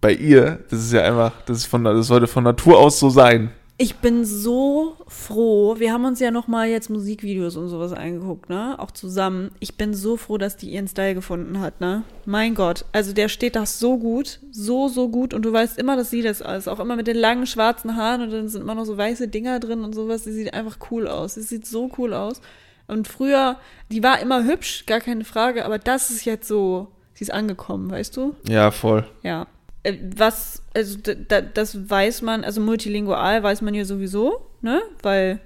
Bei 0.02 0.12
ihr, 0.12 0.60
das 0.70 0.80
ist 0.84 0.92
ja 0.92 1.02
einfach, 1.02 1.32
das 1.46 1.58
ist 1.58 1.66
von, 1.66 1.84
das 1.84 2.06
sollte 2.06 2.26
von 2.26 2.44
Natur 2.44 2.78
aus 2.78 2.98
so 2.98 3.08
sein. 3.10 3.50
Ich 3.82 3.96
bin 3.96 4.26
so 4.26 4.98
froh. 5.08 5.76
Wir 5.78 5.94
haben 5.94 6.04
uns 6.04 6.20
ja 6.20 6.30
noch 6.30 6.48
mal 6.48 6.68
jetzt 6.68 6.90
Musikvideos 6.90 7.56
und 7.56 7.70
sowas 7.70 7.94
angeguckt, 7.94 8.50
ne? 8.50 8.74
Auch 8.78 8.90
zusammen. 8.90 9.52
Ich 9.58 9.78
bin 9.78 9.94
so 9.94 10.18
froh, 10.18 10.36
dass 10.36 10.58
die 10.58 10.68
ihren 10.68 10.86
Style 10.86 11.14
gefunden 11.14 11.60
hat, 11.60 11.80
ne? 11.80 12.02
Mein 12.26 12.54
Gott, 12.54 12.84
also 12.92 13.14
der 13.14 13.30
steht 13.30 13.56
das 13.56 13.78
so 13.78 13.96
gut, 13.96 14.40
so 14.50 14.88
so 14.88 15.08
gut 15.08 15.32
und 15.32 15.46
du 15.46 15.52
weißt 15.54 15.78
immer, 15.78 15.96
dass 15.96 16.10
sie 16.10 16.20
das 16.20 16.42
ist, 16.42 16.68
auch 16.68 16.78
immer 16.78 16.94
mit 16.94 17.06
den 17.06 17.16
langen 17.16 17.46
schwarzen 17.46 17.96
Haaren 17.96 18.20
und 18.20 18.30
dann 18.30 18.48
sind 18.48 18.60
immer 18.60 18.74
noch 18.74 18.84
so 18.84 18.98
weiße 18.98 19.28
Dinger 19.28 19.60
drin 19.60 19.82
und 19.82 19.94
sowas. 19.94 20.24
Sie 20.24 20.32
sieht 20.34 20.52
einfach 20.52 20.76
cool 20.90 21.08
aus. 21.08 21.36
Sie 21.36 21.42
sieht 21.42 21.66
so 21.66 21.90
cool 21.96 22.12
aus. 22.12 22.42
Und 22.86 23.08
früher, 23.08 23.56
die 23.90 24.02
war 24.02 24.20
immer 24.20 24.44
hübsch, 24.44 24.84
gar 24.84 25.00
keine 25.00 25.24
Frage, 25.24 25.64
aber 25.64 25.78
das 25.78 26.10
ist 26.10 26.26
jetzt 26.26 26.46
so, 26.46 26.88
sie 27.14 27.24
ist 27.24 27.32
angekommen, 27.32 27.90
weißt 27.90 28.14
du? 28.14 28.34
Ja, 28.46 28.72
voll. 28.72 29.06
Ja. 29.22 29.46
Äh, 29.82 29.94
Was, 30.16 30.62
also 30.74 30.98
d- 30.98 31.14
d- 31.14 31.42
das 31.54 31.88
weiß 31.90 32.22
man, 32.22 32.44
also 32.44 32.60
multilingual 32.60 33.42
weiß 33.42 33.62
man 33.62 33.74
ja 33.74 33.84
sowieso, 33.84 34.46
ne? 34.60 34.80
Weil 35.02 35.40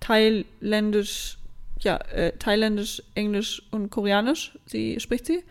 thailändisch, 0.00 1.38
ja, 1.80 1.96
äh, 2.12 2.32
thailändisch, 2.38 3.02
englisch 3.14 3.62
und 3.70 3.90
koreanisch, 3.90 4.58
sie 4.66 5.00
spricht 5.00 5.26
sie. 5.26 5.42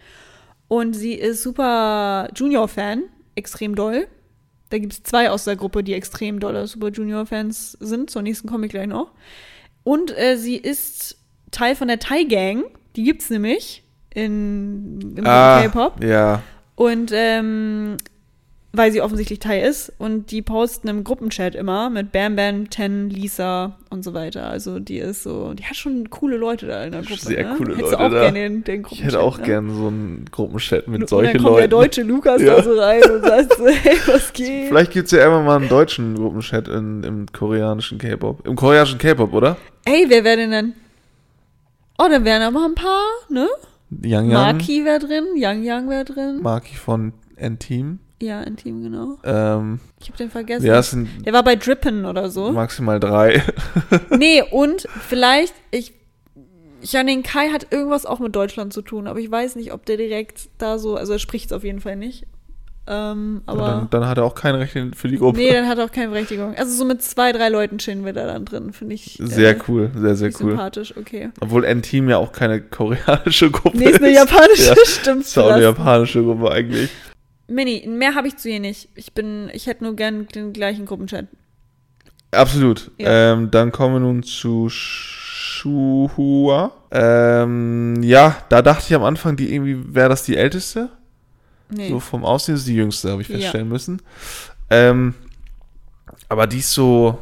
Und 0.67 0.93
sie 0.93 1.13
ist 1.13 1.43
super 1.43 2.29
Junior-Fan, 2.35 3.03
extrem 3.35 3.75
doll. 3.75 4.07
Da 4.69 4.77
gibt 4.77 4.93
es 4.93 5.03
zwei 5.03 5.29
aus 5.29 5.43
der 5.43 5.57
Gruppe, 5.57 5.83
die 5.83 5.93
extrem 5.93 6.39
dolle 6.39 6.65
Super 6.65 6.89
Junior-Fans 6.89 7.73
sind. 7.81 8.09
Zur 8.09 8.21
nächsten 8.21 8.47
komme 8.47 8.67
ich 8.67 8.71
gleich 8.71 8.87
noch. 8.87 9.11
Und 9.83 10.17
äh, 10.17 10.37
sie 10.37 10.55
ist 10.55 11.17
Teil 11.51 11.75
von 11.75 11.89
der 11.89 11.99
Thai 11.99 12.23
Gang. 12.23 12.63
Die 12.95 13.03
gibt's 13.03 13.29
nämlich 13.29 13.83
in, 14.13 15.15
im 15.17 15.25
K-Pop. 15.63 16.01
ja. 16.03 16.41
Und 16.81 17.11
ähm, 17.13 17.97
weil 18.73 18.91
sie 18.93 19.01
offensichtlich 19.01 19.39
Thai 19.39 19.61
ist. 19.63 19.91
Und 19.97 20.31
die 20.31 20.41
posten 20.41 20.87
im 20.87 21.03
Gruppenchat 21.03 21.55
immer 21.55 21.89
mit 21.89 22.13
Bam 22.13 22.37
Bam, 22.37 22.69
Ten, 22.69 23.09
Lisa 23.09 23.77
und 23.89 24.03
so 24.03 24.13
weiter. 24.13 24.47
Also 24.47 24.79
die 24.79 24.97
ist 24.99 25.23
so, 25.23 25.53
die 25.53 25.65
hat 25.65 25.75
schon 25.75 26.09
coole 26.09 26.37
Leute 26.37 26.67
da 26.67 26.85
in 26.85 26.93
der 26.93 27.01
Gruppe. 27.01 27.19
Sehr 27.19 27.43
ne? 27.49 27.55
coole 27.57 27.75
Hättest 27.75 27.91
Leute 27.91 27.99
auch 28.05 28.09
da. 28.11 28.21
gerne 28.21 28.39
den, 28.39 28.63
den 28.63 28.75
Ich 28.79 28.83
Gruppenchat. 28.87 29.05
hätte 29.07 29.19
auch 29.19 29.37
ne? 29.39 29.43
gern 29.43 29.75
so 29.75 29.87
einen 29.87 30.25
Gruppenchat 30.31 30.87
mit 30.87 31.01
Und 31.01 31.09
solchen 31.09 31.33
dann 31.33 31.43
kommt 31.43 31.57
der 31.57 31.67
Leuten. 31.67 31.69
deutsche 31.71 32.03
Lukas 32.03 32.41
Ja. 32.41 32.55
da 32.55 32.63
so 32.63 32.79
rein 32.79 33.03
und 33.11 33.21
sagt 33.25 33.57
so, 33.57 33.67
hey, 33.67 33.97
was 34.07 34.31
geht? 34.31 34.67
Vielleicht 34.69 34.91
gibt 34.93 35.05
es 35.07 35.11
ja 35.11 35.25
einfach 35.25 35.43
mal 35.43 35.57
einen 35.57 35.67
deutschen 35.67 36.15
Gruppenchat 36.15 36.69
in, 36.69 37.03
im 37.03 37.25
koreanischen 37.33 37.97
K-Pop. 37.97 38.47
Im 38.47 38.55
koreanischen 38.55 38.99
K-Pop, 38.99 39.33
oder? 39.33 39.57
Ey, 39.83 40.05
wer 40.07 40.23
wäre 40.23 40.37
denn 40.37 40.51
dann? 40.51 40.73
Oh, 41.97 42.07
da 42.09 42.23
wären 42.23 42.41
aber 42.41 42.65
ein 42.65 42.73
paar, 42.75 43.03
ne? 43.29 43.47
Yang 44.03 44.29
Yang. 44.31 44.57
Maki 44.57 44.85
wäre 44.85 44.99
drin, 44.99 45.25
Yang 45.35 45.63
Yang 45.63 45.89
wäre 45.89 46.05
drin. 46.05 46.41
Maki 46.41 46.75
von 46.75 47.13
N-Team. 47.35 47.99
ja, 48.21 48.41
in 48.43 48.55
Team, 48.55 48.83
genau. 48.83 49.17
Ähm, 49.23 49.79
Ich 49.99 50.07
habe 50.09 50.17
den 50.17 50.29
vergessen. 50.29 50.65
ja, 50.65 50.81
sind 50.83 51.09
Der 51.25 51.33
war 51.33 51.43
bei 51.43 51.55
Drippen 51.55 52.05
oder 52.05 52.29
so. 52.29 52.51
maximal 52.51 52.99
drei. 52.99 53.41
Nee, 54.17 54.43
und 54.51 54.87
vielleicht, 55.07 55.53
ich, 55.71 55.93
Janin 56.83 57.23
Kai 57.23 57.49
hat 57.49 57.67
irgendwas 57.71 58.05
auch 58.05 58.19
mit 58.19 58.35
Deutschland 58.35 58.73
zu 58.73 58.81
tun, 58.83 59.07
aber 59.07 59.19
ich 59.19 59.29
weiß 59.29 59.55
nicht, 59.55 59.73
ob 59.73 59.85
der 59.85 59.97
direkt 59.97 60.49
da 60.59 60.77
so, 60.77 60.95
also 60.95 61.13
er 61.13 61.19
spricht 61.19 61.47
es 61.47 61.51
auf 61.51 61.63
jeden 61.63 61.81
Fall 61.81 61.95
nicht. 61.95 62.25
Ähm, 62.87 63.43
aber. 63.45 63.67
dann, 63.67 63.89
dann 63.91 64.07
hat 64.07 64.17
er 64.17 64.23
auch 64.23 64.33
kein 64.33 64.55
Recht 64.55 64.75
für 64.95 65.07
die 65.07 65.17
Gruppe. 65.17 65.37
nee, 65.37 65.53
dann 65.53 65.67
hat 65.67 65.77
er 65.77 65.85
auch 65.85 65.91
keine 65.91 66.09
Berechtigung. 66.09 66.55
Also 66.55 66.73
so 66.75 66.83
mit 66.83 67.03
zwei, 67.03 67.31
drei 67.31 67.49
Leuten 67.49 67.77
chillen 67.77 68.03
wir 68.05 68.13
da 68.13 68.25
dann 68.25 68.45
drin, 68.45 68.73
finde 68.73 68.95
ich. 68.95 69.19
sehr 69.21 69.51
äh, 69.51 69.59
cool, 69.67 69.91
sehr, 69.95 70.15
sehr 70.15 70.29
cool. 70.29 70.49
Sympathisch, 70.49 70.97
okay. 70.97 71.29
Obwohl 71.39 71.63
N-Team 71.63 72.09
ja 72.09 72.17
auch 72.17 72.31
keine 72.31 72.59
koreanische 72.59 73.51
Gruppe 73.51 73.77
Nee, 73.77 73.89
ist 73.91 74.01
eine 74.01 74.11
japanische, 74.13 74.69
Ja, 74.69 74.75
stimmt. 74.85 75.21
Ist 75.21 75.37
auch 75.37 75.51
eine 75.51 75.63
japanische 75.63 76.23
Gruppe 76.23 76.51
eigentlich. 76.51 76.89
Mini, 77.47 77.85
mehr 77.87 78.15
habe 78.15 78.27
ich 78.27 78.37
zu 78.37 78.49
ihr 78.49 78.59
nicht. 78.59 78.89
Ich 78.95 79.13
bin, 79.13 79.49
ich 79.53 79.67
hätte 79.67 79.83
nur 79.83 79.95
gern 79.95 80.27
den 80.27 80.53
gleichen 80.53 80.85
Gruppenchat. 80.85 81.27
Absolut. 82.31 82.89
Ja. 82.97 83.33
Ähm, 83.33 83.51
dann 83.51 83.71
kommen 83.71 83.95
wir 83.95 83.99
nun 83.99 84.23
zu 84.23 84.69
Shuhua. 85.61 86.71
Ähm, 86.91 88.01
ja, 88.01 88.37
da 88.49 88.61
dachte 88.61 88.85
ich 88.87 88.95
am 88.95 89.03
Anfang, 89.03 89.35
die 89.35 89.53
irgendwie 89.53 89.93
wäre 89.93 90.09
das 90.09 90.23
die 90.23 90.37
älteste. 90.37 90.89
Nee. 91.71 91.89
So 91.89 91.99
vom 91.99 92.23
Aussehen 92.25 92.55
ist 92.55 92.67
die 92.67 92.75
jüngste, 92.75 93.11
habe 93.11 93.21
ich 93.21 93.27
Ja. 93.29 93.37
feststellen 93.37 93.67
müssen. 93.69 94.01
Ähm, 94.69 95.13
aber 96.29 96.47
die 96.47 96.59
ist 96.59 96.73
so, 96.73 97.17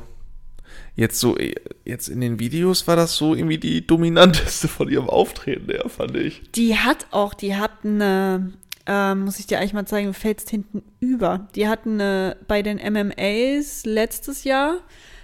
jetzt 0.95 1.19
so, 1.19 1.37
jetzt 1.85 2.09
in 2.09 2.21
den 2.21 2.39
Videos 2.39 2.87
war 2.87 2.95
das 2.95 3.15
so 3.15 3.33
irgendwie 3.35 3.57
die 3.57 3.85
dominanteste 3.85 4.67
von 4.67 4.89
ihrem 4.89 5.09
Auftreten, 5.09 5.71
ja, 5.71 5.87
fand 5.87 6.15
ich. 6.15 6.41
Die 6.53 6.75
hat 6.77 7.07
auch, 7.11 7.33
die 7.33 7.55
hat 7.55 7.71
eine, 7.83 8.53
ähm, 8.85 9.21
muss 9.25 9.39
ich 9.39 9.47
dir 9.47 9.59
eigentlich 9.59 9.73
mal 9.73 9.85
zeigen, 9.87 10.13
fällst 10.13 10.49
hinten 10.49 10.83
über. 10.99 11.47
Die 11.55 11.67
hatten 11.67 12.01
eine, 12.01 12.37
bei 12.47 12.61
den 12.61 12.77
MMAs 12.77 13.85
letztes 13.85 14.43
Jahr, 14.43 14.77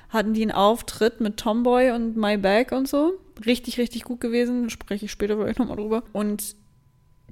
hatten 0.10 0.34
die 0.34 0.44
einen 0.44 0.52
Auftritt 0.52 1.20
mit 1.20 1.38
Tomboy 1.38 1.92
und 1.92 2.16
My 2.16 2.38
Bag 2.38 2.72
und 2.72 2.88
so. 2.88 3.14
Richtig, 3.46 3.78
richtig 3.78 4.04
gut 4.04 4.22
gewesen. 4.22 4.70
Spreche 4.70 5.06
ich 5.06 5.12
später 5.12 5.36
vielleicht 5.38 5.60
nochmal 5.60 5.76
drüber. 5.78 6.04
Und 6.14 6.56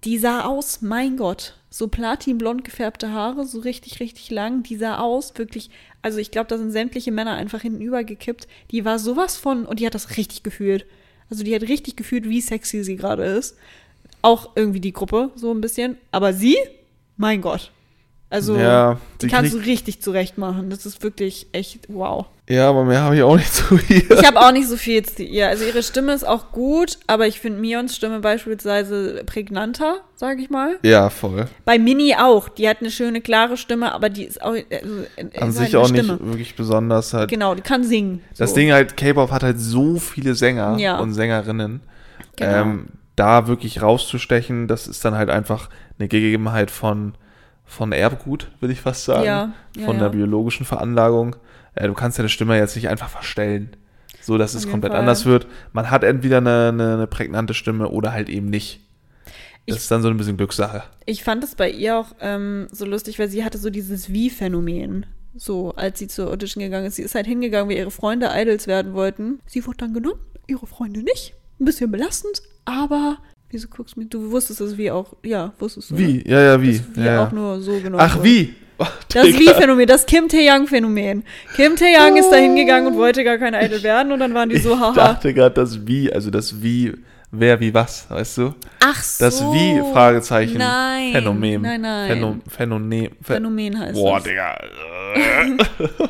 die 0.04 0.18
sah 0.18 0.42
aus, 0.44 0.82
mein 0.82 1.16
Gott, 1.16 1.58
so 1.74 1.88
platinblond 1.88 2.64
gefärbte 2.64 3.10
Haare, 3.10 3.48
so 3.48 3.60
richtig, 3.60 4.00
richtig 4.00 4.30
lang. 4.30 4.62
Die 4.62 4.76
sah 4.76 5.00
aus, 5.00 5.36
wirklich, 5.40 5.72
also 6.04 6.20
ich 6.20 6.30
glaube, 6.30 6.46
da 6.48 6.60
sind 6.60 6.70
sämtliche 6.70 7.12
Männer 7.12 7.34
einfach 7.34 7.62
hinten 7.62 7.82
übergekippt. 7.82 8.48
Die 8.70 8.86
war 8.86 9.00
sowas 9.00 9.38
von, 9.38 9.66
und 9.66 9.80
die 9.80 9.88
hat 9.88 9.96
das 9.96 10.16
richtig 10.16 10.44
gefühlt. 10.44 10.86
Also 11.32 11.44
die 11.44 11.56
hat 11.56 11.64
richtig 11.64 11.96
gefühlt, 11.96 12.30
wie 12.30 12.42
sexy 12.42 12.84
sie 12.84 12.96
gerade 12.96 13.24
ist. 13.24 13.58
Auch 14.22 14.52
irgendwie 14.56 14.82
die 14.82 14.94
Gruppe, 14.94 15.32
so 15.34 15.52
ein 15.52 15.62
bisschen. 15.62 15.98
Aber 16.12 16.32
sie, 16.34 16.58
mein 17.18 17.42
Gott. 17.42 17.72
Also, 18.34 18.58
Ja, 18.58 18.98
die 19.22 19.28
die 19.28 19.32
kannst 19.32 19.54
du 19.54 19.60
richtig 19.60 20.02
zurecht 20.02 20.40
machen. 20.40 20.72
Das 20.72 20.88
ist 20.88 21.04
wirklich 21.04 21.46
echt 21.52 21.82
wow. 21.88 22.26
Ja, 22.50 22.68
aber 22.68 22.84
mehr 22.84 23.02
habe 23.04 23.16
ich 23.16 23.22
auch 23.22 23.36
nicht 23.38 23.54
zu 23.54 23.76
ihr. 23.90 24.10
Ich 24.10 24.26
habe 24.26 24.40
auch 24.42 24.52
nicht 24.52 24.68
so 24.68 24.76
viel 24.76 25.04
zu 25.04 25.22
ihr. 25.24 25.48
Also 25.50 25.66
ihre 25.66 25.84
Stimme 25.84 26.14
ist 26.14 26.28
auch 26.28 26.52
gut, 26.52 26.98
aber 27.06 27.28
ich 27.28 27.40
finde 27.40 27.60
Mions 27.62 27.96
Stimme 27.96 28.22
beispielsweise 28.22 29.24
prägnanter, 29.26 29.98
sage 30.16 30.42
ich 30.42 30.50
mal. 30.50 30.78
Ja, 30.82 31.12
voll. 31.12 31.46
Bei 31.64 31.78
Mini 31.78 32.16
auch. 32.20 32.50
Die 32.50 32.68
hat 32.68 32.78
eine 32.82 32.90
schöne, 32.90 33.22
klare 33.22 33.56
Stimme, 33.56 33.94
aber 33.94 34.10
die 34.10 34.24
ist 34.24 34.42
auch. 34.42 34.56
Also, 34.56 34.66
An 35.18 35.30
ist 35.30 35.40
halt 35.40 35.54
sich 35.54 35.76
eine 35.76 35.84
auch 35.86 35.92
nicht 35.92 36.04
Stimme. 36.06 36.20
wirklich 36.22 36.56
besonders. 36.56 37.14
Halt. 37.14 37.30
Genau, 37.30 37.54
die 37.54 37.62
kann 37.62 37.84
singen. 37.84 38.22
Das 38.38 38.50
so. 38.50 38.56
Ding 38.56 38.72
halt, 38.74 38.98
K-Pop 38.98 39.30
hat 39.32 39.44
halt 39.44 39.60
so 39.60 39.98
viele 40.00 40.34
Sänger 40.34 40.78
Ja. 40.80 40.98
und 41.00 41.14
Sängerinnen. 41.14 41.82
Genau. 42.36 42.52
Ähm, 42.62 42.88
da 43.16 43.48
wirklich 43.48 43.82
rauszustechen, 43.84 44.68
das 44.68 44.88
ist 44.88 45.06
dann 45.06 45.14
halt 45.16 45.30
einfach 45.30 45.70
eine 46.00 46.08
Gegebenheit 46.08 46.72
von, 46.72 47.14
von 47.66 47.92
Erbgut, 47.92 48.52
würde 48.60 48.74
ich 48.74 48.82
fast 48.82 49.06
sagen. 49.06 49.26
Ja, 49.26 49.54
ja, 49.78 49.86
von 49.86 49.96
ja. 49.98 50.04
der 50.04 50.10
biologischen 50.10 50.66
Veranlagung. 50.66 51.36
Äh, 51.76 51.88
du 51.88 51.94
kannst 51.94 52.20
deine 52.20 52.30
Stimme 52.30 52.58
jetzt 52.58 52.76
nicht 52.76 52.90
einfach 52.90 53.10
verstellen, 53.10 53.76
so 54.22 54.38
dass 54.38 54.56
Auf 54.56 54.64
es 54.64 54.70
komplett 54.70 54.92
Fall. 54.94 55.00
anders 55.02 55.26
wird. 55.26 55.48
Man 55.72 55.90
hat 55.90 56.04
entweder 56.04 56.38
eine, 56.38 56.70
eine, 56.70 56.94
eine 56.94 57.08
prägnante 57.08 57.54
Stimme 57.54 57.90
oder 57.90 58.12
halt 58.14 58.30
eben 58.30 58.50
nicht. 58.50 58.82
Das 59.66 59.78
Ich- 59.78 59.84
ist 59.84 59.92
dann 59.92 60.02
so 60.02 60.10
ein 60.10 60.18
bisschen 60.18 60.38
Glückssache. 60.38 60.84
Ich 61.06 61.24
fand 61.24 61.44
es 61.44 61.56
bei 61.56 61.70
ihr 61.72 61.98
auch 61.98 62.14
ähm, 62.20 62.68
so 62.72 62.86
lustig, 62.86 63.18
weil 63.18 63.30
sie 63.30 63.44
hatte 63.44 63.58
so 63.58 63.70
dieses 63.70 64.12
Wie-Phänomen. 64.12 65.06
So, 65.36 65.74
als 65.76 65.98
sie 65.98 66.08
zur 66.08 66.30
Audition 66.30 66.62
gegangen 66.64 66.86
ist. 66.86 66.98
Sie 66.98 67.02
ist 67.02 67.16
halt 67.16 67.26
hingegangen, 67.26 67.68
weil 67.70 67.78
ihre 67.78 67.90
Freunde 67.90 68.30
Idols 68.36 68.68
werden 68.68 68.94
wollten. 68.94 69.40
Sie 69.48 69.66
wurde 69.66 69.78
dann 69.78 69.94
genommen, 69.94 70.20
ihre 70.46 70.68
Freunde 70.68 71.02
nicht. 71.02 71.34
Ein 71.60 71.66
bisschen 71.66 71.90
belastend, 71.92 72.44
aber. 72.66 73.18
Wieso 73.54 73.68
guckst 73.68 73.96
du 73.96 74.00
mir? 74.00 74.08
Du 74.08 74.32
wusstest 74.32 74.62
es 74.62 74.76
wie 74.80 74.90
auch. 74.90 75.14
Ja, 75.24 75.54
wusstest 75.60 75.92
du. 75.92 75.98
Wie? 76.00 76.28
Ja, 76.28 76.42
ja, 76.42 76.60
wie? 76.60 76.72
Ne? 76.72 76.80
Das 76.80 76.96
wie 76.96 77.06
ja, 77.06 77.14
ja. 77.14 77.28
auch 77.28 77.32
nur 77.32 77.62
so 77.62 77.74
genommen. 77.74 78.00
Ach, 78.00 78.16
wurde. 78.16 78.26
wie? 78.26 78.56
Das 79.14 79.26
Digga. 79.28 79.40
Wie-Phänomen, 79.40 79.86
das 79.86 80.08
Kim 80.08 80.28
Tae-Young-Phänomen. 80.28 81.24
Kim 81.56 81.76
Tae-Young 81.76 82.18
ist 82.18 82.32
da 82.32 82.38
hingegangen 82.38 82.88
und 82.92 82.98
wollte 82.98 83.24
gar 83.24 83.38
kein 83.38 83.54
Idol 83.54 83.84
werden 83.84 84.12
und 84.12 84.20
dann 84.20 84.34
waren 84.34 84.50
die 84.50 84.58
so, 84.58 84.74
Ich 84.74 84.80
haha. 84.80 84.94
dachte 84.94 85.36
gerade 85.36 85.54
das 85.54 85.86
Wie, 85.86 86.12
also 86.12 86.32
das 86.32 86.64
Wie, 86.64 86.94
wer 87.32 87.60
wie 87.60 87.72
was, 87.72 88.10
weißt 88.10 88.40
du? 88.40 88.56
Ach 88.84 89.04
so. 89.04 89.24
Das 89.24 89.42
Wie, 89.44 89.80
Fragezeichen, 89.94 90.58
Nein. 90.58 91.12
Phänomen. 91.14 91.62
Nein, 91.62 91.82
nein. 91.82 92.08
Phänom, 92.10 92.42
Phänomen. 92.50 93.10
Phä 93.22 93.34
Phänomen 93.36 93.80
heißt 93.80 93.94
Boah, 93.94 94.16
das. 94.16 94.24
Digga. 94.24 94.58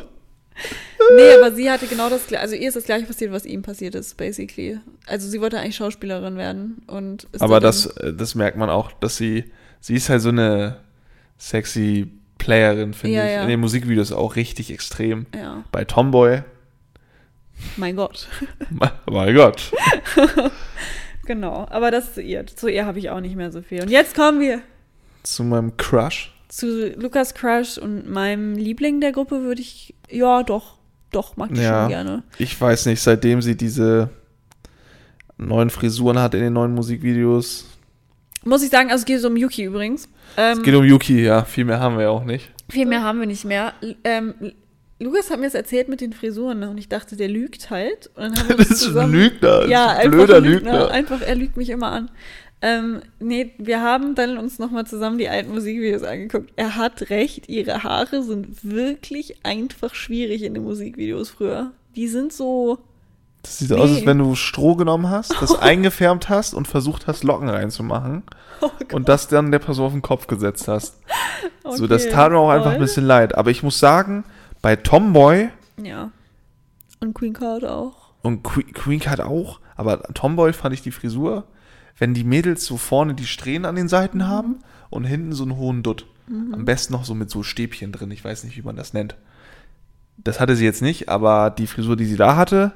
Nee, 1.16 1.32
aber 1.34 1.52
sie 1.52 1.70
hatte 1.70 1.86
genau 1.86 2.08
das 2.08 2.26
gleiche. 2.26 2.42
Also 2.42 2.54
ihr 2.54 2.68
ist 2.68 2.76
das 2.76 2.84
gleiche 2.84 3.06
passiert, 3.06 3.32
was 3.32 3.44
ihm 3.44 3.62
passiert 3.62 3.94
ist, 3.94 4.16
basically. 4.16 4.78
Also 5.06 5.28
sie 5.28 5.40
wollte 5.40 5.58
eigentlich 5.58 5.76
Schauspielerin 5.76 6.36
werden 6.36 6.82
und 6.86 7.26
Aber 7.40 7.60
da 7.60 7.66
das, 7.68 7.86
äh, 7.86 8.12
das 8.14 8.34
merkt 8.34 8.56
man 8.56 8.70
auch, 8.70 8.92
dass 8.92 9.16
sie, 9.16 9.44
sie 9.80 9.94
ist 9.94 10.08
halt 10.08 10.22
so 10.22 10.28
eine 10.30 10.78
sexy 11.38 12.10
Playerin, 12.38 12.94
finde 12.94 13.16
Ja, 13.16 13.24
ich. 13.26 13.32
ja. 13.32 13.42
In 13.42 13.48
den 13.48 13.60
Musikvideos 13.60 14.12
auch 14.12 14.36
richtig 14.36 14.70
extrem. 14.72 15.26
Ja, 15.34 15.64
Bei 15.72 15.84
Tomboy, 15.84 16.42
mein 17.76 17.96
Gott. 17.96 18.28
mein 19.06 19.34
Gott. 19.34 19.72
genau. 21.26 21.66
Aber 21.70 21.90
das 21.90 22.14
zu 22.14 22.22
ihr. 22.22 22.46
Zu 22.46 22.68
ihr 22.68 22.86
habe 22.86 22.98
ich 22.98 23.10
auch 23.10 23.20
nicht 23.20 23.36
mehr 23.36 23.50
so 23.52 23.62
viel. 23.62 23.82
Und 23.82 23.90
jetzt 23.90 24.14
kommen 24.14 24.40
wir 24.40 24.60
Zu 25.22 25.44
meinem 25.44 25.76
Crush. 25.76 26.32
zu 26.48 26.88
Lukas 26.90 27.34
Crush 27.34 27.78
und 27.78 28.08
meinem 28.08 28.54
Liebling 28.56 29.00
der 29.00 29.12
Gruppe 29.12 29.42
würde 29.42 29.60
ich. 29.60 29.94
Ja, 30.10 30.42
doch. 30.42 30.78
Doch, 31.14 31.36
mag 31.36 31.50
ich 31.52 31.58
Ja. 31.60 31.82
schon 31.82 31.88
gerne. 31.90 32.22
Ich 32.38 32.60
weiß 32.60 32.86
nicht, 32.86 33.00
seitdem 33.00 33.40
sie 33.42 33.56
diese 33.56 34.10
neuen 35.36 35.70
Frisuren 35.70 36.18
hat 36.18 36.34
in 36.34 36.40
den 36.40 36.52
neuen 36.52 36.74
Musikvideos. 36.74 37.66
Muss 38.44 38.62
ich 38.62 38.70
sagen, 38.70 38.90
also 38.90 39.02
es 39.02 39.06
geht 39.06 39.24
um 39.24 39.36
Yuki 39.36 39.64
übrigens. 39.64 40.08
Ähm, 40.36 40.58
Es 40.58 40.62
geht 40.62 40.74
um 40.74 40.84
Yuki, 40.84 41.22
ja. 41.24 41.44
Viel 41.44 41.64
mehr 41.64 41.80
haben 41.80 41.96
wir 41.96 42.04
ja 42.04 42.10
auch 42.10 42.24
nicht. 42.24 42.50
Viel 42.68 42.86
mehr 42.86 43.02
haben 43.02 43.20
wir 43.20 43.26
nicht 43.26 43.44
mehr. 43.44 43.72
Ähm, 44.04 44.34
Lukas 45.00 45.30
hat 45.30 45.38
mir 45.38 45.46
das 45.46 45.54
erzählt 45.54 45.88
mit 45.88 46.00
den 46.00 46.12
Frisuren 46.12 46.60
ne? 46.60 46.70
und 46.70 46.78
ich 46.78 46.88
dachte, 46.88 47.16
der 47.16 47.28
lügt 47.28 47.70
halt. 47.70 48.10
Das 48.16 48.30
ist 48.58 48.70
ein 48.70 48.76
zusammen- 48.76 49.12
Lügner. 49.12 49.60
Das 49.60 49.70
Ja, 49.70 49.86
ein 49.88 50.10
blöder 50.10 50.36
ein 50.36 50.44
Lügner. 50.44 50.90
Einfach, 50.90 51.20
er 51.20 51.34
lügt 51.34 51.56
mich 51.56 51.70
immer 51.70 51.90
an. 51.90 52.10
Ähm, 52.66 53.02
nee, 53.20 53.52
wir 53.58 53.82
haben 53.82 54.14
dann 54.14 54.38
uns 54.38 54.58
nochmal 54.58 54.86
zusammen 54.86 55.18
die 55.18 55.28
alten 55.28 55.52
Musikvideos 55.52 56.02
angeguckt. 56.02 56.50
Er 56.56 56.76
hat 56.76 57.10
recht, 57.10 57.46
ihre 57.50 57.82
Haare 57.82 58.22
sind 58.22 58.64
wirklich 58.64 59.44
einfach 59.44 59.94
schwierig 59.94 60.42
in 60.42 60.54
den 60.54 60.62
Musikvideos 60.64 61.28
früher. 61.28 61.72
Die 61.94 62.08
sind 62.08 62.32
so. 62.32 62.78
Das 63.42 63.58
sieht 63.58 63.70
aus, 63.72 63.90
als 63.90 64.00
Nee. 64.00 64.06
wenn 64.06 64.16
du 64.18 64.34
Stroh 64.34 64.76
genommen 64.76 65.10
hast, 65.10 65.34
das 65.42 65.54
eingefärbt 65.60 66.30
hast 66.30 66.54
und 66.54 66.66
versucht 66.66 67.06
hast, 67.06 67.22
Locken 67.22 67.50
reinzumachen 67.50 68.22
Oh 68.62 68.70
und 68.94 69.10
das 69.10 69.28
dann 69.28 69.50
der 69.52 69.58
Person 69.58 69.84
auf 69.86 69.92
den 69.92 70.00
Kopf 70.00 70.26
gesetzt 70.26 70.66
hast. 70.66 70.96
so, 71.68 71.86
das 71.86 72.04
okay, 72.04 72.12
tat 72.14 72.32
mir 72.32 72.38
auch 72.38 72.48
einfach 72.48 72.70
ein 72.70 72.76
toll. 72.78 72.86
bisschen 72.86 73.04
leid. 73.04 73.34
Aber 73.36 73.50
ich 73.50 73.62
muss 73.62 73.78
sagen, 73.78 74.24
bei 74.62 74.76
Tomboy 74.76 75.50
Ja. 75.82 76.10
Und 77.00 77.12
Queen 77.12 77.34
Card 77.34 77.66
auch. 77.66 78.14
und 78.22 78.42
Que- 78.42 78.62
Queen 78.72 79.00
Card 79.00 79.20
auch, 79.20 79.60
aber 79.76 80.02
Tomboy 80.14 80.54
fand 80.54 80.72
ich 80.72 80.80
die 80.80 80.92
Frisur, 80.92 81.44
wenn 81.98 82.14
die 82.14 82.24
Mädels 82.24 82.64
so 82.64 82.76
vorne 82.76 83.14
die 83.14 83.26
Strähnen 83.26 83.64
an 83.66 83.76
den 83.76 83.88
Seiten 83.88 84.18
Mhm. 84.18 84.26
haben 84.28 84.58
und 84.90 85.04
hinten 85.04 85.32
so 85.32 85.42
einen 85.44 85.56
hohen 85.56 85.82
Dutt. 85.82 86.06
Am 86.26 86.64
besten 86.64 86.94
noch 86.94 87.04
so 87.04 87.14
mit 87.14 87.28
so 87.30 87.42
Stäbchen 87.42 87.92
drin, 87.92 88.10
ich 88.10 88.24
weiß 88.24 88.44
nicht, 88.44 88.56
wie 88.56 88.62
man 88.62 88.76
das 88.76 88.94
nennt. 88.94 89.14
Das 90.16 90.40
hatte 90.40 90.56
sie 90.56 90.64
jetzt 90.64 90.80
nicht, 90.80 91.08
aber 91.10 91.50
die 91.50 91.66
Frisur, 91.66 91.96
die 91.96 92.06
sie 92.06 92.16
da 92.16 92.34
hatte, 92.36 92.72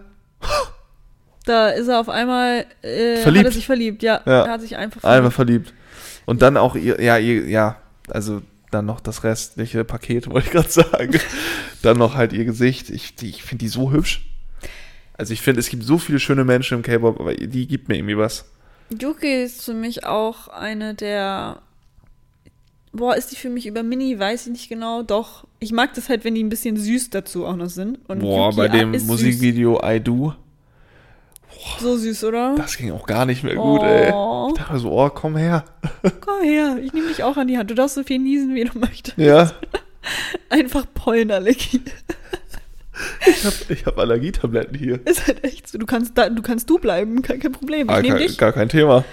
Da 1.46 1.68
ist 1.70 1.88
er 1.88 1.98
auf 2.00 2.08
einmal. 2.10 2.66
Äh, 2.82 3.16
Verliebt. 3.18 3.46
Hat 3.46 3.52
er 3.52 3.54
sich 3.54 3.66
verliebt, 3.66 4.02
ja. 4.02 4.20
Ja. 4.26 4.44
Er 4.44 4.52
hat 4.52 4.60
sich 4.60 4.76
einfach 4.76 5.02
Einfach 5.04 5.32
verliebt. 5.32 5.72
Und 6.26 6.42
dann 6.42 6.58
auch 6.58 6.76
ihr, 6.76 7.00
ja, 7.00 7.16
ihr, 7.16 7.48
ja, 7.48 7.76
also 8.10 8.42
dann 8.70 8.84
noch 8.84 9.00
das 9.00 9.24
restliche 9.24 9.82
Paket, 9.84 10.26
wollte 10.30 10.48
ich 10.48 10.52
gerade 10.52 10.68
sagen. 10.68 11.18
dann 11.80 11.96
noch 11.96 12.16
halt 12.16 12.34
ihr 12.34 12.44
Gesicht. 12.44 12.90
Ich, 12.90 13.14
die- 13.16 13.30
ich 13.30 13.42
finde 13.42 13.64
die 13.64 13.68
so 13.68 13.92
hübsch. 13.92 14.26
Also 15.14 15.32
ich 15.32 15.40
finde, 15.40 15.60
es 15.60 15.70
gibt 15.70 15.84
so 15.84 15.96
viele 15.96 16.20
schöne 16.20 16.44
Menschen 16.44 16.76
im 16.76 16.82
K-Pop, 16.82 17.18
aber 17.18 17.34
die 17.34 17.66
gibt 17.66 17.88
mir 17.88 17.96
irgendwie 17.96 18.18
was. 18.18 18.44
Yuki 18.90 19.42
ist 19.42 19.64
für 19.64 19.74
mich 19.74 20.04
auch 20.04 20.48
eine 20.48 20.94
der. 20.94 21.62
Boah, 22.92 23.14
ist 23.14 23.32
die 23.32 23.36
für 23.36 23.50
mich 23.50 23.66
über 23.66 23.82
Mini, 23.82 24.18
weiß 24.18 24.46
ich 24.46 24.52
nicht 24.52 24.68
genau. 24.68 25.02
Doch, 25.02 25.46
ich 25.60 25.72
mag 25.72 25.92
das 25.94 26.08
halt, 26.08 26.24
wenn 26.24 26.34
die 26.34 26.42
ein 26.42 26.48
bisschen 26.48 26.76
süß 26.76 27.10
dazu 27.10 27.44
auch 27.44 27.56
noch 27.56 27.68
sind. 27.68 27.98
Und 28.08 28.20
Boah, 28.20 28.46
Yuki 28.46 28.56
bei 28.56 28.68
dem 28.68 28.90
Musikvideo 29.06 29.80
I 29.84 30.00
Do, 30.00 30.28
Süß. 30.30 31.80
So 31.80 31.96
süß, 31.96 32.24
oder? 32.24 32.54
das 32.56 32.76
ging 32.76 32.92
auch 32.92 33.06
gar 33.06 33.26
nicht 33.26 33.42
mehr 33.42 33.56
gut, 33.56 33.82
ey. 33.82 34.12
Oh. 34.12 34.48
Ich 34.50 34.58
dachte 34.58 34.78
so, 34.78 34.92
oh, 34.92 35.10
komm 35.10 35.36
her. 35.36 35.64
Komm 36.20 36.42
her, 36.42 36.78
ich 36.80 36.92
nehme 36.92 37.08
dich 37.08 37.22
auch 37.24 37.36
an 37.36 37.48
die 37.48 37.58
Hand. 37.58 37.70
Du 37.70 37.74
darfst 37.74 37.96
so 37.96 38.04
viel 38.04 38.18
niesen, 38.18 38.54
wie 38.54 38.64
du 38.64 38.78
möchtest. 38.78 39.18
Ja, 39.18 39.50
Einfach 40.48 40.86
Pollenallergie. 40.94 41.82
Ich 43.26 43.44
habe 43.44 43.56
ich 43.68 43.86
hab 43.86 43.98
Allergietabletten 43.98 44.76
hier. 44.76 45.00
Ist 45.06 45.26
halt 45.26 45.44
echt 45.44 45.68
so. 45.68 45.78
Du 45.78 45.86
kannst, 45.86 46.16
da, 46.18 46.28
du, 46.28 46.42
kannst 46.42 46.68
du 46.70 46.78
bleiben, 46.78 47.22
kein, 47.22 47.40
kein 47.40 47.52
Problem. 47.52 47.88
Ich 47.88 47.94
Ah, 47.94 48.00
nehme 48.02 48.18
gar, 48.18 48.26
dich. 48.26 48.38
gar 48.38 48.52
kein 48.52 48.68
Thema. 48.68 49.04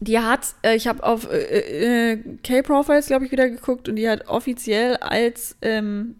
Die 0.00 0.18
hat, 0.18 0.40
äh, 0.62 0.74
ich 0.76 0.86
habe 0.86 1.02
auf 1.04 1.30
äh, 1.30 2.12
äh, 2.12 2.18
K-Profiles, 2.42 3.06
glaube 3.06 3.24
ich, 3.26 3.32
wieder 3.32 3.48
geguckt 3.48 3.88
und 3.88 3.96
die 3.96 4.08
hat 4.08 4.28
offiziell 4.28 4.96
als 4.96 5.56
ähm, 5.62 6.16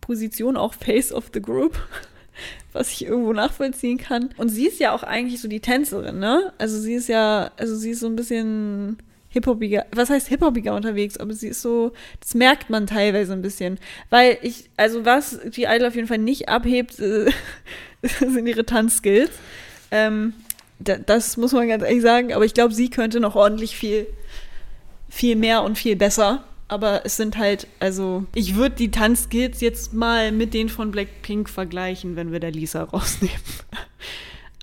Position 0.00 0.56
auch 0.56 0.74
Face 0.74 1.12
of 1.12 1.30
the 1.32 1.40
Group, 1.42 1.78
was 2.72 2.92
ich 2.92 3.06
irgendwo 3.06 3.32
nachvollziehen 3.32 3.98
kann. 3.98 4.30
Und 4.36 4.48
sie 4.50 4.66
ist 4.66 4.78
ja 4.80 4.92
auch 4.92 5.02
eigentlich 5.02 5.40
so 5.40 5.48
die 5.48 5.60
Tänzerin, 5.60 6.18
ne? 6.18 6.52
Also 6.58 6.78
sie 6.78 6.94
ist 6.94 7.08
ja, 7.08 7.50
also 7.56 7.74
sie 7.76 7.90
ist 7.90 8.00
so 8.00 8.06
ein 8.06 8.16
bisschen 8.16 8.98
hip-hopiger, 9.30 9.86
was 9.92 10.10
heißt 10.10 10.28
hip-hopiger 10.28 10.74
unterwegs, 10.74 11.16
aber 11.16 11.32
sie 11.32 11.48
ist 11.48 11.62
so, 11.62 11.92
das 12.20 12.34
merkt 12.34 12.68
man 12.68 12.86
teilweise 12.86 13.32
ein 13.32 13.42
bisschen. 13.42 13.78
Weil 14.10 14.38
ich, 14.42 14.70
also 14.76 15.04
was 15.04 15.38
die 15.56 15.64
Idol 15.64 15.88
auf 15.88 15.94
jeden 15.94 16.08
Fall 16.08 16.18
nicht 16.18 16.48
abhebt, 16.48 16.94
sind 18.02 18.46
ihre 18.46 18.66
Tanzskills. 18.66 19.30
Ähm, 19.90 20.34
da, 20.80 20.96
das 20.96 21.36
muss 21.36 21.52
man 21.52 21.68
ganz 21.68 21.82
ehrlich 21.82 22.02
sagen, 22.02 22.32
aber 22.32 22.44
ich 22.44 22.54
glaube, 22.54 22.74
sie 22.74 22.90
könnte 22.90 23.20
noch 23.20 23.36
ordentlich 23.36 23.76
viel, 23.76 24.06
viel 25.08 25.36
mehr 25.36 25.62
und 25.62 25.78
viel 25.78 25.96
besser. 25.96 26.44
Aber 26.66 27.02
es 27.04 27.16
sind 27.16 27.36
halt, 27.36 27.66
also, 27.80 28.26
ich 28.32 28.54
würde 28.54 28.76
die 28.76 28.92
Tanzskills 28.92 29.60
jetzt 29.60 29.92
mal 29.92 30.30
mit 30.30 30.54
denen 30.54 30.68
von 30.68 30.92
Blackpink 30.92 31.48
vergleichen, 31.48 32.14
wenn 32.14 32.30
wir 32.30 32.40
da 32.40 32.48
Lisa 32.48 32.82
rausnehmen. 32.84 33.36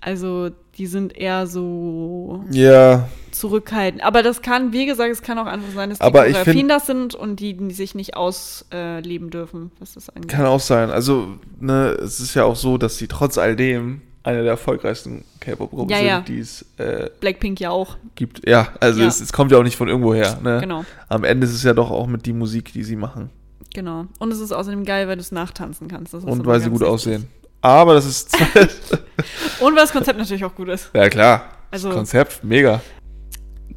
Also, 0.00 0.50
die 0.78 0.86
sind 0.86 1.18
eher 1.18 1.48
so 1.48 2.44
Ja, 2.52 3.08
zurückhaltend. 3.38 4.02
Aber 4.02 4.22
das 4.22 4.42
kann, 4.42 4.72
wie 4.72 4.86
gesagt, 4.86 5.10
es 5.10 5.22
kann 5.22 5.38
auch 5.38 5.46
einfach 5.46 5.72
sein, 5.74 5.90
dass 5.90 5.98
die 5.98 6.04
Aber 6.04 6.20
Choreografien 6.20 6.68
das 6.68 6.86
sind 6.86 7.14
und 7.14 7.40
die, 7.40 7.54
die 7.54 7.72
sich 7.74 7.94
nicht 7.94 8.16
ausleben 8.16 9.30
dürfen, 9.30 9.70
was 9.80 9.94
das 9.94 10.08
angeht. 10.10 10.28
kann 10.30 10.46
auch 10.46 10.60
sein. 10.60 10.90
Also, 10.90 11.38
ne, 11.60 11.90
es 12.02 12.20
ist 12.20 12.34
ja 12.34 12.44
auch 12.44 12.56
so, 12.56 12.78
dass 12.78 12.96
sie 12.98 13.08
trotz 13.08 13.38
all 13.38 13.56
dem 13.56 14.02
eine 14.24 14.42
der 14.42 14.50
erfolgreichsten 14.52 15.24
K-Pop-Gruppen 15.40 15.90
Ja, 15.90 15.96
sind, 15.98 16.06
ja. 16.06 16.20
die 16.20 16.38
es 16.40 16.64
äh, 16.76 17.08
Blackpink 17.20 17.60
ja 17.60 17.70
auch, 17.70 17.96
gibt. 18.14 18.46
Ja, 18.46 18.68
also 18.80 19.00
Ja. 19.00 19.06
Es, 19.08 19.20
es 19.20 19.32
kommt 19.32 19.52
ja 19.52 19.58
auch 19.58 19.62
nicht 19.62 19.76
von 19.76 19.88
irgendwo 19.88 20.12
her. 20.12 20.38
Ne? 20.42 20.58
genau. 20.60 20.84
Am 21.08 21.24
Ende 21.24 21.46
ist 21.46 21.54
es 21.54 21.62
ja 21.62 21.72
doch 21.72 21.90
auch 21.90 22.06
mit 22.06 22.26
die 22.26 22.34
Musik, 22.34 22.72
die 22.72 22.82
sie 22.84 22.96
machen. 22.96 23.30
Genau. 23.74 24.06
Und 24.18 24.32
es 24.32 24.40
ist 24.40 24.52
außerdem 24.52 24.84
geil, 24.84 25.08
weil 25.08 25.16
du 25.16 25.20
es 25.22 25.32
nachtanzen 25.32 25.88
kannst. 25.88 26.12
Und 26.14 26.44
weil 26.44 26.60
sie 26.60 26.68
gut 26.68 26.80
wichtig. 26.80 26.92
aussehen. 26.92 27.28
Aber 27.62 27.94
das 27.94 28.04
ist. 28.06 28.36
Und 29.60 29.72
weil 29.74 29.82
das 29.82 29.92
Konzept 29.92 30.18
natürlich 30.18 30.44
auch 30.44 30.54
gut 30.54 30.68
ist. 30.68 30.90
ja, 30.94 31.08
klar. 31.08 31.44
Also- 31.70 31.88
das 31.88 31.96
Konzept, 31.96 32.44
mega. 32.44 32.80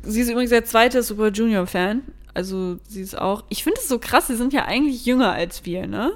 Sie 0.04 0.22
ist 0.22 0.30
übrigens 0.30 0.50
der 0.50 0.66
zweite 0.66 1.04
Super 1.04 1.30
Junior-Fan. 1.30 2.02
Also 2.34 2.78
sie 2.88 3.02
ist 3.02 3.18
auch. 3.18 3.44
Ich 3.50 3.64
finde 3.64 3.80
es 3.80 3.88
so 3.88 4.00
krass, 4.00 4.28
sie 4.28 4.36
sind 4.36 4.54
ja 4.54 4.66
eigentlich 4.66 5.06
jünger 5.06 5.32
als 5.32 5.66
wir, 5.66 5.88
ne? 5.88 6.14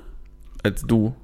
Als 0.64 0.82
du. 0.84 1.16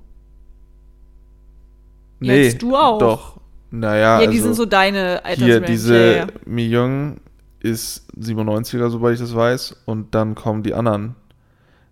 Ja, 2.19 2.33
als 2.33 2.57
du 2.57 2.75
auch. 2.75 2.99
Doch. 2.99 3.41
Naja, 3.71 4.01
ja, 4.01 4.17
also 4.17 4.31
die 4.31 4.39
sind 4.39 4.53
so 4.55 4.65
deine 4.65 5.21
hier 5.23 5.25
Altersrange. 5.25 5.61
diese 5.61 5.95
ja, 5.95 6.15
ja. 6.17 6.27
Mi 6.45 6.69
Young 6.75 7.21
ist 7.61 8.05
97er, 8.19 8.89
soweit 8.89 9.13
ich 9.13 9.19
das 9.19 9.33
weiß. 9.33 9.83
Und 9.85 10.13
dann 10.13 10.35
kommen 10.35 10.61
die 10.61 10.73
anderen. 10.73 11.15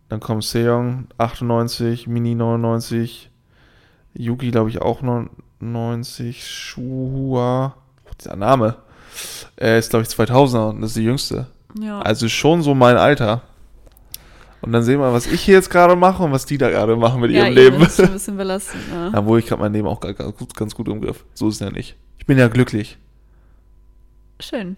Dann 0.09 0.20
kommt 0.20 0.43
Seong 0.43 1.07
98, 1.17 2.07
Mini 2.07 2.34
99, 2.34 3.30
Yuki 4.15 4.49
glaube 4.49 4.72
ich 4.72 4.82
auch 4.82 5.03
99, 5.03 6.45
Shuhua, 6.45 7.76
oh, 8.05 8.11
dieser 8.20 8.36
Name, 8.36 8.76
äh, 9.59 9.80
ist 9.80 9.89
glaube 9.89 10.03
ich 10.03 10.09
2000er 10.09 10.70
und 10.70 10.82
das 10.82 10.91
ist 10.91 10.97
die 10.97 11.03
jüngste. 11.03 11.47
ja. 11.80 11.99
Also 12.01 12.28
schon 12.30 12.61
so 12.61 12.74
mein 12.76 12.97
Alter. 12.97 13.41
Und 14.61 14.74
dann 14.74 14.84
sehen 14.84 14.99
wir, 14.99 15.13
was 15.13 15.26
ich 15.26 15.39
hier 15.41 15.55
jetzt 15.55 15.70
gerade 15.70 15.95
mache 15.95 16.22
und 16.22 16.34
was 16.34 16.45
die 16.45 16.57
da 16.57 16.70
gerade 16.70 16.97
machen 16.97 17.22
mit 17.22 17.32
ja, 17.32 17.45
ihrem 17.47 17.57
eben, 17.57 17.72
Leben. 17.76 17.80
das 17.80 17.91
ist 17.91 17.95
schon 17.97 18.05
ein 18.07 18.13
bisschen 18.13 18.38
belastend. 18.38 18.82
Ne? 18.93 19.11
Obwohl 19.15 19.39
ich 19.39 19.45
gerade 19.45 19.61
mein 19.61 19.72
Leben 19.72 19.88
auch 19.88 20.01
ga- 20.01 20.11
ganz 20.11 20.36
gut, 20.38 20.53
ganz 20.55 20.76
gut 20.76 20.88
im 20.89 20.99
Griff. 20.99 21.24
So 21.34 21.47
ist 21.47 21.55
es 21.55 21.59
ja 21.61 21.70
nicht. 21.72 21.95
Ich 22.17 22.26
bin 22.26 22.38
ja 22.38 22.49
glücklich. 22.49 22.97
Schön. 24.41 24.76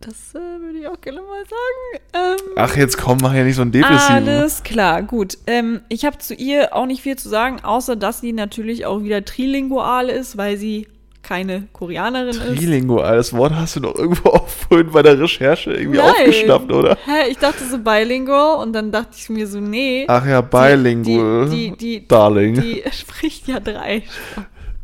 Das 0.00 0.32
äh, 0.34 0.38
würde 0.38 0.78
ich 0.78 0.86
auch 0.86 1.00
gerne 1.00 1.20
mal 1.20 1.42
sagen. 1.44 2.36
Ähm, 2.40 2.52
Ach, 2.56 2.76
jetzt 2.76 2.96
komm, 2.98 3.18
mach 3.20 3.34
ja 3.34 3.42
nicht 3.42 3.56
so 3.56 3.62
einen 3.62 3.72
depressiven. 3.72 4.28
Alles 4.28 4.62
klar, 4.62 5.02
gut. 5.02 5.36
Ähm, 5.48 5.80
ich 5.88 6.04
habe 6.04 6.18
zu 6.18 6.34
ihr 6.34 6.72
auch 6.76 6.86
nicht 6.86 7.02
viel 7.02 7.16
zu 7.16 7.28
sagen, 7.28 7.64
außer 7.64 7.96
dass 7.96 8.20
sie 8.20 8.32
natürlich 8.32 8.86
auch 8.86 9.02
wieder 9.02 9.24
trilingual 9.24 10.08
ist, 10.08 10.36
weil 10.36 10.56
sie 10.56 10.86
keine 11.28 11.68
Koreanerin 11.74 12.30
ist. 12.30 12.56
Trilingual, 12.56 13.16
das 13.16 13.34
Wort 13.34 13.54
hast 13.54 13.76
du 13.76 13.80
doch 13.80 13.94
irgendwo 13.94 14.28
auch 14.30 14.48
vorhin 14.48 14.90
bei 14.90 15.02
der 15.02 15.20
Recherche 15.20 15.72
irgendwie 15.72 15.98
Nein. 15.98 16.10
aufgeschnappt, 16.10 16.72
oder? 16.72 16.96
Hä, 17.04 17.30
ich 17.30 17.36
dachte 17.36 17.64
so 17.64 17.78
bilingual 17.78 18.62
und 18.62 18.72
dann 18.72 18.90
dachte 18.90 19.10
ich 19.14 19.28
mir 19.28 19.46
so, 19.46 19.60
nee. 19.60 20.06
Ach 20.08 20.24
ja, 20.24 20.40
bilingual. 20.40 21.50
Die, 21.50 21.70
die, 21.72 21.76
die, 21.76 22.08
Darling. 22.08 22.54
die 22.54 22.82
spricht 22.92 23.46
ja 23.46 23.60
drei. 23.60 24.04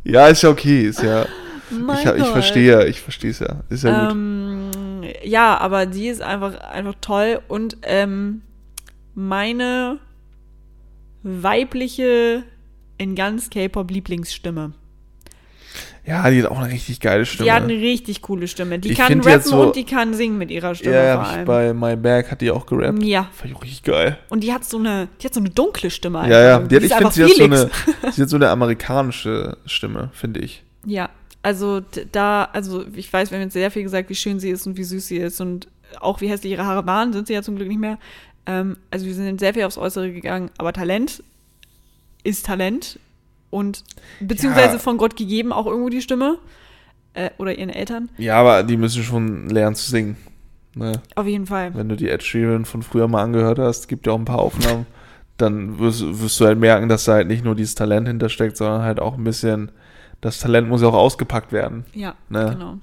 ja, 0.03 0.27
ist 0.27 0.43
ja 0.43 0.49
okay, 0.49 0.83
ist 0.83 1.01
ja. 1.01 1.25
Mein 1.71 1.97
ich 1.97 2.21
ich 2.21 2.27
verstehe, 2.27 2.85
ich 2.85 3.01
verstehe 3.01 3.31
es 3.31 3.39
ja. 3.39 3.63
Ist 3.69 3.83
ja 3.83 4.03
gut. 4.03 4.11
Ähm, 4.11 4.69
ja, 5.23 5.57
aber 5.57 5.87
die 5.87 6.09
ist 6.09 6.21
einfach, 6.21 6.59
einfach 6.59 6.93
toll 7.01 7.39
und 7.47 7.77
ähm, 7.81 8.43
meine 9.15 9.97
weibliche 11.23 12.43
in 12.99 13.15
ganz 13.15 13.49
K-Pop 13.49 13.89
Lieblingsstimme. 13.89 14.73
Ja, 16.07 16.29
die 16.29 16.43
hat 16.43 16.51
auch 16.51 16.59
eine 16.59 16.71
richtig 16.71 16.99
geile 16.99 17.25
Stimme. 17.25 17.45
Die 17.45 17.51
hat 17.51 17.63
eine 17.63 17.73
richtig 17.73 18.21
coole 18.21 18.47
Stimme. 18.47 18.77
Die 18.77 18.91
Ich 18.91 18.97
kann 18.97 19.13
rappen 19.13 19.29
jetzt 19.31 19.47
so- 19.47 19.61
und 19.67 19.75
die 19.75 19.85
kann 19.85 20.13
singen 20.13 20.37
mit 20.37 20.51
ihrer 20.51 20.75
Stimme 20.75 20.95
ja, 20.95 21.15
vor 21.15 21.23
ja, 21.23 21.29
allem. 21.31 21.45
bei 21.45 21.73
My 21.73 21.95
Bag 21.95 22.29
hat 22.29 22.41
die 22.41 22.51
auch 22.51 22.65
gerappt. 22.65 23.01
ja, 23.01 23.27
Fand 23.33 23.51
ich 23.51 23.57
auch 23.57 23.63
richtig 23.63 23.83
geil. 23.83 24.17
und 24.29 24.43
die 24.43 24.53
hat 24.53 24.63
so 24.63 24.77
eine, 24.77 25.07
die 25.19 25.25
hat 25.25 25.33
so 25.33 25.39
eine 25.39 25.49
dunkle 25.49 25.89
Stimme. 25.89 26.19
Ja, 26.29 26.43
ja. 26.43 26.55
einfach. 26.57 26.69
Die 26.69 26.75
hat, 26.75 26.83
ich 26.83 26.93
finde, 26.93 27.11
sie 27.11 27.23
hat 27.23 27.31
so 27.31 27.43
eine, 27.43 27.69
sie 28.11 28.21
hat 28.21 28.29
so 28.29 28.35
eine 28.35 28.49
amerikanische 28.49 29.57
Stimme, 29.65 30.09
finde 30.13 30.41
ich. 30.41 30.63
Ja, 30.85 31.09
also 31.41 31.81
da, 32.11 32.49
also 32.53 32.85
ich 32.95 33.11
weiß, 33.11 33.31
wir 33.31 33.37
haben 33.37 33.43
jetzt 33.43 33.53
sehr 33.53 33.71
viel 33.71 33.83
gesagt, 33.83 34.09
wie 34.09 34.15
schön 34.15 34.39
sie 34.39 34.49
ist 34.49 34.67
und 34.67 34.77
wie 34.77 34.83
süß 34.83 35.07
sie 35.07 35.17
ist 35.17 35.41
und 35.41 35.67
auch 35.99 36.21
wie 36.21 36.27
hässlich 36.29 36.53
ihre 36.53 36.65
Haare 36.65 36.85
waren, 36.85 37.13
sind 37.13 37.27
sie 37.27 37.33
ja 37.33 37.41
zum 37.41 37.55
Glück 37.55 37.67
nicht 37.67 37.79
mehr. 37.79 37.97
Ähm, 38.45 38.77
also 38.91 39.05
wir 39.05 39.13
sind 39.13 39.39
sehr 39.39 39.53
viel 39.53 39.63
aufs 39.63 39.77
Äußere 39.77 40.11
gegangen, 40.11 40.51
aber 40.57 40.73
Talent 40.73 41.23
ist 42.23 42.45
Talent 42.45 42.99
und 43.49 43.83
beziehungsweise 44.19 44.73
Ja. 44.73 44.79
von 44.79 44.97
Gott 44.97 45.15
gegeben 45.15 45.51
auch 45.53 45.65
irgendwo 45.65 45.89
die 45.89 46.01
Stimme 46.01 46.37
äh, 47.13 47.29
oder 47.37 47.57
ihren 47.57 47.69
Eltern. 47.69 48.09
Ja, 48.17 48.35
aber 48.37 48.63
die 48.63 48.77
müssen 48.77 49.03
schon 49.03 49.49
lernen 49.49 49.75
zu 49.75 49.89
singen. 49.89 50.17
Ne? 50.75 50.91
Auf 51.15 51.25
jeden 51.25 51.45
Fall. 51.45 51.73
Wenn 51.73 51.87
du 51.89 51.95
die 51.95 52.09
Ed 52.09 52.21
Sheeran 52.23 52.65
von 52.65 52.83
früher 52.83 53.07
mal 53.07 53.23
angehört 53.23 53.59
hast, 53.59 53.87
gibt 53.87 54.07
ja 54.07 54.13
auch 54.13 54.19
ein 54.19 54.25
paar 54.25 54.39
Aufnahmen, 54.39 54.85
dann 55.37 55.79
wirst, 55.79 56.01
wirst 56.21 56.39
du 56.39 56.45
halt 56.45 56.59
merken, 56.59 56.89
dass 56.89 57.05
da 57.05 57.13
halt 57.13 57.27
nicht 57.27 57.43
nur 57.45 57.55
dieses 57.55 57.75
Talent 57.75 58.07
hintersteckt, 58.07 58.57
sondern 58.57 58.81
halt 58.81 58.99
auch 58.99 59.17
ein 59.17 59.23
bisschen, 59.23 59.71
das 60.21 60.39
Talent 60.39 60.67
muss 60.67 60.81
ja 60.81 60.89
auch 60.89 60.93
ausgepackt 60.93 61.51
werden. 61.53 61.85
Ja, 61.93 62.15
Ne? 62.29 62.49
genau. 62.51 62.77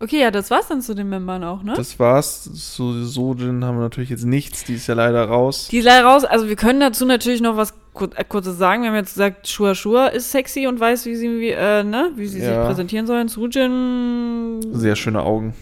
Okay, 0.00 0.20
ja, 0.20 0.30
das 0.30 0.50
war's 0.50 0.68
dann 0.68 0.82
zu 0.82 0.94
den 0.94 1.08
Membern 1.08 1.44
auch, 1.44 1.62
ne? 1.62 1.72
Das 1.76 1.98
war's. 1.98 2.44
So, 2.44 2.92
Sojin 3.04 3.64
haben 3.64 3.76
wir 3.78 3.82
natürlich 3.82 4.10
jetzt 4.10 4.24
nichts, 4.24 4.64
die 4.64 4.74
ist 4.74 4.86
ja 4.86 4.94
leider 4.94 5.24
raus. 5.24 5.68
Die 5.70 5.78
ist 5.78 5.84
leider 5.84 6.04
raus. 6.06 6.24
Also 6.24 6.48
wir 6.48 6.56
können 6.56 6.80
dazu 6.80 7.06
natürlich 7.06 7.40
noch 7.40 7.56
was 7.56 7.72
äh, 8.00 8.24
Kurzes 8.24 8.58
sagen. 8.58 8.82
Wir 8.82 8.90
haben 8.90 8.96
jetzt 8.96 9.14
gesagt, 9.14 9.48
Shua 9.48 9.74
Shua 9.74 10.06
ist 10.08 10.30
sexy 10.30 10.66
und 10.66 10.80
weiß, 10.80 11.06
wie 11.06 11.14
sie, 11.16 11.28
wie, 11.40 11.50
äh, 11.50 11.82
ne, 11.84 12.12
wie 12.16 12.26
sie 12.26 12.40
Ja. 12.40 12.46
sich 12.60 12.66
präsentieren 12.66 13.06
sollen. 13.06 13.28
Sujin 13.28 14.60
Sehr 14.72 14.96
schöne 14.96 15.22
Augen. 15.22 15.54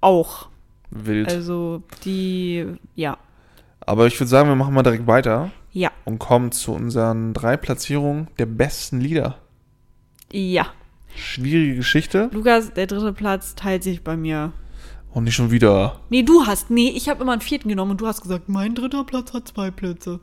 auch. 0.00 0.48
Wild. 0.90 1.28
Also 1.32 1.82
die, 2.04 2.64
ja. 2.94 3.18
Aber 3.80 4.06
ich 4.06 4.18
würde 4.20 4.28
sagen, 4.28 4.48
wir 4.48 4.54
machen 4.56 4.72
mal 4.72 4.82
direkt 4.84 5.06
weiter 5.06 5.50
Ja. 5.72 5.90
und 6.04 6.18
kommen 6.18 6.52
zu 6.52 6.72
unseren 6.72 7.34
drei 7.34 7.56
Platzierungen 7.56 8.28
der 8.38 8.46
besten 8.46 9.00
Lieder. 9.00 9.36
Ja. 10.32 10.66
Schwierige 11.14 11.76
Geschichte. 11.76 12.30
Lukas, 12.32 12.72
der 12.74 12.86
dritte 12.86 13.12
Platz 13.12 13.54
teilt 13.56 13.82
sich 13.82 14.04
bei 14.04 14.16
mir. 14.16 14.52
Und 15.12 15.24
nicht 15.24 15.34
schon 15.34 15.50
wieder. 15.50 16.00
Nee, 16.10 16.22
du 16.22 16.46
hast, 16.46 16.70
nee, 16.70 16.90
ich 16.94 17.08
habe 17.08 17.22
immer 17.22 17.32
einen 17.32 17.40
vierten 17.40 17.68
genommen 17.68 17.92
und 17.92 18.00
du 18.00 18.06
hast 18.06 18.20
gesagt, 18.22 18.48
mein 18.48 18.74
dritter 18.74 19.02
Platz 19.04 19.32
hat 19.32 19.48
zwei 19.48 19.70
Plätze. 19.70 20.20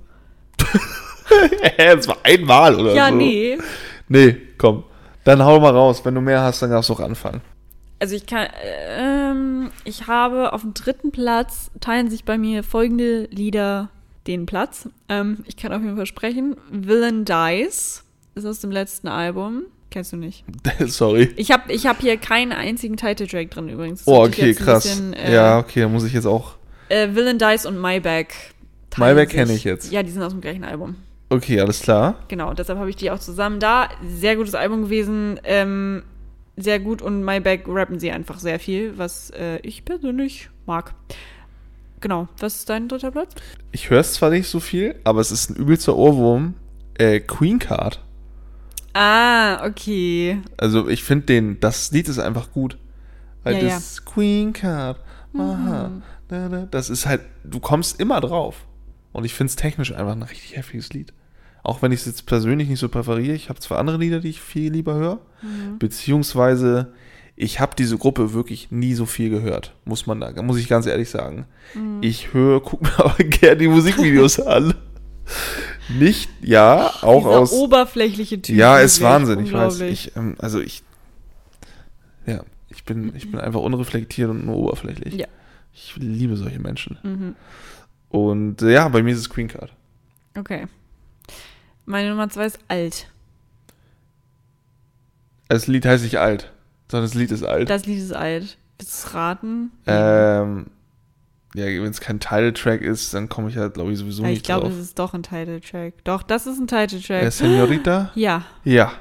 das 1.77 2.07
war 2.07 2.17
einmal 2.23 2.79
oder 2.79 2.93
ja, 2.93 3.09
so. 3.09 3.15
nee. 3.15 3.57
Nee, 4.07 4.37
komm. 4.57 4.83
Dann 5.23 5.43
hau 5.43 5.59
mal 5.59 5.71
raus. 5.71 6.03
Wenn 6.03 6.15
du 6.15 6.21
mehr 6.21 6.41
hast, 6.41 6.61
dann 6.61 6.71
darfst 6.71 6.89
du 6.89 6.93
auch 6.93 6.99
anfangen. 6.99 7.41
Also 7.99 8.15
ich 8.15 8.25
kann, 8.25 8.47
ähm, 8.97 9.71
ich 9.85 10.07
habe 10.07 10.51
auf 10.51 10.61
dem 10.61 10.73
dritten 10.73 11.11
Platz 11.11 11.71
teilen 11.79 12.09
sich 12.09 12.25
bei 12.25 12.37
mir 12.37 12.63
folgende 12.63 13.29
Lieder 13.31 13.89
den 14.27 14.45
Platz. 14.45 14.89
Ähm, 15.07 15.43
ich 15.47 15.55
kann 15.55 15.71
auf 15.71 15.81
jeden 15.81 15.95
Fall 15.95 16.05
sprechen. 16.05 16.57
Villain 16.69 17.23
Dies 17.23 18.03
ist 18.35 18.45
aus 18.45 18.59
dem 18.59 18.71
letzten 18.71 19.07
Album. 19.07 19.63
Kennst 19.89 20.11
du 20.11 20.17
nicht? 20.17 20.43
Sorry. 20.87 21.31
Ich 21.37 21.51
habe 21.51 21.71
ich 21.71 21.85
hab 21.85 22.01
hier 22.01 22.17
keinen 22.17 22.51
einzigen 22.51 22.97
Title-Track 22.97 23.51
drin 23.51 23.69
übrigens. 23.69 24.03
Das 24.03 24.13
Oh, 24.13 24.23
okay, 24.23 24.53
krass. 24.53 24.83
bisschen, 24.83 25.13
äh, 25.13 25.33
ja, 25.33 25.59
okay, 25.59 25.81
dann 25.81 25.93
muss 25.93 26.03
ich 26.03 26.13
jetzt 26.13 26.25
auch. 26.25 26.55
Äh, 26.89 27.15
Villain 27.15 27.37
Dies 27.37 27.65
und 27.65 27.79
My 27.79 27.99
Bag. 27.99 28.27
My 28.97 29.05
teilen 29.05 29.15
Bag 29.17 29.29
sich- 29.29 29.35
kenn 29.37 29.49
ich 29.49 29.63
jetzt. 29.63 29.91
Ja, 29.91 30.03
die 30.03 30.11
sind 30.11 30.21
aus 30.23 30.31
dem 30.31 30.41
gleichen 30.41 30.63
Album. 30.63 30.95
Okay, 31.29 31.59
alles 31.59 31.81
klar. 31.81 32.15
Genau, 32.27 32.53
deshalb 32.53 32.77
habe 32.79 32.89
ich 32.89 32.95
die 32.95 33.09
auch 33.11 33.19
zusammen 33.19 33.59
da. 33.59 33.89
Sehr 34.07 34.35
gutes 34.35 34.53
Album 34.55 34.83
gewesen. 34.83 35.39
Ähm, 35.43 36.03
sehr 36.57 36.79
gut 36.79 37.01
und 37.01 37.23
My 37.23 37.39
Bag 37.39 37.61
rappen 37.67 37.97
sie 37.99 38.11
einfach 38.11 38.37
sehr 38.39 38.59
viel, 38.59 38.97
was 38.97 39.31
äh, 39.31 39.57
ich 39.63 39.83
persönlich 39.85 40.49
mag. 40.67 40.93
Genau, 42.01 42.27
was 42.37 42.55
ist 42.57 42.69
dein 42.69 42.87
dritter 42.87 43.11
Platz? 43.11 43.33
Ich 43.71 43.89
höre 43.89 44.01
es 44.01 44.13
zwar 44.13 44.29
nicht 44.29 44.47
so 44.47 44.59
viel, 44.59 44.95
aber 45.05 45.21
es 45.21 45.31
ist 45.31 45.49
ein 45.49 45.55
übelster 45.55 45.95
Ohrwurm. 45.95 46.53
Äh, 46.99 47.21
Queen 47.21 47.57
Card. 47.57 47.99
Ah, 48.93 49.65
okay. 49.65 50.39
Also 50.57 50.87
ich 50.87 51.03
finde 51.03 51.25
den, 51.25 51.59
das 51.59 51.91
Lied 51.91 52.07
ist 52.09 52.19
einfach 52.19 52.51
gut. 52.51 52.77
Weil 53.43 53.55
Ja, 53.55 53.61
das 53.75 54.05
Queen 54.05 54.53
Card, 54.53 54.99
aha, 55.37 55.91
da, 56.27 56.67
das 56.69 56.89
ist 56.89 57.05
halt, 57.07 57.21
du 57.43 57.59
kommst 57.59 57.99
immer 57.99 58.21
drauf. 58.21 58.65
Und 59.13 59.23
ich 59.23 59.33
finde 59.33 59.49
es 59.49 59.55
technisch 59.55 59.93
einfach 59.93 60.13
ein 60.13 60.23
richtig 60.23 60.57
heftiges 60.57 60.91
Lied. 60.91 61.13
Auch 61.63 61.81
wenn 61.81 61.93
ich 61.93 62.01
es 62.01 62.05
jetzt 62.05 62.25
persönlich 62.25 62.67
nicht 62.67 62.79
so 62.79 62.89
präferiere. 62.89 63.35
Ich 63.35 63.47
habe 63.47 63.59
zwar 63.59 63.79
andere 63.79 63.97
Lieder, 63.97 64.19
die 64.19 64.29
ich 64.29 64.41
viel 64.41 64.71
lieber 64.73 64.95
höre. 64.95 65.19
Beziehungsweise 65.79 66.93
ich 67.35 67.59
habe 67.59 67.75
diese 67.75 67.97
Gruppe 67.97 68.33
wirklich 68.33 68.69
nie 68.71 68.93
so 68.93 69.05
viel 69.05 69.29
gehört, 69.29 69.73
muss 69.85 70.05
man 70.05 70.19
da, 70.19 70.39
muss 70.41 70.59
ich 70.59 70.67
ganz 70.67 70.85
ehrlich 70.85 71.09
sagen. 71.09 71.45
Mhm. 71.73 71.99
Ich 72.01 72.33
höre, 72.33 72.61
guck 72.61 72.81
mir 72.81 72.93
aber 72.99 73.23
gerne 73.23 73.57
die 73.57 73.67
Musikvideos 73.67 74.39
an. 74.39 74.75
Nicht, 75.97 76.29
ja, 76.41 76.91
auch 77.01 77.23
Dieser 77.23 77.39
aus. 77.39 77.51
oberflächliche 77.53 78.41
Typ. 78.41 78.55
Ja, 78.55 78.79
ist. 78.79 79.01
Wahnsinn, 79.01 79.45
ich 79.45 79.53
weiß. 79.53 79.79
Ich, 79.81 80.15
ähm, 80.15 80.35
also 80.37 80.59
ich, 80.59 80.83
ja, 82.25 82.43
ich 82.69 82.83
bin, 82.83 83.13
ich 83.15 83.31
bin 83.31 83.39
einfach 83.39 83.61
unreflektiert 83.61 84.29
und 84.29 84.45
nur 84.45 84.57
oberflächlich. 84.57 85.15
Ja. 85.15 85.27
Ich 85.73 85.95
liebe 85.97 86.35
solche 86.37 86.59
Menschen. 86.59 86.99
Mhm. 87.03 87.35
Und 88.13 88.61
äh, 88.61 88.73
ja, 88.73 88.87
bei 88.89 89.01
mir 89.01 89.11
ist 89.11 89.19
es 89.19 89.29
Queen 89.29 89.47
Card. 89.47 89.73
Okay. 90.37 90.67
Meine 91.85 92.11
Nummer 92.11 92.29
zwei 92.29 92.45
ist 92.45 92.59
alt. 92.67 93.07
Das 95.49 95.65
Lied 95.65 95.83
heißt 95.85 96.03
nicht 96.03 96.19
alt, 96.19 96.51
sondern 96.89 97.09
das 97.09 97.15
Lied 97.15 97.31
ist 97.31 97.43
alt. 97.43 97.69
Das 97.71 97.87
Lied 97.87 97.97
ist 97.97 98.13
alt. 98.13 98.57
Willst 98.77 99.03
du 99.03 99.07
es 99.07 99.13
raten? 99.15 99.71
ähm, 99.87 100.67
ja, 101.55 101.65
wenn 101.65 101.85
es 101.85 102.01
kein 102.01 102.19
Title-Track 102.19 102.81
ist, 102.81 103.13
dann 103.15 103.29
komme 103.29 103.49
ich 103.49 103.55
ja, 103.55 103.67
glaube 103.67 103.91
ich, 103.91 103.97
sowieso 103.99 104.21
Ja, 104.23 104.29
nicht 104.29 104.37
ich 104.37 104.43
glaube, 104.43 104.67
drauf. 104.67 104.73
es 104.73 104.79
ist 104.79 104.99
doch 104.99 105.13
ein 105.15 105.23
Title-Track. 105.23 106.03
Doch, 106.03 106.21
das 106.23 106.45
ist 106.45 106.59
ein 106.59 106.67
Title-Track. 106.67 107.23
Äh, 107.23 107.31
Senorita? 107.31 108.11
ja. 108.15 108.45
Ja, 108.63 108.93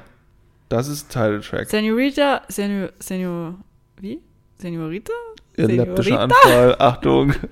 das 0.69 0.87
ist 0.87 1.05
ein 1.05 1.09
Title-Track. 1.09 1.69
Senorita, 1.69 2.41
Senor, 2.47 2.89
Senor, 2.99 3.55
wie? 3.99 4.19
Senorita? 4.57 5.13
Epileptischer 5.55 6.03
Senorita? 6.03 6.23
Anfall, 6.23 6.75
Achtung. 6.79 7.33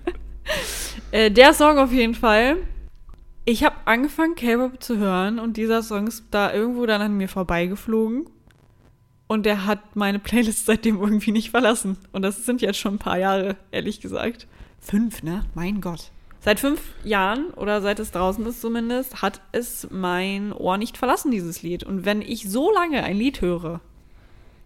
Äh, 1.14 1.30
der 1.30 1.54
Song 1.54 1.78
auf 1.78 1.92
jeden 1.92 2.16
Fall. 2.16 2.56
Ich 3.44 3.66
habe 3.66 3.76
angefangen, 3.84 4.36
K-Pop 4.36 4.82
zu 4.82 4.98
hören 4.98 5.40
und 5.40 5.58
dieser 5.58 5.84
Song 5.84 6.08
ist 6.08 6.24
da 6.32 6.54
irgendwo 6.54 6.86
dann 6.86 7.02
an 7.02 7.18
mir 7.18 7.28
vorbeigeflogen. 7.28 8.30
Und 9.28 9.46
der 9.46 9.66
hat 9.66 9.96
meine 9.96 10.20
Playlist 10.20 10.66
seitdem 10.68 11.02
irgendwie 11.02 11.32
nicht 11.32 11.52
verlassen. 11.52 11.98
Und 12.14 12.22
das 12.22 12.46
sind 12.46 12.62
jetzt 12.62 12.80
schon 12.80 12.96
ein 12.96 13.00
paar 13.00 13.18
Jahre, 13.18 13.58
ehrlich 13.72 14.00
gesagt. 14.00 14.48
Fünf, 14.80 15.24
ne? 15.24 15.44
Mein 15.54 15.82
Gott. 15.82 16.12
Seit 16.40 16.60
fünf 16.60 16.82
Jahren 17.04 17.52
oder 17.52 17.82
seit 17.82 18.00
es 18.00 18.12
draußen 18.12 18.46
ist 18.48 18.62
zumindest, 18.62 19.22
hat 19.22 19.42
es 19.52 19.88
mein 19.92 20.52
Ohr 20.54 20.78
nicht 20.78 20.98
verlassen, 20.98 21.30
dieses 21.30 21.62
Lied. 21.62 21.84
Und 21.84 22.04
wenn 22.04 22.22
ich 22.22 22.50
so 22.50 22.74
lange 22.74 23.04
ein 23.04 23.16
Lied 23.16 23.42
höre, 23.42 23.80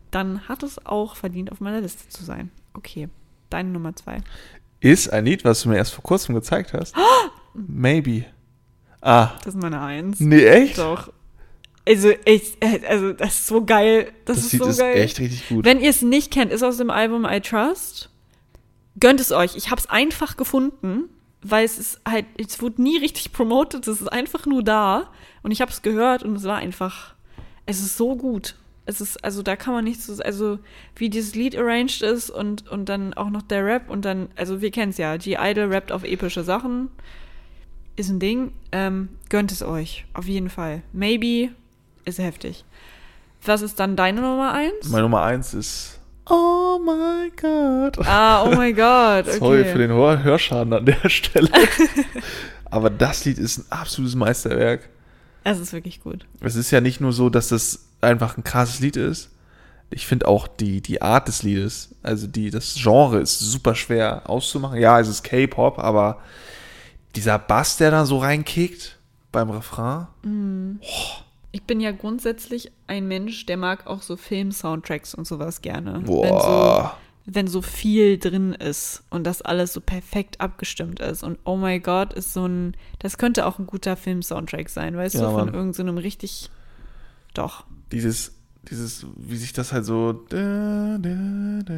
dann 0.09 0.47
hat 0.47 0.63
es 0.63 0.85
auch 0.85 1.15
verdient, 1.15 1.51
auf 1.51 1.59
meiner 1.59 1.81
Liste 1.81 2.07
zu 2.07 2.23
sein. 2.23 2.49
Okay, 2.73 3.09
deine 3.49 3.69
Nummer 3.69 3.95
zwei. 3.95 4.21
Ist 4.85 5.09
ein 5.11 5.25
Lied, 5.25 5.43
was 5.43 5.61
du 5.63 5.69
mir 5.69 5.77
erst 5.77 5.93
vor 5.93 6.03
kurzem 6.03 6.35
gezeigt 6.35 6.73
hast. 6.73 6.93
Maybe. 7.53 8.25
Ah, 9.01 9.31
Das 9.43 9.55
ist 9.55 9.61
meine 9.61 9.81
Eins. 9.81 10.19
nee, 10.19 10.45
echt? 10.45 10.77
Doch. 10.77 11.11
Also, 11.87 12.11
ich, 12.25 12.57
also, 12.87 13.13
das 13.13 13.33
ist 13.35 13.47
so 13.47 13.63
geil. 13.63 14.11
Das, 14.25 14.37
Das 14.37 14.45
ist 14.45 14.53
Lied 14.53 14.63
so 14.63 14.69
ist 14.69 14.79
geil. 14.79 14.97
echt 14.97 15.19
richtig 15.19 15.47
gut. 15.49 15.65
Wenn 15.65 15.79
ihr 15.79 15.89
es 15.89 16.01
nicht 16.01 16.31
kennt, 16.31 16.51
ist 16.51 16.63
aus 16.63 16.77
dem 16.77 16.89
Album 16.89 17.25
I 17.29 17.39
Trust. 17.41 18.09
Gönnt 18.99 19.19
es 19.19 19.31
euch. 19.31 19.55
Ich 19.55 19.69
habe 19.71 19.79
es 19.79 19.87
einfach 19.89 20.37
gefunden, 20.37 21.09
weil 21.41 21.65
es 21.65 21.77
ist 21.79 22.01
halt, 22.07 22.25
es 22.37 22.61
wurde 22.61 22.81
nie 22.81 22.97
richtig 22.97 23.31
promoted. 23.33 23.87
Es 23.87 24.01
ist 24.01 24.07
einfach 24.11 24.45
nur 24.45 24.63
da. 24.63 25.11
Und 25.43 25.51
ich 25.51 25.61
habe 25.61 25.71
es 25.71 25.81
gehört 25.81 26.23
und 26.23 26.35
es 26.35 26.43
war 26.43 26.57
einfach, 26.57 27.13
es 27.65 27.79
ist 27.81 27.97
so 27.97 28.15
gut. 28.15 28.55
Es 28.87 29.01
ist, 29.01 29.23
also 29.23 29.41
da 29.41 29.55
kann 29.55 29.73
man 29.73 29.83
nichts, 29.83 30.05
so- 30.05 30.21
also 30.21 30.59
wie 30.95 31.09
dieses 31.09 31.33
Lied 31.35 31.57
arranged 31.57 32.01
ist 32.03 32.29
und, 32.29 32.67
und 32.69 32.87
dann 32.87 33.13
auch 33.15 33.29
noch 33.29 33.41
der 33.41 33.65
Rap 33.65 33.89
und 33.89 34.05
dann, 34.05 34.27
also 34.35 34.61
wir 34.61 34.69
kennen 34.71 34.91
es 34.91 34.97
ja, 34.97 35.17
G-Idol 35.17 35.71
rappt 35.73 35.91
auf 35.91 36.03
epische 36.03 36.43
Sachen. 36.43 36.89
Ist 37.95 38.09
ein 38.09 38.19
Ding. 38.19 38.51
Ähm, 38.71 39.09
gönnt 39.29 39.51
es 39.51 39.63
euch. 39.63 40.05
Auf 40.13 40.25
jeden 40.27 40.49
Fall. 40.49 40.81
Maybe 40.93 41.49
ist 42.03 42.19
heftig. 42.19 42.65
Was 43.43 43.61
ist 43.61 43.79
dann 43.79 43.95
deine 43.95 44.21
Nummer 44.21 44.51
eins? 44.53 44.89
Meine 44.89 45.03
Nummer 45.03 45.23
eins 45.23 45.53
ist 45.53 45.99
Oh 46.29 46.79
my 46.83 47.31
God. 47.39 48.05
Ah, 48.05 48.43
oh 48.43 48.53
mein 48.55 48.75
Gott. 48.75 49.27
Okay. 49.27 49.37
Sorry 49.39 49.65
für 49.65 49.77
den 49.77 49.91
Hör 49.91 50.23
Hörschaden 50.23 50.73
an 50.73 50.85
der 50.85 51.07
Stelle. 51.09 51.49
Aber 52.65 52.89
das 52.89 53.25
Lied 53.25 53.37
ist 53.37 53.59
ein 53.59 53.65
absolutes 53.71 54.15
Meisterwerk. 54.15 54.89
Es 55.43 55.59
ist 55.59 55.71
wirklich 55.73 56.01
gut. 56.01 56.25
Es 56.41 56.55
ist 56.55 56.71
ja 56.71 56.81
nicht 56.81 56.99
nur 56.99 57.13
so, 57.13 57.29
dass 57.29 57.49
das 57.49 57.85
einfach 58.05 58.37
ein 58.37 58.43
krasses 58.43 58.79
Lied 58.79 58.95
ist. 58.97 59.31
Ich 59.91 60.07
finde 60.07 60.27
auch 60.27 60.47
die, 60.47 60.81
die 60.81 61.01
Art 61.01 61.27
des 61.27 61.43
Liedes, 61.43 61.95
also 62.01 62.27
die, 62.27 62.49
das 62.49 62.75
Genre 62.75 63.19
ist 63.19 63.39
super 63.39 63.75
schwer 63.75 64.29
auszumachen. 64.29 64.79
Ja, 64.79 64.99
es 64.99 65.07
ist 65.07 65.23
K-Pop, 65.23 65.79
aber 65.79 66.19
dieser 67.15 67.39
Bass, 67.39 67.77
der 67.77 67.91
da 67.91 68.05
so 68.05 68.17
reinkickt 68.17 68.97
beim 69.31 69.49
Refrain. 69.49 70.07
Ich 71.51 71.63
bin 71.63 71.79
ja 71.79 71.91
grundsätzlich 71.91 72.71
ein 72.87 73.07
Mensch, 73.07 73.45
der 73.45 73.57
mag 73.57 73.87
auch 73.87 74.01
so 74.01 74.17
Film-Soundtracks 74.17 75.13
und 75.15 75.25
sowas 75.27 75.61
gerne. 75.61 76.01
Wenn 76.01 76.07
so, 76.07 76.21
Boah. 76.21 76.97
wenn 77.25 77.47
so 77.47 77.61
viel 77.61 78.17
drin 78.17 78.53
ist 78.53 79.03
und 79.09 79.23
das 79.25 79.41
alles 79.41 79.71
so 79.71 79.81
perfekt 79.81 80.41
abgestimmt 80.41 80.99
ist. 80.99 81.23
Und 81.23 81.37
oh 81.45 81.55
my 81.55 81.79
God, 81.79 82.11
ist 82.13 82.33
so 82.33 82.45
ein, 82.45 82.75
das 82.99 83.17
könnte 83.17 83.45
auch 83.45 83.59
ein 83.59 83.67
guter 83.67 83.95
Film-Soundtrack 83.95 84.69
sein, 84.69 84.97
weißt 84.97 85.15
Ja, 85.15 85.29
du, 85.29 85.31
von 85.31 85.53
irgendeinem 85.53 85.97
richtig, 85.97 86.49
doch. 87.33 87.65
Dieses, 87.91 88.33
dieses, 88.69 89.05
wie 89.15 89.37
sich 89.37 89.53
das 89.53 89.71
halt 89.71 89.85
so. 89.85 90.13
Da, 90.29 90.97
da, 90.99 91.61
da, 91.65 91.73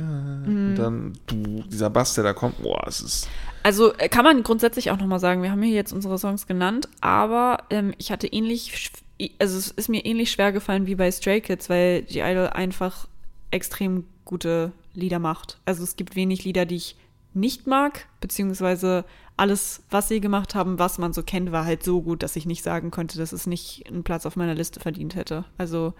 Mhm. 0.47 0.70
Und 0.70 0.76
dann 0.76 1.14
du, 1.26 1.64
dieser 1.64 1.89
Bass, 1.89 2.14
der 2.16 2.24
da 2.24 2.34
kommt, 2.34 2.62
boah, 2.62 2.86
es 2.88 3.01
ist. 3.01 3.30
Also 3.64 3.93
äh, 3.97 4.10
kann 4.10 4.24
man 4.24 4.43
grundsätzlich 4.43 4.91
auch 4.91 4.97
nochmal 4.97 5.20
sagen, 5.20 5.43
wir 5.43 5.51
haben 5.51 5.62
hier 5.62 5.76
jetzt 5.76 5.91
unsere 5.91 6.18
Songs 6.18 6.47
genannt, 6.47 6.88
aber 7.01 7.64
ähm, 7.70 7.93
ich 7.97 8.12
hatte 8.12 8.28
ähnlich, 8.28 8.91
also 9.39 9.58
es 9.58 9.72
ist 9.72 9.89
mir 9.89 10.05
ähnlich 10.05 10.32
schwer 10.32 10.51
gefallen 10.51 10.88
wie 10.88 10.95
bei 10.95 11.12
Stray 11.12 11.41
Kids, 11.41 11.70
weil 11.70 12.03
die 12.03 12.20
Idol 12.20 12.47
einfach 12.47 13.08
extrem 13.51 14.05
gute 14.26 14.72
Lieder 14.93 15.20
macht. 15.20 15.58
Also 15.66 15.84
es 15.84 15.95
gibt 15.95 16.16
wenig 16.16 16.43
Lieder, 16.43 16.66
die 16.66 16.76
ich 16.76 16.95
nicht 17.38 17.67
mag, 17.67 18.07
beziehungsweise 18.21 19.05
alles, 19.38 19.83
was 19.91 20.07
sie 20.07 20.19
gemacht 20.19 20.55
haben, 20.55 20.79
was 20.79 20.97
man 20.97 21.13
so 21.13 21.21
kennt, 21.23 21.51
war 21.51 21.65
halt 21.65 21.83
so 21.83 22.01
gut, 22.01 22.23
dass 22.23 22.35
ich 22.35 22.45
nicht 22.45 22.63
sagen 22.63 22.89
konnte, 22.91 23.17
dass 23.17 23.31
es 23.31 23.45
nicht 23.47 23.85
einen 23.88 24.03
Platz 24.03 24.25
auf 24.25 24.35
meiner 24.35 24.55
Liste 24.55 24.79
verdient 24.79 25.15
hätte. 25.15 25.45
Also 25.57 25.93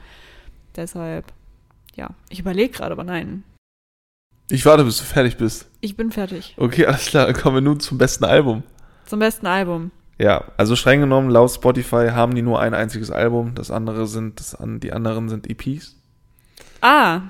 deshalb, 0.76 1.32
ja, 1.96 2.10
ich 2.30 2.40
überlege 2.40 2.72
gerade, 2.74 2.92
aber 2.94 3.04
nein, 3.04 3.44
Ich 4.50 4.66
warte, 4.66 4.84
bis 4.84 4.98
du 4.98 5.04
fertig 5.04 5.38
bist. 5.38 5.68
ich 5.82 5.96
bin 5.96 6.12
fertig. 6.12 6.56
Okay, 6.58 6.86
alles 6.88 7.06
klar, 7.08 7.26
dann 7.28 7.36
kommen 7.36 7.56
wir 7.58 7.62
nun 7.62 7.80
zum 7.80 7.98
besten 7.98 8.26
Album. 8.26 8.64
Zum 9.06 9.20
besten 9.20 9.46
Album. 9.46 9.92
Ja, 10.20 10.46
also 10.58 10.76
streng 10.76 11.02
genommen, 11.02 11.30
laut 11.30 11.52
Spotify 11.52 12.10
haben 12.12 12.34
die 12.34 12.42
nur 12.42 12.60
ein 12.60 12.74
einziges 12.74 13.12
Album. 13.12 13.54
Das 13.54 13.70
andere 13.70 14.08
sind, 14.08 14.40
das 14.40 14.56
an, 14.56 14.80
die 14.80 14.92
anderen 14.92 15.30
sind 15.30 15.48
EPs. 15.48 15.96
Ah, 16.82 17.22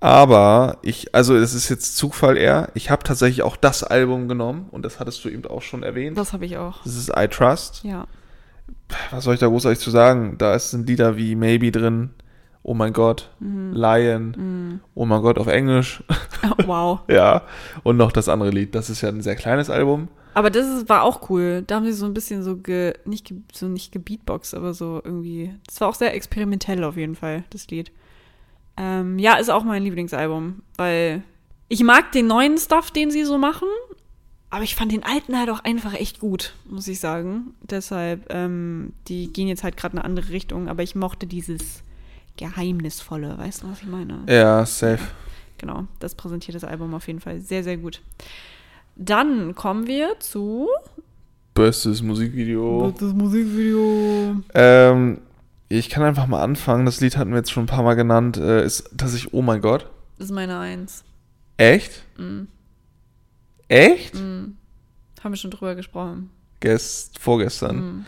Aber 0.00 0.78
ich, 0.82 1.14
also 1.14 1.34
es 1.34 1.54
ist 1.54 1.68
jetzt 1.68 1.96
Zufall 1.96 2.36
eher. 2.36 2.70
Ich 2.74 2.90
habe 2.90 3.02
tatsächlich 3.02 3.42
auch 3.42 3.56
das 3.56 3.82
Album 3.82 4.28
genommen 4.28 4.66
und 4.70 4.84
das 4.84 5.00
hattest 5.00 5.24
du 5.24 5.28
eben 5.28 5.44
auch 5.46 5.62
schon 5.62 5.82
erwähnt. 5.82 6.16
das 6.16 6.32
habe 6.32 6.46
ich 6.46 6.56
auch. 6.56 6.82
Das 6.84 6.94
ist 6.96 7.10
I 7.16 7.26
Trust. 7.26 7.82
Ja. 7.82 8.06
Was 9.10 9.24
soll 9.24 9.34
ich 9.34 9.40
da 9.40 9.48
großartig 9.48 9.80
zu 9.80 9.90
sagen? 9.90 10.36
Da 10.38 10.58
sind 10.58 10.88
Lieder 10.88 11.16
wie 11.16 11.34
Maybe 11.34 11.72
drin. 11.72 12.10
Oh 12.62 12.74
mein 12.74 12.92
Gott. 12.92 13.30
Mhm. 13.40 13.72
Lion. 13.72 14.80
Oh 14.94 15.04
mein 15.04 15.22
Gott 15.22 15.38
auf 15.38 15.46
Englisch. 15.46 16.02
Wow. 16.66 17.00
ja. 17.08 17.42
Und 17.82 17.96
noch 17.96 18.12
das 18.12 18.28
andere 18.28 18.50
Lied. 18.50 18.74
Das 18.74 18.90
ist 18.90 19.00
ja 19.00 19.08
ein 19.08 19.22
sehr 19.22 19.36
kleines 19.36 19.70
Album. 19.70 20.08
Aber 20.34 20.50
das 20.50 20.68
ist, 20.68 20.88
war 20.88 21.02
auch 21.02 21.30
cool. 21.30 21.64
Da 21.66 21.76
haben 21.76 21.84
sie 21.84 21.92
so 21.92 22.06
ein 22.06 22.14
bisschen 22.14 22.42
so, 22.42 22.56
ge, 22.56 22.94
nicht, 23.04 23.32
so 23.52 23.66
nicht 23.66 23.90
gebeatboxt, 23.90 24.54
aber 24.54 24.74
so 24.74 25.00
irgendwie. 25.02 25.54
Das 25.66 25.80
war 25.80 25.88
auch 25.88 25.94
sehr 25.94 26.14
experimentell 26.14 26.84
auf 26.84 26.96
jeden 26.96 27.16
Fall, 27.16 27.44
das 27.50 27.66
Lied. 27.68 27.90
Ähm, 28.78 29.18
ja, 29.18 29.34
ist 29.34 29.50
auch 29.50 29.64
mein 29.64 29.82
Lieblingsalbum, 29.82 30.62
weil 30.76 31.22
ich 31.68 31.82
mag 31.82 32.12
den 32.12 32.26
neuen 32.28 32.56
Stuff, 32.56 32.90
den 32.90 33.10
sie 33.10 33.24
so 33.24 33.36
machen, 33.36 33.68
aber 34.50 34.62
ich 34.62 34.76
fand 34.76 34.92
den 34.92 35.02
alten 35.02 35.36
halt 35.38 35.50
auch 35.50 35.60
einfach 35.64 35.94
echt 35.94 36.20
gut, 36.20 36.54
muss 36.64 36.88
ich 36.88 37.00
sagen. 37.00 37.54
Deshalb, 37.60 38.32
ähm, 38.32 38.92
die 39.08 39.32
gehen 39.32 39.48
jetzt 39.48 39.62
halt 39.64 39.76
gerade 39.76 39.94
in 39.94 39.98
eine 39.98 40.06
andere 40.06 40.30
Richtung, 40.30 40.68
aber 40.68 40.82
ich 40.82 40.94
mochte 40.94 41.26
dieses 41.26 41.82
Geheimnisvolle, 42.36 43.36
weißt 43.36 43.62
du, 43.62 43.70
was 43.70 43.82
ich 43.82 43.88
meine? 43.88 44.20
Ja, 44.28 44.64
safe. 44.64 45.04
Genau, 45.58 45.86
das 45.98 46.14
präsentiert 46.14 46.54
das 46.54 46.64
Album 46.64 46.94
auf 46.94 47.06
jeden 47.08 47.20
Fall 47.20 47.40
sehr, 47.40 47.64
sehr 47.64 47.76
gut. 47.76 48.00
Dann 48.96 49.54
kommen 49.54 49.86
wir 49.86 50.18
zu 50.20 50.68
Bestes 51.52 52.00
Musikvideo. 52.02 52.94
das 52.98 53.12
Musikvideo. 53.12 54.36
Ähm, 54.54 55.18
ich 55.68 55.90
kann 55.90 56.02
einfach 56.02 56.26
mal 56.26 56.42
anfangen. 56.42 56.86
Das 56.86 57.00
Lied 57.00 57.16
hatten 57.16 57.30
wir 57.30 57.38
jetzt 57.38 57.50
schon 57.52 57.64
ein 57.64 57.68
paar 57.68 57.82
Mal 57.82 57.94
genannt. 57.94 58.36
Äh, 58.36 58.64
ist 58.64 58.90
tatsächlich 58.96 59.32
Oh 59.34 59.42
mein 59.42 59.60
Gott. 59.60 59.90
Das 60.18 60.26
ist 60.26 60.34
meine 60.34 60.58
Eins. 60.58 61.04
Echt? 61.56 62.04
Echt? 63.68 64.14
Mhm. 64.14 64.56
Haben 65.22 65.32
wir 65.32 65.36
schon 65.36 65.50
drüber 65.50 65.74
gesprochen. 65.74 66.30
Gest, 66.60 67.18
vorgestern. 67.18 67.76
Mhm. 67.76 68.04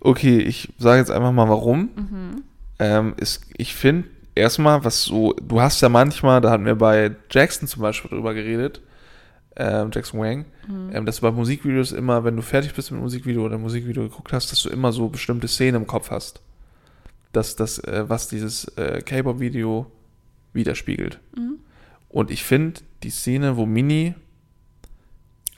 Okay, 0.00 0.38
ich 0.38 0.72
sage 0.78 0.98
jetzt 0.98 1.10
einfach 1.10 1.32
mal 1.32 1.48
warum. 1.48 1.90
Mhm. 1.96 2.42
Ähm, 2.78 3.14
ist, 3.16 3.42
ich 3.56 3.74
finde 3.74 4.08
erstmal, 4.34 4.84
was 4.84 5.02
so, 5.04 5.32
du 5.34 5.60
hast 5.60 5.80
ja 5.80 5.88
manchmal, 5.88 6.40
da 6.40 6.50
hatten 6.50 6.64
wir 6.64 6.76
bei 6.76 7.14
Jackson 7.30 7.66
zum 7.68 7.82
Beispiel 7.82 8.10
drüber 8.10 8.34
geredet, 8.34 8.80
ähm, 9.56 9.90
Jackson 9.92 10.20
Wang, 10.20 10.44
Mhm. 10.68 10.90
ähm, 10.94 11.06
dass 11.06 11.16
du 11.16 11.22
bei 11.22 11.32
Musikvideos 11.32 11.92
immer, 11.92 12.22
wenn 12.24 12.36
du 12.36 12.42
fertig 12.42 12.74
bist 12.74 12.90
mit 12.90 12.98
dem 13.00 13.02
Musikvideo 13.02 13.44
oder 13.44 13.56
ein 13.56 13.62
Musikvideo 13.62 14.04
geguckt 14.04 14.32
hast, 14.32 14.52
dass 14.52 14.62
du 14.62 14.68
immer 14.68 14.92
so 14.92 15.08
bestimmte 15.08 15.48
Szenen 15.48 15.82
im 15.82 15.86
Kopf 15.86 16.10
hast. 16.10 16.40
Dass 17.32 17.56
das, 17.56 17.78
äh, 17.80 18.04
was 18.08 18.28
dieses 18.28 18.64
äh, 18.76 19.02
K-Pop-Video 19.02 19.90
widerspiegelt. 20.52 21.20
Mhm. 21.36 21.58
Und 22.08 22.30
ich 22.30 22.42
finde 22.42 22.80
die 23.02 23.10
Szene, 23.10 23.56
wo 23.56 23.66
Mini 23.66 24.14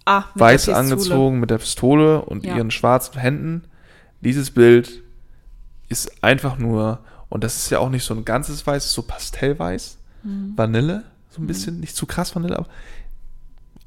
Ah, 0.07 0.25
weiß 0.35 0.71
angezogen 0.71 1.39
mit 1.41 1.51
der 1.51 1.59
Pistole 1.59 2.23
und 2.23 2.45
Ja. 2.45 2.57
ihren 2.57 2.71
schwarzen 2.71 3.19
Händen, 3.21 3.65
dieses 4.23 4.51
Bild 4.51 5.03
ist 5.89 6.25
einfach 6.25 6.59
nur, 6.59 7.01
und 7.29 7.45
das 7.45 7.57
ist 7.57 7.71
ja 7.71 7.79
auch 7.79 7.91
nicht 7.91 8.05
so 8.05 8.15
ein 8.15 8.25
ganzes 8.25 8.67
Weiß, 8.67 8.93
so 8.93 9.03
pastellweiß, 9.03 9.99
Mhm. 10.25 10.53
Vanille, 10.57 11.05
so 11.31 11.41
ein 11.41 11.47
bisschen, 11.47 11.81
nicht 11.81 11.95
zu 11.95 12.07
krass 12.07 12.35
Vanille, 12.35 12.59
aber 12.59 12.69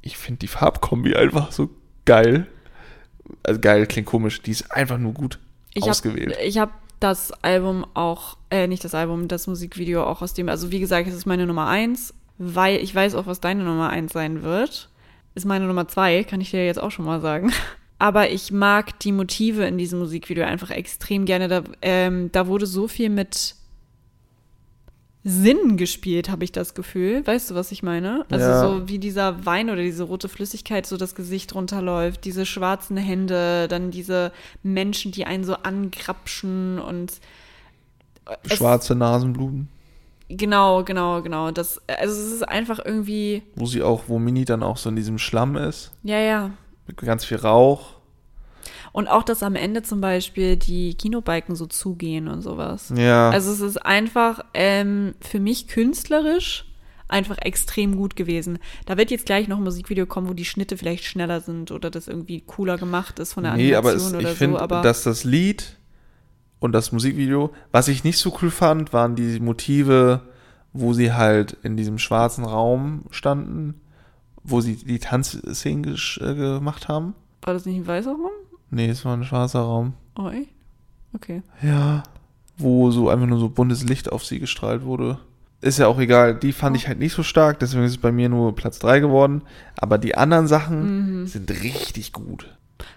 ich 0.01 0.17
finde 0.17 0.39
die 0.39 0.47
Farbkombi 0.47 1.15
einfach 1.15 1.51
so 1.51 1.69
geil. 2.05 2.47
Also 3.43 3.59
geil 3.59 3.85
klingt 3.87 4.07
komisch, 4.07 4.41
die 4.41 4.51
ist 4.51 4.71
einfach 4.71 4.97
nur 4.97 5.13
gut 5.13 5.39
Ich 5.73 5.83
ausgewählt. 5.83 6.35
Hab, 6.35 6.41
ich 6.43 6.57
habe 6.57 6.71
das 7.03 7.31
Album 7.43 7.85
auch, 7.93 8.37
äh, 8.49 8.67
nicht 8.67 8.83
das 8.83 8.95
Album, 8.95 9.27
das 9.27 9.47
Musikvideo 9.47 10.03
auch 10.03 10.21
aus 10.21 10.33
dem, 10.33 10.47
also 10.47 10.71
wie 10.71 10.79
gesagt, 10.79 11.07
es 11.07 11.13
ist 11.13 11.25
meine 11.25 11.45
Nummer 11.45 11.67
eins, 11.67 12.13
weil 12.37 12.77
ich 12.77 12.95
weiß 12.95 13.15
auch, 13.15 13.27
was 13.27 13.41
deine 13.41 13.63
Nummer 13.63 13.89
eins 13.89 14.13
sein 14.13 14.41
wird. 14.41 14.89
Ist 15.35 15.45
meine 15.45 15.65
Nummer 15.65 15.87
zwei, 15.87 16.23
kann 16.23 16.41
ich 16.41 16.51
dir 16.51 16.65
jetzt 16.65 16.81
auch 16.81 16.91
schon 16.91 17.05
mal 17.05 17.19
sagen. 17.19 17.51
Aber 17.99 18.29
ich 18.29 18.51
mag 18.51 18.99
die 18.99 19.11
Motive 19.11 19.65
in 19.65 19.77
diesem 19.77 19.99
Musikvideo 19.99 20.45
einfach 20.45 20.71
extrem 20.71 21.25
gerne. 21.25 21.47
Da, 21.47 21.63
ähm, 21.81 22.31
da 22.31 22.47
wurde 22.47 22.65
so 22.65 22.87
viel 22.87 23.09
mit 23.09 23.55
Sinn 25.25 25.77
gespielt, 25.77 26.29
habe 26.29 26.43
ich 26.43 26.51
das 26.51 26.73
Gefühl. 26.73 27.25
Weißt 27.25 27.49
du, 27.51 27.55
was 27.55 27.71
ich 27.71 27.81
meine? 27.81 28.25
Also 28.29 28.45
Ja. 28.45 28.59
so 28.61 28.89
wie 28.89 28.99
dieser 28.99 29.45
Wein 29.45 29.69
oder 29.69 29.81
diese 29.81 30.03
rote 30.03 30.27
Flüssigkeit 30.27 30.85
so 30.85 30.97
das 30.97 31.15
Gesicht 31.15 31.55
runterläuft, 31.55 32.25
diese 32.25 32.45
schwarzen 32.45 32.97
Hände, 32.97 33.67
dann 33.69 33.89
diese 33.89 34.31
Menschen, 34.63 35.11
die 35.13 35.25
einen 35.25 35.45
so 35.45 35.53
angrapschen 35.55 36.79
und 36.79 37.19
es- 38.43 38.57
Schwarze 38.57 38.95
Nasenbluten, 38.95 39.69
Genau, 40.29 40.83
genau, 40.83 41.21
genau. 41.21 41.51
Das, 41.51 41.79
also 41.87 42.13
es 42.19 42.31
ist 42.33 42.47
einfach 42.47 42.79
irgendwie, 42.83 43.43
wo 43.55 43.65
sie 43.65 43.83
auch, 43.83 44.03
wo 44.07 44.17
Mini 44.19 44.45
dann 44.45 44.63
auch 44.63 44.77
so 44.77 44.89
in 44.89 44.95
diesem 44.95 45.19
Schlamm 45.19 45.57
ist, 45.57 45.91
ja, 46.01 46.17
ja. 46.17 46.51
mit 46.87 46.97
ganz 46.97 47.23
viel 47.25 47.37
Rauch. 47.37 47.97
Und 48.93 49.07
auch, 49.07 49.23
dass 49.23 49.43
am 49.43 49.55
Ende 49.55 49.81
zum 49.81 50.01
Beispiel 50.01 50.55
die 50.55 50.93
Kinobalken 50.93 51.55
so 51.55 51.65
zugehen 51.65 52.27
und 52.27 52.41
sowas. 52.41 52.93
Ja, 52.95 53.31
Also 53.31 53.51
es 53.51 53.59
ist 53.59 53.83
einfach 53.83 54.45
ähm, 54.53 55.15
für 55.19 55.39
mich 55.39 55.67
künstlerisch 55.67 56.65
einfach 57.07 57.37
extrem 57.39 57.97
gut 57.97 58.15
gewesen. 58.15 58.59
Da 58.85 58.97
wird 58.97 59.11
jetzt 59.11 59.25
gleich 59.25 59.47
noch 59.47 59.57
ein 59.57 59.63
Musikvideo 59.63 60.05
kommen, 60.05 60.29
wo 60.29 60.33
die 60.33 60.45
Schnitte 60.45 60.77
vielleicht 60.77 61.05
schneller 61.05 61.41
sind 61.41 61.71
oder 61.71 61.89
das 61.89 62.07
irgendwie 62.07 62.41
cooler 62.41 62.77
gemacht 62.77 63.19
ist 63.19 63.33
von 63.33 63.43
der 63.43 63.53
nee, 63.55 63.75
aber 63.75 63.93
es, 63.93 64.11
ich 64.11 64.17
oder 64.17 64.29
finde, 64.29 64.57
so. 64.57 64.63
Aber 64.63 64.81
dass 64.81 65.03
das 65.03 65.23
Lied 65.23 65.77
und 66.59 66.71
das 66.71 66.91
Musikvideo, 66.91 67.51
was 67.71 67.87
ich 67.87 68.03
nicht 68.03 68.19
so 68.19 68.37
cool 68.41 68.51
fand, 68.51 68.93
waren 68.93 69.15
die 69.15 69.39
Motive, 69.39 70.21
wo 70.71 70.93
sie 70.93 71.13
halt 71.13 71.57
in 71.63 71.77
diesem 71.77 71.97
schwarzen 71.97 72.45
Raum 72.45 73.05
standen, 73.11 73.81
wo 74.43 74.61
sie 74.61 74.75
die 74.75 74.99
Tanzszenen 74.99 75.95
äh, 76.19 76.35
gemacht 76.35 76.87
haben. 76.87 77.15
war 77.41 77.53
das 77.53 77.65
nicht 77.65 77.77
ein 77.77 77.87
weißer 77.87 78.11
Raum? 78.11 78.31
Nee, 78.73 78.89
es 78.89 79.05
war 79.05 79.15
ein 79.15 79.23
schwarzer 79.23 79.61
Raum. 79.61 79.93
Oh, 80.17 80.29
echt? 80.29 80.49
Okay. 81.13 81.41
Ja. 81.61 82.03
Wo 82.57 82.91
so 82.91 83.09
einfach 83.09 83.27
nur 83.27 83.39
so 83.39 83.49
buntes 83.49 83.83
Licht 83.83 84.11
auf 84.11 84.25
sie 84.25 84.39
gestrahlt 84.39 84.83
wurde. 84.83 85.19
Ist 85.61 85.79
ja 85.79 85.87
auch 85.87 85.99
egal. 85.99 86.35
Die 86.35 86.51
fand 86.51 86.75
ich 86.75 86.87
halt 86.87 86.99
nicht 86.99 87.13
so 87.13 87.23
stark, 87.23 87.59
deswegen 87.59 87.83
ist 87.85 87.91
es 87.91 87.97
bei 87.97 88.11
mir 88.11 88.29
nur 88.29 88.55
Platz 88.55 88.79
3 88.79 88.99
geworden. 88.99 89.43
Aber 89.77 89.97
die 89.97 90.15
anderen 90.15 90.47
Sachen 90.47 91.21
Mhm. 91.21 91.27
sind 91.27 91.49
richtig 91.63 92.13
gut. 92.13 92.55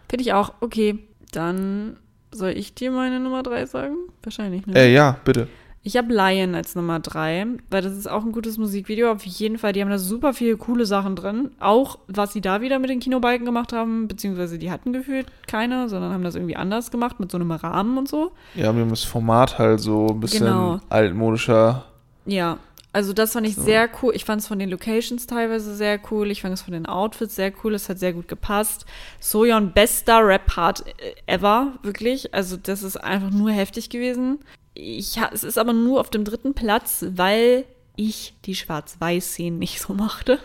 Finde 0.09 0.23
ich 0.25 0.33
auch. 0.33 0.53
Okay, 0.61 0.99
dann 1.33 1.97
soll 2.33 2.51
ich 2.51 2.75
dir 2.75 2.91
meine 2.91 3.21
Nummer 3.21 3.43
drei 3.43 3.67
sagen? 3.67 3.95
Wahrscheinlich, 4.23 4.67
ne? 4.67 4.75
Äh, 4.75 4.93
ja, 4.93 5.19
bitte. 5.25 5.49
Ich 5.87 5.97
habe 5.97 6.13
Lion 6.13 6.57
als 6.57 6.75
Nummer 6.75 6.99
drei, 6.99 7.47
weil 7.71 7.81
das 7.81 7.93
ist 7.93 8.11
auch 8.11 8.25
ein 8.25 8.33
gutes 8.33 8.59
Musikvideo. 8.59 9.09
Auf 9.09 9.25
jeden 9.25 9.57
Fall, 9.57 9.73
die 9.73 9.81
haben 9.81 9.89
da 9.89 9.99
super 9.99 10.35
viele 10.35 10.57
coole 10.57 10.85
Sachen 10.85 11.15
drin. 11.15 11.53
Auch, 11.61 12.01
was 12.09 12.33
sie 12.33 12.41
da 12.41 12.61
wieder 12.61 12.81
mit 12.81 12.91
den 12.91 12.99
Kinobalken 12.99 13.47
gemacht 13.47 13.73
haben, 13.73 14.09
beziehungsweise 14.09 14.59
die 14.59 14.73
hatten 14.73 14.93
gefühlt 14.93 15.29
keine, 15.47 15.89
sondern 15.89 16.13
haben 16.13 16.25
das 16.25 16.35
irgendwie 16.35 16.57
anders 16.57 16.91
gemacht, 16.91 17.21
mit 17.21 17.31
so 17.31 17.39
einem 17.39 17.53
Rahmen 17.53 17.99
und 17.99 18.09
so. 18.09 18.33
Ja, 18.57 18.75
wir 18.75 18.81
haben 18.83 18.91
das 18.91 19.05
Format 19.05 19.61
halt 19.61 19.79
so 19.79 20.09
ein 20.09 20.19
bisschen 20.19 20.47
Genau. 20.47 20.81
altmodischer. 20.89 21.85
Ja, 22.25 22.59
also 22.93 23.13
das 23.13 23.35
fand 23.35 23.47
ich 23.47 23.55
sehr 23.55 23.89
cool. 24.03 24.13
Ich 24.17 24.25
fand 24.25 24.41
es 24.43 24.49
von 24.49 24.59
den 24.59 24.71
Locations 24.71 25.25
teilweise 25.29 25.73
sehr 25.77 26.01
cool. 26.11 26.33
Ich 26.33 26.43
fand 26.43 26.53
es 26.53 26.63
von 26.63 26.73
den 26.73 26.87
Outfits 26.87 27.37
sehr 27.37 27.53
cool. 27.63 27.75
Es 27.75 27.89
hat 27.89 28.01
sehr 28.01 28.13
gut 28.13 28.27
gepasst. 28.27 28.87
Soyeon, 29.21 29.71
bester 29.73 30.27
Rap-Part 30.27 30.85
äh, 30.99 31.33
ever, 31.33 31.75
wirklich. 31.85 32.35
Also 32.35 32.57
das 32.57 32.83
ist 32.83 32.97
einfach 32.97 33.31
nur 33.31 33.53
heftig 33.53 33.89
gewesen. 33.89 34.41
Ich, 34.79 35.17
es 35.33 35.43
ist 35.43 35.59
aber 35.59 35.73
nur 35.73 36.01
auf 36.01 36.11
dem 36.11 36.25
dritten 36.25 36.55
Platz, 36.55 37.05
weil 37.09 37.65
ich 37.97 38.35
die 38.45 38.55
Schwarz-Weiß-Szenen 38.55 39.59
nicht 39.59 39.81
so 39.81 39.95
mochte. 39.95 40.39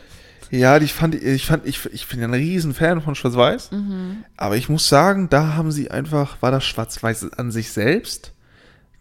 Ja, 0.50 0.80
die 0.80 0.88
fand 0.88 1.16
ich, 1.16 1.46
fand, 1.46 1.66
ich, 1.66 1.86
ich 1.88 2.08
bin 2.08 2.20
ja 2.20 2.28
ein 2.28 2.34
riesen 2.34 2.74
Fan 2.74 3.02
von 3.02 3.16
Schwarz-Weiß. 3.16 3.72
Aber 4.38 4.58
ich 4.58 4.70
muss 4.70 4.88
sagen, 4.88 5.30
da 5.30 5.56
haben 5.56 5.72
sie 5.72 5.92
einfach, 5.92 6.42
war 6.42 6.52
das 6.52 6.66
Schwarz-Weiß 6.66 7.34
an 7.34 7.52
sich 7.52 7.72
selbst 7.72 8.34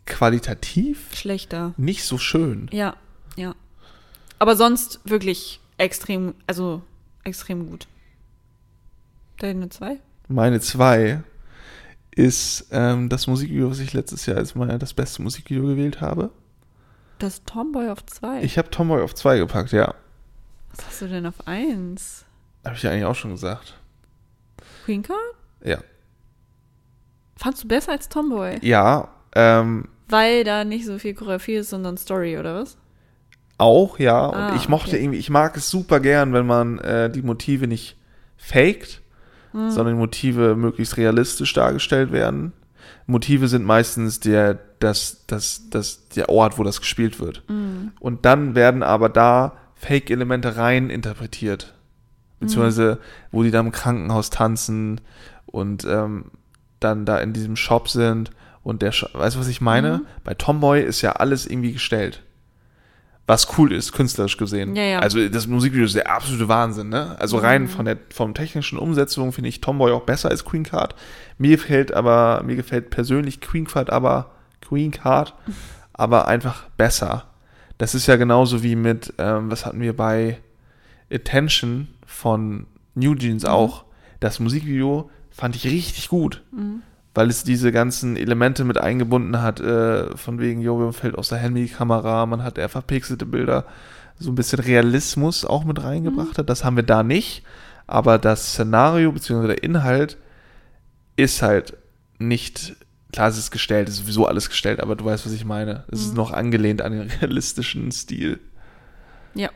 qualitativ 0.07 1.15
Schlechter. 1.15 1.75
nicht 1.77 2.05
so 2.05 2.19
schön. 2.19 2.69
Ja, 2.73 2.97
ja. 3.37 3.55
Aber 4.39 4.57
sonst 4.57 5.01
wirklich 5.05 5.61
extrem, 5.77 6.35
also 6.47 6.83
extrem 7.25 7.69
gut. 7.69 7.87
Deine 9.39 9.69
zwei? 9.69 9.99
Meine 10.29 10.61
zwei 10.61 11.23
ist 12.15 12.67
ähm, 12.73 13.09
das 13.09 13.27
Musikvideo, 13.27 13.71
was 13.71 13.79
ich 13.79 13.93
letztes 13.93 14.27
Jahr 14.27 14.37
als 14.39 14.55
mal 14.55 14.79
das 14.79 14.95
beste 14.95 15.23
Musikvideo 15.23 15.65
gewählt 15.67 16.01
habe. 16.01 16.31
Das 17.19 17.45
Tomboy 17.45 17.89
auf 17.89 18.05
zwei. 18.07 18.43
Ich 18.43 18.59
habe 18.59 18.71
Tomboy 18.71 19.03
auf 19.03 19.15
zwei 19.15 19.39
gepackt, 19.39 19.73
ja. 19.73 19.95
Was 20.75 20.87
hast 20.87 21.03
du 21.03 21.09
denn 21.09 21.27
auf 21.27 21.47
eins? 21.47 22.25
Habe 22.65 22.77
ich 22.77 22.83
ja 22.83 22.91
eigentlich 22.91 23.05
auch 23.05 23.15
schon 23.15 23.31
gesagt. 23.33 23.75
Queen 24.85 25.03
Card? 25.03 25.19
Ja. 25.65 25.79
Fandst 27.37 27.65
du 27.65 27.69
besser 27.69 27.93
als 27.93 28.09
Tomboy? 28.09 28.59
Ja, 28.63 29.09
ähm, 29.35 29.89
Weil 30.09 30.45
da 30.45 30.65
nicht 30.65 30.87
so 30.87 30.99
viel 30.99 31.15
Choreografie 31.15 31.55
ist, 31.57 31.71
sondern 31.71 31.97
Story, 31.97 32.39
oder 32.39 32.55
was? 32.57 32.77
auch, 33.59 33.99
ja. 33.99 34.27
Und 34.27 34.35
Ah, 34.37 34.57
ich 34.57 34.71
mochte 34.71 34.93
okay. 34.93 35.03
irgendwie, 35.03 35.19
ich 35.19 35.29
mag 35.29 35.55
es 35.57 35.69
super 35.69 36.01
gern, 36.01 36.33
wenn 36.33 36.47
man 36.47 36.79
äh, 36.79 37.11
die 37.11 37.21
Motive 37.21 37.67
nicht 37.67 37.99
faked, 38.39 39.03
Hm. 39.53 39.71
sondern 39.71 39.95
die 39.95 40.01
Motive 40.01 40.55
möglichst 40.57 40.97
realistisch 40.97 41.53
dargestellt 41.53 42.13
werden. 42.13 42.53
Motive 43.07 43.49
sind 43.49 43.65
meistens 43.65 44.21
der, 44.21 44.59
das, 44.79 45.25
das, 45.27 45.69
das, 45.71 46.09
der 46.09 46.29
Ort, 46.29 46.59
wo 46.59 46.65
das 46.65 46.81
gespielt 46.81 47.21
wird. 47.21 47.43
Hm. 47.49 47.93
Und 47.99 48.25
dann 48.25 48.55
werden 48.55 48.83
aber 48.83 49.09
da 49.09 49.57
Fake-Elemente 49.75 50.57
rein 50.57 50.91
interpretiert. 50.91 51.75
Beziehungsweise, 52.39 52.99
wo 53.33 53.43
die 53.43 53.51
da 53.51 53.61
im 53.61 53.71
Krankenhaus 53.71 54.31
tanzen 54.31 55.01
und 55.45 55.85
ähm, 55.85 56.27
dann 56.81 57.05
da 57.05 57.19
in 57.19 57.35
diesem 57.35 57.57
Shop 57.57 57.89
sind 57.89 58.31
und 58.63 58.81
der, 58.83 58.93
Sh 58.93 59.07
weißt 59.13 59.37
du, 59.37 59.41
was 59.41 59.49
ich 59.49 59.61
meine? 59.61 59.99
Mhm. 59.99 60.07
Bei 60.25 60.35
Tomboy 60.35 60.83
ist 60.83 61.03
ja 61.03 61.13
alles 61.13 61.47
irgendwie 61.47 61.73
gestellt. 61.73 62.23
Was 63.31 63.57
cool 63.57 63.71
ist, 63.73 63.93
künstlerisch 63.93 64.37
gesehen. 64.37 64.75
Ja, 64.75 64.83
ja. 64.83 64.99
Also 64.99 65.29
das 65.29 65.47
Musikvideo 65.47 65.85
ist 65.85 65.95
der 65.95 66.11
absolute 66.11 66.49
Wahnsinn, 66.49 66.89
ne? 66.89 67.15
Also 67.21 67.39
rein 67.39 67.69
von 67.69 67.85
der 67.85 67.97
vom 68.13 68.35
technischen 68.35 68.77
Umsetzung 68.77 69.31
finde 69.33 69.49
ich 69.49 69.61
Tomboy 69.61 69.93
auch 69.93 70.03
besser 70.03 70.31
als 70.31 70.45
Queen 70.45 70.65
Card. 70.65 70.97
Mir 71.39 71.53
gefällt 71.53 71.95
aber, 71.95 72.43
mir 72.45 72.57
gefällt 72.57 72.91
persönlich 72.91 73.41
Queen 73.41 73.69
Card 73.69 73.89
aber, 73.89 74.33
Queen 74.61 74.91
Card, 74.91 75.37
aber 75.93 76.27
einfach 76.27 76.69
besser. 76.71 77.27
Das 77.79 77.95
ist 77.95 78.09
ja 78.09 78.17
genauso 78.17 78.65
wie 78.65 78.75
mit, 78.75 79.15
ähm, 79.19 79.49
was 79.49 79.65
hatten 79.65 79.81
wir 79.81 79.97
bei 79.97 80.41
Attention 81.09 81.87
von 82.05 82.67
New 82.97 83.15
Jeans 83.15 83.45
auch. 83.45 83.85
Das 84.19 84.41
Musikvideo 84.41 85.09
fand 85.31 85.55
ich 85.55 85.67
richtig 85.67 86.09
gut, 86.09 86.43
weil 87.15 87.29
es 87.29 87.43
diese 87.45 87.73
ganzen 87.73 88.17
Elemente 88.17 88.65
mit 88.65 88.79
eingebunden 88.79 89.43
hat, 89.43 89.61
äh, 89.61 90.17
von 90.17 90.39
wegen, 90.39 90.61
jo, 90.61 90.79
man 90.79 90.93
fällt 90.93 91.17
aus 91.19 91.29
der 91.29 91.39
Handykamera, 91.39 92.25
man 92.27 92.43
hat 92.45 92.57
eher 92.59 92.69
verpixelte 92.69 93.27
Bilder, 93.27 93.65
so 94.19 94.31
ein 94.31 94.35
bisschen 94.35 94.61
Realismus 94.61 95.45
auch 95.45 95.65
mit 95.65 95.83
reingebracht 95.83 96.39
hat. 96.39 96.49
Das 96.51 96.65
haben 96.65 96.77
wir 96.77 96.83
da 96.83 97.03
nicht, 97.03 97.43
aber 97.87 98.19
das 98.19 98.53
Szenario 98.53 99.11
bzw. 99.13 99.47
der 99.49 99.63
Inhalt 99.63 100.19
ist 101.17 101.43
halt 101.43 101.77
nicht, 102.19 102.77
klar, 103.13 103.29
es 103.29 103.39
ist 103.39 103.51
gestellt, 103.51 103.89
es 103.89 103.95
ist 103.95 104.01
sowieso 104.03 104.27
alles 104.27 104.49
gestellt, 104.49 104.81
aber 104.81 104.95
du 104.95 105.05
weißt, 105.05 105.25
was 105.27 105.33
ich 105.33 105.45
meine. 105.45 105.85
Es 105.91 106.01
ist 106.01 106.15
noch 106.15 106.33
angelehnt 106.33 106.83
an 106.83 106.93
den 106.93 107.09
realistischen 107.21 107.91
Stil. 107.93 108.39
Ja. 109.35 109.49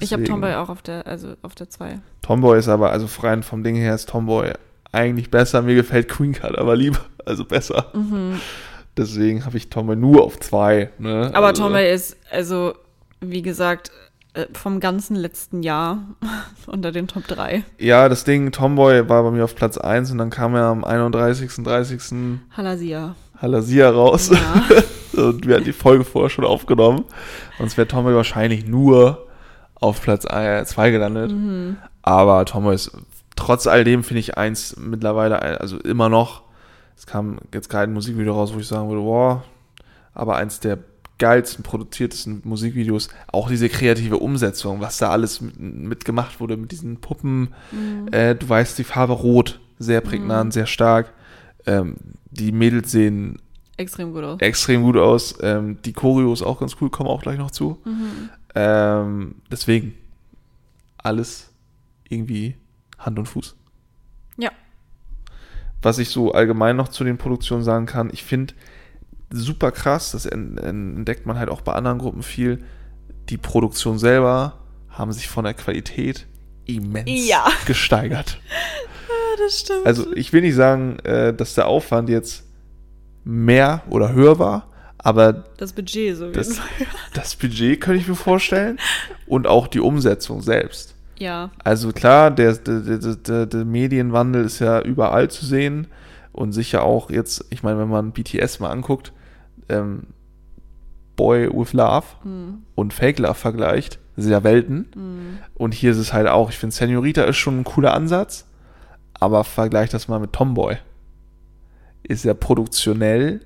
Ich 0.00 0.12
habe 0.12 0.22
Deswegen- 0.22 0.40
Tomboy 0.40 0.54
auch 0.54 0.70
auf 0.70 0.82
der, 0.82 1.06
also 1.06 1.34
auf 1.42 1.54
der 1.54 1.68
zwei. 1.68 2.00
Tomboy 2.22 2.58
ist 2.58 2.68
aber, 2.68 2.90
also 2.90 3.06
rein 3.22 3.42
vom 3.42 3.62
Ding 3.62 3.76
her 3.76 3.94
ist 3.94 4.08
Tomboy 4.08 4.52
eigentlich 4.92 5.30
besser. 5.30 5.62
Mir 5.62 5.74
gefällt 5.74 6.08
Queen 6.08 6.32
Card 6.32 6.56
aber 6.58 6.76
lieber, 6.76 7.00
also 7.24 7.44
besser. 7.44 7.86
Mhm. 7.94 8.40
Deswegen 8.96 9.44
habe 9.46 9.56
ich 9.56 9.70
Tomboy 9.70 9.96
nur 9.96 10.22
auf 10.22 10.38
zwei. 10.38 10.90
Ne? 10.98 11.30
Aber 11.32 11.48
also, 11.48 11.62
Tomboy 11.62 11.90
ist, 11.90 12.16
also, 12.30 12.74
wie 13.20 13.40
gesagt, 13.40 13.90
äh, 14.34 14.46
vom 14.52 14.80
ganzen 14.80 15.16
letzten 15.16 15.62
Jahr 15.62 15.98
unter 16.66 16.92
den 16.92 17.08
Top 17.08 17.26
3. 17.26 17.64
Ja, 17.78 18.08
das 18.08 18.24
Ding, 18.24 18.52
Tomboy 18.52 19.08
war 19.08 19.22
bei 19.22 19.30
mir 19.30 19.44
auf 19.44 19.56
Platz 19.56 19.78
1 19.78 20.10
und 20.10 20.18
dann 20.18 20.30
kam 20.30 20.54
er 20.54 20.64
am 20.64 20.84
31., 20.84 21.64
30. 21.64 22.40
Halasia. 22.54 23.16
Halasia 23.40 23.90
raus. 23.90 24.30
Ja. 24.30 24.64
Und 25.24 25.46
wir 25.46 25.56
hatten 25.56 25.64
die 25.66 25.74
Folge 25.74 26.04
vorher 26.04 26.30
schon 26.30 26.46
aufgenommen. 26.46 27.04
Sonst 27.58 27.76
wäre 27.76 27.86
Tomboy 27.86 28.14
wahrscheinlich 28.14 28.66
nur 28.66 29.26
auf 29.74 30.00
Platz 30.00 30.22
2 30.22 30.90
gelandet. 30.90 31.32
Mhm. 31.32 31.76
Aber 32.00 32.46
Tomboy 32.46 32.74
ist 32.74 32.92
trotz 33.42 33.66
all 33.66 33.82
dem, 33.82 34.04
finde 34.04 34.20
ich, 34.20 34.38
eins 34.38 34.76
mittlerweile, 34.76 35.42
also 35.60 35.78
immer 35.80 36.08
noch. 36.08 36.42
Es 36.96 37.06
kam 37.06 37.38
jetzt 37.52 37.68
gerade 37.68 37.90
ein 37.90 37.92
Musikvideo 37.92 38.34
raus, 38.34 38.54
wo 38.54 38.60
ich 38.60 38.68
sagen 38.68 38.88
würde, 38.88 39.02
boah, 39.02 39.42
aber 40.14 40.36
eins 40.36 40.60
der 40.60 40.78
geilsten, 41.18 41.64
produziertesten 41.64 42.42
Musikvideos. 42.44 43.08
Auch 43.32 43.48
diese 43.48 43.68
kreative 43.68 44.18
Umsetzung, 44.18 44.80
was 44.80 44.98
da 44.98 45.10
alles 45.10 45.40
mit, 45.40 45.58
mit 45.58 46.08
wurde 46.38 46.56
mit 46.56 46.70
diesen 46.70 47.00
Puppen. 47.00 47.52
Äh, 48.12 48.36
du 48.36 48.48
weißt, 48.48 48.78
die 48.78 48.84
Farbe 48.84 49.14
Rot, 49.14 49.58
sehr 49.80 50.00
prägnant, 50.02 50.52
sehr 50.52 50.66
stark. 50.66 51.12
Ähm, 51.66 51.96
die 52.30 52.52
Mädels 52.52 52.92
sehen 52.92 53.40
Extrem 53.76 54.12
gut 54.12 54.22
aus. 54.22 54.40
extrem 54.40 54.82
gut 54.82 54.96
aus. 54.96 55.34
Ähm, 55.42 55.78
die 55.84 55.92
Choreo 55.92 56.32
ist 56.32 56.42
auch 56.42 56.60
ganz 56.60 56.76
cool, 56.80 56.90
kommen 56.90 57.08
auch 57.08 57.22
gleich 57.22 57.38
noch 57.38 57.50
zu. 57.50 57.78
Mhm. 57.84 58.30
Ähm, 58.54 59.34
deswegen 59.50 59.94
alles 60.98 61.50
irgendwie 62.08 62.54
Hand 63.04 63.18
und 63.18 63.26
Fuß. 63.26 63.56
Ja. 64.38 64.50
Was 65.82 65.98
ich 65.98 66.08
so 66.08 66.32
allgemein 66.32 66.76
noch 66.76 66.88
zu 66.88 67.04
den 67.04 67.18
Produktionen 67.18 67.62
sagen 67.64 67.86
kann, 67.86 68.10
ich 68.12 68.22
finde 68.24 68.54
super 69.32 69.72
krass, 69.72 70.12
das 70.12 70.26
en- 70.26 70.58
en- 70.58 70.96
entdeckt 70.96 71.26
man 71.26 71.38
halt 71.38 71.48
auch 71.50 71.60
bei 71.62 71.72
anderen 71.72 71.98
Gruppen 71.98 72.22
viel. 72.22 72.64
Die 73.28 73.38
Produktion 73.38 73.98
selber 73.98 74.58
haben 74.88 75.12
sich 75.12 75.28
von 75.28 75.44
der 75.44 75.54
Qualität 75.54 76.26
immens 76.66 77.28
Ja. 77.28 77.46
gesteigert. 77.66 78.38
Ja, 79.08 79.44
das 79.44 79.60
stimmt. 79.60 79.86
Also 79.86 80.12
ich 80.14 80.32
will 80.32 80.42
nicht 80.42 80.54
sagen, 80.54 80.98
äh, 81.00 81.32
dass 81.34 81.54
der 81.54 81.66
Aufwand 81.66 82.08
jetzt 82.08 82.44
mehr 83.24 83.82
oder 83.88 84.12
höher 84.12 84.38
war, 84.38 84.68
aber 84.98 85.32
das 85.56 85.72
Budget 85.72 86.16
so. 86.16 86.30
das- 86.30 86.60
das 87.14 87.34
Budget 87.36 87.80
könnte 87.80 88.00
ich 88.00 88.06
mir 88.08 88.14
vorstellen 88.14 88.78
und 89.26 89.46
auch 89.46 89.66
die 89.66 89.80
Umsetzung 89.80 90.42
selbst. 90.42 90.91
Ja. 91.18 91.50
Also 91.62 91.92
klar, 91.92 92.30
der, 92.30 92.54
der, 92.54 92.80
der, 92.98 93.46
der, 93.46 93.64
Medienwandel 93.64 94.44
ist 94.44 94.58
ja 94.58 94.80
überall 94.80 95.30
zu 95.30 95.44
sehen 95.46 95.86
und 96.32 96.52
sicher 96.52 96.82
auch 96.82 97.10
jetzt, 97.10 97.44
ich 97.50 97.62
meine, 97.62 97.78
wenn 97.78 97.88
man 97.88 98.12
BTS 98.12 98.60
mal 98.60 98.70
anguckt, 98.70 99.12
ähm, 99.68 100.08
Boy 101.16 101.48
with 101.52 101.72
Love 101.74 102.06
Mhm. 102.24 102.62
und 102.74 102.92
Fake 102.92 103.18
Love 103.18 103.34
vergleicht, 103.34 103.98
das 104.16 104.24
sind 104.24 104.32
ja 104.32 104.42
Welten. 104.42 104.88
Mhm. 104.94 105.38
Und 105.54 105.74
hier 105.74 105.92
ist 105.92 105.98
es 105.98 106.12
halt 106.12 106.26
auch, 106.28 106.50
ich 106.50 106.58
finde, 106.58 106.74
Senorita 106.74 107.22
ist 107.24 107.36
schon 107.36 107.60
ein 107.60 107.64
cooler 107.64 107.94
Ansatz, 107.94 108.46
aber 109.14 109.44
vergleich 109.44 109.90
das 109.90 110.08
mal 110.08 110.18
mit 110.18 110.32
Tomboy. 110.32 110.78
Ist 112.02 112.24
ja 112.24 112.34
produktionell 112.34 113.40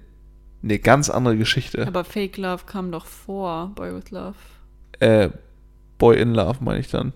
eine 0.63 0.79
ganz 0.79 1.11
andere 1.11 1.37
Geschichte. 1.37 1.87
Aber 1.87 2.05
Fake 2.05 2.37
Love 2.39 2.65
kam 2.67 2.91
doch 2.91 3.07
vor 3.07 3.73
Boy 3.75 3.95
with 3.95 4.11
Love. 4.11 4.35
Äh, 5.01 5.29
Boy 5.99 6.19
in 6.21 6.35
Love 6.35 6.59
meine 6.61 6.81
ich 6.81 6.89
dann. 6.89 7.13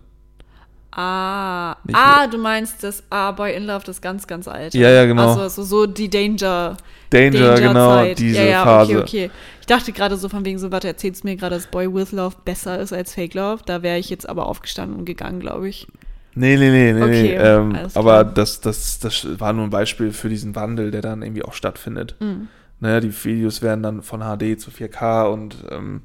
Ah, 0.92 1.76
Nicht 1.84 1.96
ah, 1.96 2.26
du 2.26 2.38
meinst 2.38 2.82
das 2.82 3.02
ah, 3.10 3.30
Boy 3.30 3.54
in 3.54 3.64
Love, 3.64 3.84
das 3.84 4.00
ganz, 4.00 4.26
ganz 4.26 4.48
alte. 4.48 4.76
Ja, 4.76 4.90
ja, 4.90 5.04
genau. 5.04 5.28
Also 5.28 5.48
so, 5.48 5.62
so 5.62 5.86
die 5.86 6.10
Danger, 6.10 6.76
Danger, 7.10 7.54
genau, 7.54 7.94
Danger-Zeit. 7.94 8.18
diese 8.18 8.38
ja, 8.38 8.44
ja, 8.44 8.64
Phase. 8.64 8.92
Okay, 8.92 9.02
okay. 9.02 9.30
Ich 9.60 9.66
dachte 9.66 9.92
gerade 9.92 10.16
so 10.16 10.28
von 10.28 10.44
wegen 10.44 10.58
so, 10.58 10.72
warte, 10.72 10.88
erzählst 10.88 11.22
du 11.22 11.28
mir 11.28 11.36
gerade, 11.36 11.54
dass 11.54 11.68
Boy 11.68 11.92
with 11.94 12.10
Love 12.10 12.36
besser 12.44 12.80
ist 12.80 12.92
als 12.92 13.14
Fake 13.14 13.34
Love? 13.34 13.62
Da 13.64 13.82
wäre 13.82 13.98
ich 13.98 14.10
jetzt 14.10 14.28
aber 14.28 14.46
aufgestanden 14.46 14.98
und 14.98 15.04
gegangen, 15.04 15.38
glaube 15.38 15.68
ich. 15.68 15.86
Nee, 16.34 16.56
nee, 16.56 16.70
nee, 16.70 16.92
nee, 16.92 17.02
Okay, 17.02 17.22
nee. 17.22 17.34
Ähm, 17.34 17.78
aber 17.94 18.24
das, 18.24 18.60
das, 18.60 18.98
das 18.98 19.26
war 19.38 19.52
nur 19.52 19.64
ein 19.64 19.70
Beispiel 19.70 20.12
für 20.12 20.28
diesen 20.28 20.56
Wandel, 20.56 20.90
der 20.90 21.02
dann 21.02 21.22
irgendwie 21.22 21.44
auch 21.44 21.54
stattfindet. 21.54 22.16
Mhm. 22.18 22.48
Ne, 22.80 23.00
die 23.00 23.12
Videos 23.24 23.62
werden 23.62 23.82
dann 23.82 24.02
von 24.02 24.20
HD 24.20 24.58
zu 24.58 24.70
4K 24.70 25.30
und 25.30 25.56
ähm, 25.70 26.02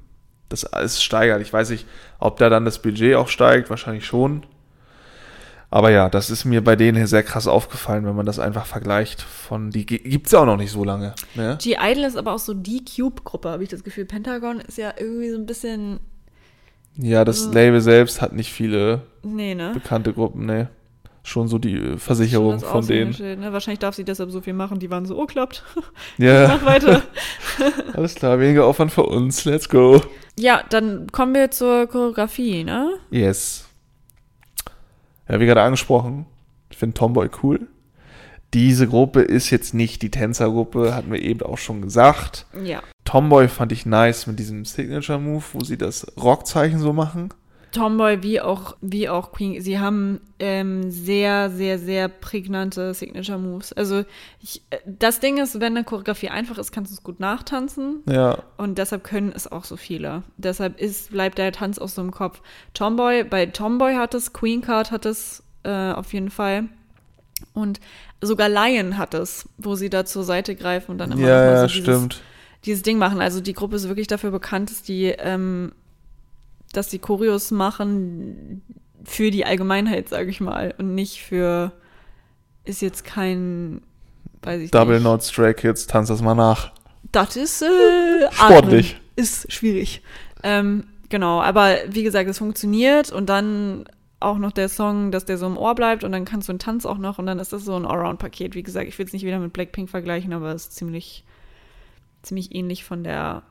das 0.50 0.66
alles 0.66 1.02
steigert. 1.02 1.42
Ich 1.42 1.54
weiß 1.54 1.70
nicht, 1.70 1.88
ob 2.20 2.38
da 2.38 2.50
dann 2.50 2.66
das 2.66 2.82
Budget 2.82 3.16
auch 3.16 3.30
steigt, 3.30 3.70
wahrscheinlich 3.70 4.06
schon. 4.06 4.46
Aber 5.76 5.92
ja, 5.92 6.08
das 6.10 6.30
ist 6.30 6.46
mir 6.46 6.64
bei 6.64 6.78
denen 6.78 6.96
hier 6.96 7.08
sehr 7.08 7.22
krass 7.22 7.48
aufgefallen, 7.48 8.06
wenn 8.06 8.16
man 8.16 8.26
das 8.26 8.40
einfach 8.40 8.66
vergleicht. 8.66 9.22
Von 9.22 9.72
die 9.72 9.86
gibt 9.86 10.28
es 10.28 10.32
ja 10.32 10.40
auch 10.40 10.46
noch 10.46 10.56
nicht 10.56 10.72
so 10.72 10.86
lange. 10.86 11.14
Ne? 11.34 11.58
G-Idol 11.62 12.06
ist 12.06 12.16
aber 12.16 12.32
auch 12.32 12.40
so 12.40 12.54
die 12.54 12.86
Cube-Gruppe, 12.86 13.50
habe 13.50 13.62
ich 13.62 13.68
das 13.68 13.84
Gefühl. 13.84 14.06
Pentagon 14.06 14.62
ist 14.62 14.78
ja 14.78 14.94
irgendwie 14.98 15.30
so 15.32 15.36
ein 15.38 15.46
bisschen, 15.46 16.00
Ja, 16.96 17.26
das 17.26 17.48
Mhm. 17.48 17.54
Label 17.54 17.82
selbst 17.82 18.22
hat 18.22 18.32
nicht 18.32 18.54
viele 18.54 19.02
nee, 19.22 19.54
ne? 19.54 19.72
bekannte 19.74 20.14
Gruppen, 20.14 20.46
ne. 20.46 20.70
Schon 21.24 21.50
so 21.50 21.58
die 21.58 21.76
äh, 21.76 21.98
Versicherung 21.98 22.60
von 22.62 22.88
denen. 22.88 23.10
Aushängeschild, 23.10 23.40
Ne? 23.42 23.52
Wahrscheinlich 23.52 23.80
darf 23.80 23.96
sie 23.96 24.06
deshalb 24.06 24.32
so 24.32 24.40
viel 24.40 24.54
machen. 24.54 24.80
Die 24.80 24.90
waren 24.90 25.06
so, 25.06 25.20
oh, 25.20 25.26
klappt. 25.26 25.62
Ja, 26.18 26.48
Mach 26.48 26.64
weiter. 26.66 27.02
alles 27.94 28.16
klar, 28.16 28.40
weniger 28.40 28.64
Aufwand 28.64 28.94
für 28.94 29.04
uns. 29.04 29.44
Let's 29.44 29.68
go. 29.68 30.02
ja, 30.40 30.64
dann 30.70 31.08
kommen 31.12 31.34
wir 31.36 31.52
zur 31.52 31.88
Choreografie, 31.88 32.64
ne? 32.64 32.94
Yes. 33.12 33.65
Ja, 35.28 35.40
wie 35.40 35.46
gerade 35.46 35.62
angesprochen, 35.62 36.26
ich 36.70 36.78
finde 36.78 36.94
Tomboy 36.94 37.30
cool. 37.44 37.68
Diese 38.54 38.88
Gruppe 38.88 39.22
ist 39.22 39.50
jetzt 39.50 39.74
nicht 39.74 40.02
die 40.02 40.12
Tänzergruppe, 40.12 40.96
hatten 40.96 41.12
wir 41.12 41.22
eben 41.22 41.42
auch 41.42 41.58
schon 41.58 41.82
gesagt. 41.82 42.46
Ja. 42.64 42.82
Tomboy 43.04 43.48
fand 43.48 43.72
ich 43.72 43.86
nice 43.86 44.28
mit 44.28 44.40
diesem 44.40 44.66
Signature-Move, 44.66 45.44
wo 45.54 45.64
sie 45.64 45.78
das 45.78 46.08
Rockzeichen 46.18 46.80
so 46.80 46.94
machen. 46.94 47.30
Tomboy 47.76 48.24
wie 48.24 48.40
auch, 48.40 48.78
wie 48.80 49.10
auch 49.10 49.34
Queen, 49.34 49.62
sie 49.62 49.80
haben 49.80 50.22
ähm, 50.40 50.90
sehr, 50.90 51.50
sehr, 51.50 51.78
sehr 51.78 52.08
prägnante 52.08 52.94
Signature 52.94 53.38
Moves. 53.38 53.74
Also 53.74 54.06
ich, 54.42 54.62
äh, 54.70 54.78
das 54.86 55.20
Ding 55.20 55.38
ist, 55.38 55.60
wenn 55.60 55.76
eine 55.76 55.84
Choreografie 55.84 56.30
einfach 56.30 56.58
ist, 56.58 56.72
kannst 56.72 56.92
du 56.92 56.96
es 56.96 57.04
gut 57.04 57.20
nachtanzen. 57.20 58.02
Ja, 58.10 58.44
Und 58.58 58.78
deshalb 58.78 59.04
können 59.04 59.34
es 59.36 59.52
auch 59.52 59.66
so 59.66 59.76
viele. 59.76 60.24
Deshalb 60.38 60.80
ist, 60.80 61.12
bleibt 61.12 61.38
der 61.38 61.52
Tanz 61.52 61.78
auch 61.78 61.90
so 61.90 62.02
im 62.02 62.12
Kopf. 62.12 62.42
Tomboy, 62.74 63.26
bei 63.26 63.46
Tomboy 63.46 63.96
hat 63.96 64.14
es, 64.14 64.32
Queen 64.32 64.62
Card 64.62 64.92
hat 64.92 65.06
es 65.06 65.44
äh, 65.64 65.92
auf 65.92 66.14
jeden 66.14 66.30
Fall. 66.30 66.70
Und 67.54 67.82
sogar 68.22 68.48
Lion 68.48 68.98
hat 68.98 69.14
es, 69.14 69.50
wo 69.58 69.76
sie 69.76 69.90
da 69.90 70.06
zur 70.06 70.24
Seite 70.24 70.56
greifen 70.56 70.92
und 70.92 70.98
dann 70.98 71.12
immer 71.12 71.28
ja, 71.28 71.36
mal 71.36 71.52
ja 71.52 71.62
so 71.62 71.68
dieses, 71.68 71.84
stimmt. 71.84 72.22
dieses 72.64 72.84
Ding 72.84 72.98
machen. 72.98 73.20
Also 73.20 73.42
die 73.42 73.54
Gruppe 73.54 73.76
ist 73.76 73.90
wirklich 73.90 74.08
dafür 74.08 74.32
bekannt, 74.32 74.72
dass 74.72 74.82
die, 74.82 75.08
ähm, 75.08 75.74
dass 76.78 76.90
die 76.90 77.00
Choreos 77.00 77.52
machen 77.52 78.62
für 79.04 79.32
die 79.32 79.46
Allgemeinheit, 79.46 80.10
sage 80.10 80.30
ich 80.30 80.42
mal, 80.42 80.74
und 80.78 80.96
nicht 80.96 81.22
für 81.22 81.72
ist 82.66 82.82
jetzt 82.82 83.06
kein, 83.06 83.82
weiß 84.42 84.62
ich 84.62 84.72
Double 84.72 84.96
nicht. 84.96 85.04
Knot 85.04 85.24
Stray 85.24 85.54
Kids, 85.54 85.88
tanz 85.88 86.08
das 86.10 86.22
mal 86.22 86.36
nach. 86.36 86.72
Das 87.12 87.36
ist 87.36 87.62
äh, 87.62 88.32
Sportlich. 88.32 88.96
atmen. 88.96 89.06
Ist 89.16 89.52
schwierig. 89.52 90.02
Ähm, 90.44 90.86
genau, 91.10 91.42
aber 91.42 91.76
wie 91.88 92.04
gesagt, 92.04 92.30
es 92.30 92.40
funktioniert 92.40 93.12
und 93.12 93.30
dann 93.30 93.86
auch 94.20 94.38
noch 94.38 94.52
der 94.52 94.70
Song, 94.70 95.12
dass 95.12 95.26
der 95.26 95.38
so 95.38 95.46
im 95.46 95.58
Ohr 95.58 95.76
bleibt 95.76 96.04
und 96.04 96.12
dann 96.12 96.26
kannst 96.26 96.50
du 96.50 96.52
einen 96.52 96.60
Tanz 96.60 96.86
auch 96.86 96.98
noch 96.98 97.20
und 97.20 97.28
dann 97.28 97.40
ist 97.40 97.54
das 97.54 97.64
so 97.64 97.76
ein 97.76 97.86
Allround-Paket. 97.86 98.56
Wie 98.56 98.64
gesagt, 98.64 98.88
ich 98.88 98.98
will 98.98 99.06
es 99.06 99.14
nicht 99.14 99.26
wieder 99.26 99.40
mit 99.40 99.54
Blackpink 99.54 99.90
vergleichen, 99.90 100.34
aber 100.34 100.54
es 100.54 100.64
ist 100.64 100.76
ziemlich, 100.76 101.24
ziemlich 102.24 102.56
ähnlich 102.56 102.84
von 102.84 103.04
der, 103.04 103.44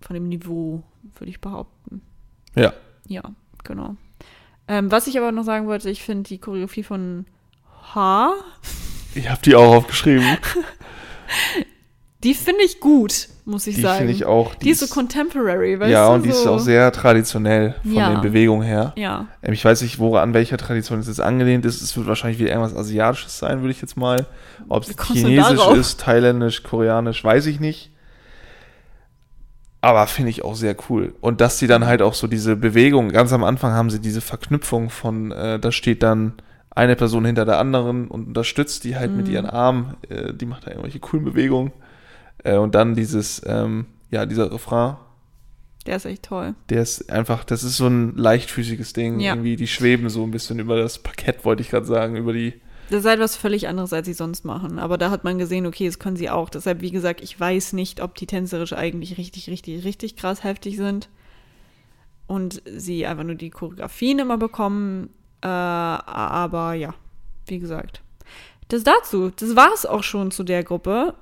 von 0.00 0.14
dem 0.14 0.28
Niveau, 0.28 0.82
würde 1.18 1.30
ich 1.30 1.40
behaupten. 1.40 2.02
Ja. 2.54 2.72
Ja, 3.06 3.22
genau. 3.64 3.96
Ähm, 4.68 4.90
was 4.90 5.06
ich 5.06 5.18
aber 5.18 5.32
noch 5.32 5.44
sagen 5.44 5.66
wollte, 5.66 5.90
ich 5.90 6.02
finde 6.02 6.28
die 6.28 6.38
Choreografie 6.38 6.82
von 6.84 7.26
H, 7.94 8.32
Ich 9.14 9.28
habe 9.30 9.40
die 9.44 9.54
auch 9.54 9.74
aufgeschrieben. 9.76 10.24
die 12.24 12.34
finde 12.34 12.62
ich 12.64 12.80
gut, 12.80 13.28
muss 13.44 13.66
ich 13.66 13.76
Die 13.76 13.82
sagen. 13.82 13.98
finde 13.98 14.12
ich 14.14 14.24
auch. 14.24 14.54
Die 14.54 14.70
ist 14.70 14.80
so 14.80 14.86
contemporary, 14.86 15.78
weißt 15.78 15.92
ja, 15.92 16.08
du? 16.08 16.14
und 16.14 16.22
die 16.24 16.30
ist 16.30 16.42
so. 16.42 16.54
auch 16.54 16.58
sehr 16.58 16.90
traditionell 16.90 17.74
von 17.82 17.92
Ja. 17.92 18.10
den 18.14 18.22
Bewegungen 18.22 18.62
her. 18.62 18.94
Ja, 18.96 19.28
Ähm, 19.42 19.52
Ich 19.52 19.64
weiß 19.64 19.82
nicht, 19.82 19.98
woran, 19.98 20.22
an 20.30 20.34
welcher 20.34 20.56
Tradition 20.56 20.98
es 20.98 21.06
jetzt 21.06 21.20
angelehnt 21.20 21.64
ist. 21.66 21.82
Es 21.82 21.96
wird 21.96 22.06
wahrscheinlich 22.06 22.38
wieder 22.40 22.50
irgendwas 22.50 22.74
Asiatisches 22.74 23.38
sein, 23.38 23.60
würde 23.60 23.72
ich 23.72 23.80
jetzt 23.82 23.96
mal. 23.96 24.26
Ob 24.68 24.84
es 24.84 24.96
Chinesisch 25.12 25.66
ist, 25.76 26.00
Thailändisch, 26.00 26.62
Koreanisch, 26.62 27.22
weiß 27.22 27.46
ich 27.46 27.60
nicht. 27.60 27.90
Aber 29.84 30.06
finde 30.06 30.30
ich 30.30 30.42
auch 30.42 30.54
sehr 30.54 30.74
cool. 30.88 31.14
Und 31.20 31.42
dass 31.42 31.58
sie 31.58 31.66
dann 31.66 31.84
halt 31.84 32.00
auch 32.00 32.14
so 32.14 32.26
diese 32.26 32.56
Bewegung, 32.56 33.10
ganz 33.10 33.34
am 33.34 33.44
Anfang 33.44 33.72
haben 33.72 33.90
sie 33.90 34.00
diese 34.00 34.22
Verknüpfung 34.22 34.88
von, 34.88 35.30
äh, 35.30 35.58
da 35.58 35.70
steht 35.72 36.02
dann 36.02 36.32
eine 36.70 36.96
Person 36.96 37.26
hinter 37.26 37.44
der 37.44 37.58
anderen 37.58 38.08
und 38.08 38.28
unterstützt 38.28 38.84
die 38.84 38.96
halt 38.96 39.12
mit 39.12 39.28
Mhm. 39.28 39.32
ihren 39.34 39.46
Armen. 39.46 39.94
Äh, 40.08 40.32
die 40.32 40.46
macht 40.46 40.66
da 40.66 40.70
irgendwelche 40.70 41.00
coolen 41.00 41.26
Bewegungen. 41.26 41.72
Äh, 42.44 42.56
und 42.56 42.74
dann 42.74 42.94
dieses, 42.94 43.42
ähm, 43.44 43.84
ja, 44.10 44.24
dieser 44.24 44.50
Refrain, 44.50 44.96
der 45.84 45.96
ist 45.96 46.06
echt 46.06 46.22
toll. 46.22 46.54
der 46.70 46.80
ist 46.80 47.12
einfach, 47.12 47.44
das 47.44 47.62
ist 47.62 47.76
so 47.76 47.86
ein 47.86 48.16
leichtfüßiges 48.16 48.94
Ding. 48.94 49.20
Ja. 49.20 49.34
Irgendwie, 49.34 49.56
die 49.56 49.66
schweben 49.66 50.08
so 50.08 50.22
ein 50.24 50.30
bisschen 50.30 50.58
über 50.60 50.76
das 50.78 50.98
Parkett, 50.98 51.44
wollte 51.44 51.60
ich 51.60 51.68
gerade 51.68 51.84
sagen, 51.84 52.16
über 52.16 52.32
die. 52.32 52.54
Das 52.90 53.00
ist 53.00 53.06
halt 53.06 53.20
was 53.20 53.36
völlig 53.36 53.68
anderes, 53.68 53.92
als 53.92 54.06
sie 54.06 54.12
sonst 54.12 54.44
machen. 54.44 54.78
Aber 54.78 54.98
da 54.98 55.10
hat 55.10 55.24
man 55.24 55.38
gesehen, 55.38 55.66
okay, 55.66 55.86
das 55.86 55.98
können 55.98 56.16
sie 56.16 56.30
auch. 56.30 56.50
Deshalb, 56.50 56.80
wie 56.80 56.90
gesagt, 56.90 57.22
ich 57.22 57.38
weiß 57.38 57.72
nicht, 57.72 58.00
ob 58.00 58.14
die 58.14 58.26
tänzerisch 58.26 58.72
eigentlich 58.72 59.16
richtig, 59.18 59.48
richtig, 59.48 59.84
richtig 59.84 60.16
krass 60.16 60.44
heftig 60.44 60.76
sind. 60.76 61.08
Und 62.26 62.62
sie 62.66 63.06
einfach 63.06 63.24
nur 63.24 63.34
die 63.34 63.50
Choreografien 63.50 64.18
immer 64.18 64.38
bekommen. 64.38 65.10
Äh, 65.42 65.46
aber 65.48 66.74
ja, 66.74 66.94
wie 67.46 67.58
gesagt. 67.58 68.02
Das 68.68 68.82
dazu. 68.82 69.30
Das 69.34 69.56
war 69.56 69.72
es 69.74 69.86
auch 69.86 70.02
schon 70.02 70.30
zu 70.30 70.42
der 70.42 70.62
Gruppe. 70.64 71.14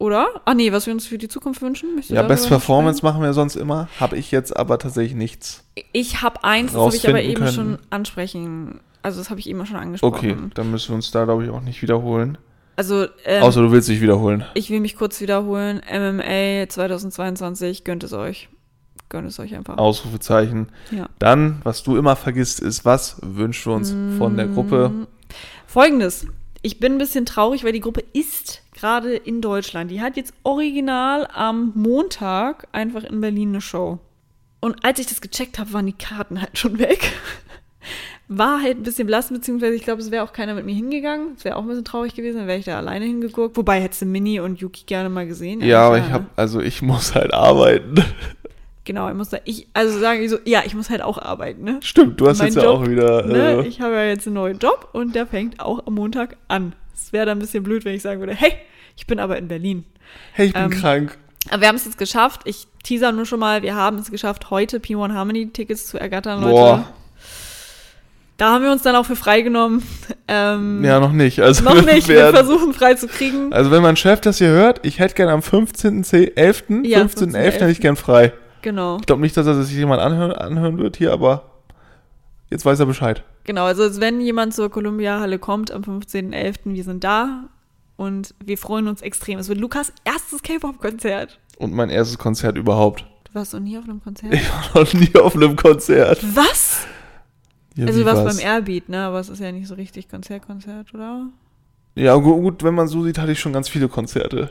Oder? 0.00 0.28
Ah 0.46 0.54
nee, 0.54 0.72
was 0.72 0.86
wir 0.86 0.94
uns 0.94 1.06
für 1.06 1.18
die 1.18 1.28
Zukunft 1.28 1.60
wünschen. 1.60 1.94
Möchtest 1.94 2.12
Ja, 2.12 2.22
Best 2.22 2.48
Performance 2.48 3.04
machen 3.04 3.20
wir 3.20 3.34
sonst 3.34 3.54
immer. 3.54 3.88
Habe 4.00 4.16
ich 4.16 4.30
jetzt 4.30 4.56
aber 4.56 4.78
tatsächlich 4.78 5.14
nichts. 5.14 5.62
Ich 5.92 6.22
habe 6.22 6.42
eins, 6.42 6.72
das 6.72 6.80
habe 6.80 6.96
ich 6.96 7.06
aber 7.06 7.22
eben 7.22 7.34
können. 7.34 7.52
schon 7.52 7.78
ansprechen. 7.90 8.80
Also 9.02 9.18
das 9.20 9.30
habe 9.30 9.40
ich 9.40 9.48
eben 9.48 9.64
schon 9.66 9.76
Okay, 9.76 9.84
angesprochen. 9.84 10.50
dann 10.54 10.70
müssen 10.70 10.88
wir 10.90 10.94
uns 10.96 11.10
da, 11.10 11.24
glaube 11.24 11.44
ich, 11.44 11.50
auch 11.50 11.60
nicht 11.62 11.80
wiederholen. 11.82 12.38
Also 12.76 13.06
ähm, 13.24 13.42
Außer 13.42 13.60
du 13.62 13.72
willst 13.72 13.88
dich 13.88 14.00
wiederholen. 14.00 14.44
ich 14.54 14.70
will 14.70 14.80
mich 14.80 14.96
kurz 14.96 15.20
wiederholen. 15.20 15.80
MMA 15.90 16.68
2022, 16.68 17.84
gönnt 17.84 18.04
es 18.04 18.12
euch. 18.12 18.48
Gönnt 19.08 19.26
es 19.28 19.38
euch 19.40 19.54
einfach. 19.54 19.76
Ausrufezeichen. 19.76 20.68
Ja. 20.90 21.08
Dann, 21.18 21.60
was 21.64 21.82
du 21.82 21.96
immer 21.96 22.14
vergisst, 22.16 22.60
ist, 22.60 22.84
was 22.84 23.16
wünschst 23.22 23.66
du 23.66 23.72
uns 23.72 23.94
von 24.18 24.36
der 24.36 24.46
Gruppe? 24.46 25.08
Folgendes. 25.66 26.26
Ich 26.62 26.78
bin 26.78 26.92
ein 26.92 26.98
bisschen 26.98 27.26
traurig, 27.26 27.64
weil 27.64 27.72
die 27.72 27.80
Gruppe 27.80 28.04
ist 28.12 28.62
gerade 28.72 29.14
in 29.16 29.40
Deutschland. 29.40 29.90
Die 29.90 30.00
hat 30.00 30.16
jetzt 30.16 30.32
original 30.42 31.26
am 31.34 31.72
Montag 31.74 32.68
einfach 32.72 33.02
in 33.04 33.20
Berlin 33.20 33.48
eine 33.50 33.60
Show. 33.60 33.98
Und 34.60 34.84
als 34.84 34.98
ich 35.00 35.06
das 35.06 35.20
gecheckt 35.20 35.58
habe, 35.58 35.72
waren 35.72 35.86
die 35.86 35.92
Karten 35.94 36.40
halt 36.40 36.56
schon 36.58 36.78
weg. 36.78 37.12
War 38.32 38.62
halt 38.62 38.76
ein 38.78 38.84
bisschen 38.84 39.08
blass, 39.08 39.28
beziehungsweise 39.28 39.74
ich 39.74 39.82
glaube, 39.82 40.00
es 40.00 40.12
wäre 40.12 40.22
auch 40.22 40.32
keiner 40.32 40.54
mit 40.54 40.64
mir 40.64 40.74
hingegangen. 40.74 41.32
Es 41.36 41.44
wäre 41.44 41.56
auch 41.56 41.62
ein 41.62 41.66
bisschen 41.66 41.84
traurig 41.84 42.14
gewesen, 42.14 42.38
dann 42.38 42.46
wäre 42.46 42.60
ich 42.60 42.64
da 42.64 42.78
alleine 42.78 43.04
hingeguckt. 43.04 43.56
Wobei 43.56 43.80
hättest 43.80 44.02
du 44.02 44.06
Mini 44.06 44.38
und 44.38 44.60
Yuki 44.60 44.84
gerne 44.86 45.08
mal 45.08 45.26
gesehen. 45.26 45.60
Ja, 45.62 45.88
aber 45.88 45.98
ich 45.98 46.10
habe, 46.10 46.24
ne? 46.24 46.30
also 46.36 46.60
ich 46.60 46.80
muss 46.82 47.16
halt 47.16 47.34
arbeiten. 47.34 48.04
Genau, 48.84 49.08
ich 49.08 49.16
muss 49.16 49.30
da, 49.30 49.38
ich, 49.44 49.66
also 49.74 49.98
sagen 49.98 50.22
ich 50.22 50.30
so, 50.30 50.38
ja, 50.44 50.62
ich 50.64 50.76
muss 50.76 50.90
halt 50.90 51.02
auch 51.02 51.18
arbeiten, 51.18 51.64
ne? 51.64 51.80
Stimmt, 51.82 52.20
du 52.20 52.28
hast 52.28 52.38
Mein 52.38 52.52
jetzt 52.52 52.62
ja 52.62 52.68
auch 52.68 52.86
wieder. 52.86 53.26
Ne? 53.26 53.64
Äh, 53.64 53.66
Ich 53.66 53.80
habe 53.80 53.94
ja 53.94 54.04
jetzt 54.04 54.28
einen 54.28 54.34
neuen 54.34 54.60
Job 54.60 54.90
und 54.92 55.16
der 55.16 55.26
fängt 55.26 55.58
auch 55.58 55.84
am 55.86 55.94
Montag 55.94 56.36
an. 56.46 56.72
Es 56.94 57.12
wäre 57.12 57.26
dann 57.26 57.38
ein 57.38 57.40
bisschen 57.40 57.64
blöd, 57.64 57.84
wenn 57.84 57.94
ich 57.96 58.02
sagen 58.02 58.20
würde, 58.20 58.34
hey, 58.34 58.52
ich 58.96 59.08
bin 59.08 59.18
aber 59.18 59.38
in 59.38 59.48
Berlin. 59.48 59.84
hey, 60.34 60.46
ich 60.46 60.52
bin 60.52 60.62
ähm, 60.62 60.70
krank. 60.70 61.18
Aber 61.50 61.62
wir 61.62 61.68
haben 61.68 61.76
es 61.76 61.84
jetzt 61.84 61.98
geschafft. 61.98 62.42
Ich 62.44 62.68
teaser 62.84 63.10
nur 63.10 63.26
schon 63.26 63.40
mal, 63.40 63.62
wir 63.62 63.74
haben 63.74 63.98
es 63.98 64.10
geschafft, 64.10 64.50
heute 64.50 64.78
P1 64.78 65.14
Harmony 65.14 65.48
Tickets 65.48 65.88
zu 65.88 65.98
ergattern, 65.98 66.40
Leute. 66.42 66.52
Boah, 66.52 66.88
Da 68.40 68.50
haben 68.52 68.64
wir 68.64 68.72
uns 68.72 68.80
dann 68.82 68.96
auch 68.96 69.04
für 69.06 69.16
freigenommen. 69.16 69.82
Ähm, 70.32 70.84
ja, 70.84 71.00
noch 71.00 71.10
nicht. 71.10 71.40
Also 71.40 71.64
noch 71.64 71.82
nicht, 71.84 72.06
wir 72.06 72.14
werden- 72.14 72.36
versuchen 72.36 72.72
frei 72.72 72.94
zu 72.94 73.08
kriegen. 73.08 73.52
Also 73.52 73.72
wenn 73.72 73.82
mein 73.82 73.96
Chef 73.96 74.20
das 74.20 74.38
hier 74.38 74.46
hört, 74.50 74.78
ich 74.86 75.00
hätte 75.00 75.14
gerne 75.16 75.32
am 75.32 75.40
15.11., 75.40 76.86
Ja, 76.86 77.00
15.11. 77.00 77.36
hätte 77.36 77.68
ich 77.70 77.80
gern 77.80 77.96
frei. 77.96 78.32
Genau, 78.62 78.98
Ich 79.00 79.06
glaube 79.06 79.22
nicht, 79.22 79.36
dass 79.36 79.48
er 79.48 79.60
sich 79.64 79.74
jemand 79.76 80.00
anhören, 80.00 80.30
anhören 80.30 80.78
wird 80.78 80.96
hier, 80.96 81.12
aber 81.12 81.50
jetzt 82.48 82.64
weiß 82.64 82.78
er 82.78 82.86
Bescheid. 82.86 83.24
genau. 83.42 83.64
Also 83.64 84.00
wenn 84.00 84.20
jemand 84.20 84.54
zur 84.54 84.70
Columbia-Halle 84.70 85.40
kommt 85.40 85.72
am 85.72 85.82
15.11., 85.82 86.58
wir 86.66 86.84
sind 86.84 87.02
da 87.02 87.44
und 87.96 88.32
wir 88.44 88.56
freuen 88.56 88.86
uns 88.86 89.02
extrem. 89.02 89.40
Es 89.40 89.48
wird 89.48 89.58
Lukas 89.58 89.92
erstes 90.04 90.42
K-Pop-Konzert. 90.44 91.40
Und 91.58 91.72
mein 91.74 91.90
erstes 91.90 92.18
Konzert 92.18 92.56
überhaupt. 92.56 93.04
Du 93.24 93.34
warst 93.34 93.52
noch 93.52 93.58
nie 93.60 93.76
auf 93.76 93.82
einem 93.84 94.00
Konzert? 94.00 94.32
Ich 94.32 94.48
war 94.72 94.84
noch 94.84 94.92
nie 94.94 95.12
auf 95.16 95.34
einem 95.34 95.56
Konzert. 95.56 96.20
Was? 96.36 96.86
Ja, 97.80 97.86
also 97.86 98.04
warst 98.04 98.24
war's? 98.24 98.36
beim 98.38 98.46
Airbeat, 98.46 98.88
ne? 98.88 98.98
Aber 99.04 99.20
es 99.20 99.28
ist 99.28 99.40
ja 99.40 99.50
nicht 99.52 99.66
so 99.68 99.74
richtig 99.74 100.08
Konzert, 100.08 100.46
Konzert, 100.46 100.92
oder? 100.94 101.26
Ja, 101.94 102.14
gu- 102.16 102.40
gut, 102.40 102.62
wenn 102.62 102.74
man 102.74 102.88
so 102.88 103.02
sieht, 103.02 103.18
hatte 103.18 103.32
ich 103.32 103.40
schon 103.40 103.52
ganz 103.52 103.68
viele 103.68 103.88
Konzerte. 103.88 104.50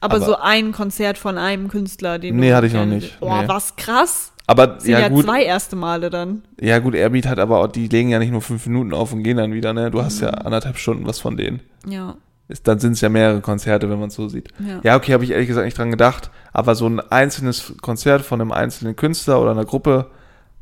Aber, 0.00 0.16
Aber- 0.16 0.24
so 0.24 0.36
ein 0.36 0.72
Konzert 0.72 1.16
von 1.18 1.38
einem 1.38 1.68
Künstler, 1.68 2.18
den 2.18 2.36
Nee, 2.36 2.52
hatte 2.52 2.66
ich 2.66 2.74
noch 2.74 2.84
nicht. 2.86 3.18
Boah, 3.20 3.42
Nee. 3.42 3.48
was 3.48 3.76
krass. 3.76 4.32
Aber 4.46 4.78
sind 4.78 4.92
ja, 4.92 4.98
ja, 5.00 5.08
gut, 5.08 5.24
zwei 5.24 5.42
erste 5.42 5.74
Male 5.74 6.10
dann. 6.10 6.42
ja 6.60 6.78
gut, 6.78 6.94
Airbeat 6.94 7.26
hat 7.26 7.38
aber 7.38 7.60
auch, 7.60 7.66
die 7.68 7.88
legen 7.88 8.10
ja 8.10 8.18
nicht 8.18 8.30
nur 8.30 8.42
fünf 8.42 8.66
Minuten 8.66 8.92
auf 8.92 9.12
und 9.14 9.22
gehen 9.22 9.38
dann 9.38 9.54
wieder, 9.54 9.72
ne? 9.72 9.90
Du 9.90 10.02
hast 10.02 10.20
ja 10.20 10.28
Mhm. 10.28 10.46
anderthalb 10.46 10.76
Stunden 10.76 11.06
was 11.06 11.18
von 11.18 11.38
denen. 11.38 11.60
Ja, 11.86 12.16
Ist, 12.48 12.68
dann 12.68 12.78
sind 12.78 12.92
es 12.92 13.00
ja 13.00 13.08
mehrere 13.08 13.40
Konzerte, 13.40 13.88
wenn 13.88 13.98
man 13.98 14.08
es 14.08 14.14
so 14.14 14.28
sieht. 14.28 14.50
ja. 14.58 14.80
Ja, 14.82 14.96
okay, 14.96 15.14
habe 15.14 15.24
ich 15.24 15.30
ehrlich 15.30 15.48
gesagt 15.48 15.64
nicht 15.64 15.78
dran 15.78 15.90
gedacht. 15.90 16.30
Aber 16.52 16.74
so 16.74 16.86
ein 16.86 17.00
einzelnes 17.00 17.72
Konzert 17.80 18.20
von 18.20 18.38
einem 18.42 18.52
einzelnen 18.52 18.94
Künstler 18.96 19.40
oder 19.40 19.52
einer 19.52 19.64
Gruppe 19.64 20.10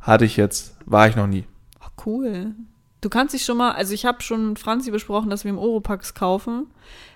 hatte 0.02 0.24
ich 0.26 0.36
jetzt, 0.36 0.76
war 0.84 1.08
ich 1.08 1.16
noch 1.16 1.26
nie. 1.26 1.44
Oh, 1.80 2.02
cool. 2.04 2.54
Du 3.00 3.08
kannst 3.08 3.34
dich 3.34 3.44
schon 3.44 3.56
mal, 3.56 3.72
also 3.72 3.94
ich 3.94 4.04
habe 4.04 4.22
schon 4.22 4.50
mit 4.50 4.58
Franzi 4.58 4.90
besprochen, 4.90 5.30
dass 5.30 5.44
wir 5.44 5.50
im 5.50 5.58
Oropax 5.58 6.14
kaufen, 6.14 6.66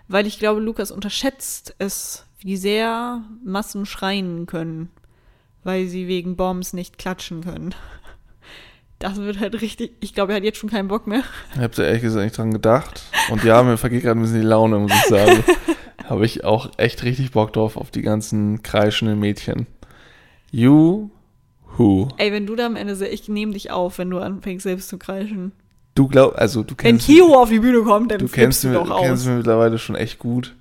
weil 0.08 0.26
ich 0.26 0.38
glaube, 0.38 0.60
Lukas 0.60 0.90
unterschätzt 0.90 1.74
es, 1.78 2.24
wie 2.40 2.56
sehr 2.56 3.22
Massen 3.44 3.86
schreien 3.86 4.46
können, 4.46 4.90
weil 5.62 5.86
sie 5.86 6.08
wegen 6.08 6.36
Bombs 6.36 6.72
nicht 6.72 6.98
klatschen 6.98 7.42
können. 7.42 7.74
Das 8.98 9.16
wird 9.16 9.40
halt 9.40 9.60
richtig, 9.60 9.92
ich 10.00 10.14
glaube, 10.14 10.32
er 10.32 10.36
hat 10.36 10.42
jetzt 10.42 10.56
schon 10.56 10.70
keinen 10.70 10.88
Bock 10.88 11.06
mehr. 11.06 11.22
Ich 11.52 11.60
habe 11.60 11.74
da 11.74 11.82
ehrlich 11.82 12.00
gesagt 12.00 12.24
nicht 12.24 12.38
dran 12.38 12.50
gedacht. 12.50 13.02
Und 13.30 13.44
ja, 13.44 13.62
mir 13.62 13.76
vergeht 13.76 14.02
gerade 14.02 14.18
ein 14.18 14.22
bisschen 14.22 14.40
die 14.40 14.46
Laune, 14.46 14.78
muss 14.78 14.90
ich 14.90 15.02
sagen. 15.02 15.44
habe 16.08 16.24
ich 16.24 16.44
auch 16.44 16.70
echt 16.78 17.02
richtig 17.02 17.32
Bock 17.32 17.52
drauf, 17.52 17.76
auf 17.76 17.90
die 17.90 18.00
ganzen 18.00 18.62
kreischenden 18.62 19.18
Mädchen. 19.18 19.66
You, 20.50 21.10
who? 21.76 22.08
Ey, 22.18 22.32
wenn 22.32 22.46
du 22.46 22.56
da 22.56 22.66
am 22.66 22.76
Ende, 22.76 22.96
se- 22.96 23.08
ich 23.08 23.28
nehme 23.28 23.52
dich 23.52 23.70
auf, 23.70 23.98
wenn 23.98 24.10
du 24.10 24.18
anfängst 24.18 24.64
selbst 24.64 24.88
zu 24.88 24.98
kreischen. 24.98 25.52
Du 25.94 26.08
glaub, 26.08 26.36
also 26.36 26.62
du 26.62 26.74
Wenn 26.78 26.96
kennst, 26.98 27.06
Kiro 27.06 27.34
auf 27.40 27.48
die 27.48 27.58
Bühne 27.60 27.82
kommt, 27.82 28.10
dann 28.10 28.18
du 28.18 28.28
kennst, 28.28 28.64
du 28.64 28.68
mich, 28.68 28.76
doch 28.78 29.00
kennst 29.00 29.22
aus. 29.22 29.26
mich 29.26 29.36
mittlerweile 29.36 29.78
schon 29.78 29.96
echt 29.96 30.18
gut. 30.18 30.54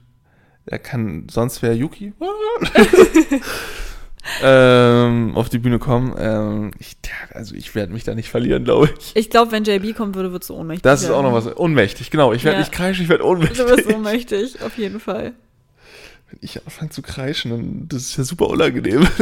Er 0.65 0.79
kann, 0.79 1.27
sonst 1.29 1.61
wäre 1.61 1.73
Yuki 1.73 2.13
ähm, 4.43 5.33
auf 5.35 5.49
die 5.49 5.59
Bühne 5.59 5.77
kommen. 5.79 6.15
Ähm, 6.17 6.71
ich, 6.79 6.97
also 7.33 7.53
ich 7.55 7.75
werde 7.75 7.93
mich 7.93 8.03
da 8.03 8.15
nicht 8.15 8.29
verlieren, 8.29 8.63
glaube 8.63 8.89
ich. 8.97 9.15
Ich 9.15 9.29
glaube, 9.29 9.51
wenn 9.51 9.63
JB 9.63 9.95
kommen 9.95 10.15
würde, 10.15 10.31
würdest 10.31 10.49
du 10.49 10.55
ohnmächtig 10.55 10.81
Das 10.83 11.03
ist 11.03 11.09
auch 11.11 11.21
noch 11.21 11.33
was. 11.33 11.55
Ohnmächtig, 11.57 12.09
genau. 12.11 12.33
Ich 12.33 12.43
werde 12.43 12.55
Ja. 12.57 12.59
nicht 12.61 12.71
kreischen, 12.71 13.03
ich 13.03 13.09
werde 13.09 13.23
Du 13.23 13.29
ohnmächtig. 13.29 13.59
wirst 13.59 13.87
ohnmächtig, 13.93 14.61
auf 14.63 14.77
jeden 14.77 14.99
Fall. 14.99 15.33
Wenn 16.31 16.39
ich 16.41 16.63
anfange 16.65 16.89
zu 16.89 17.01
kreischen, 17.03 17.51
dann 17.51 17.85
das 17.87 18.03
ist 18.03 18.17
ja 18.17 18.23
super 18.23 18.47
unangenehm. 18.47 19.07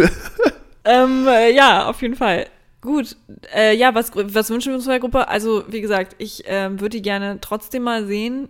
Ähm, 0.85 1.27
äh, 1.27 1.53
ja, 1.53 1.87
auf 1.87 2.01
jeden 2.01 2.15
Fall. 2.15 2.47
Gut. 2.81 3.15
Äh, 3.55 3.75
ja, 3.75 3.95
was, 3.95 4.11
was 4.13 4.49
wünschen 4.49 4.71
wir 4.71 4.75
uns 4.75 4.83
von 4.83 4.91
der 4.91 4.99
Gruppe? 4.99 5.27
Also, 5.27 5.63
wie 5.67 5.81
gesagt, 5.81 6.15
ich 6.17 6.43
ähm, 6.47 6.79
würde 6.81 6.97
die 6.97 7.01
gerne 7.01 7.39
trotzdem 7.39 7.83
mal 7.83 8.05
sehen. 8.05 8.49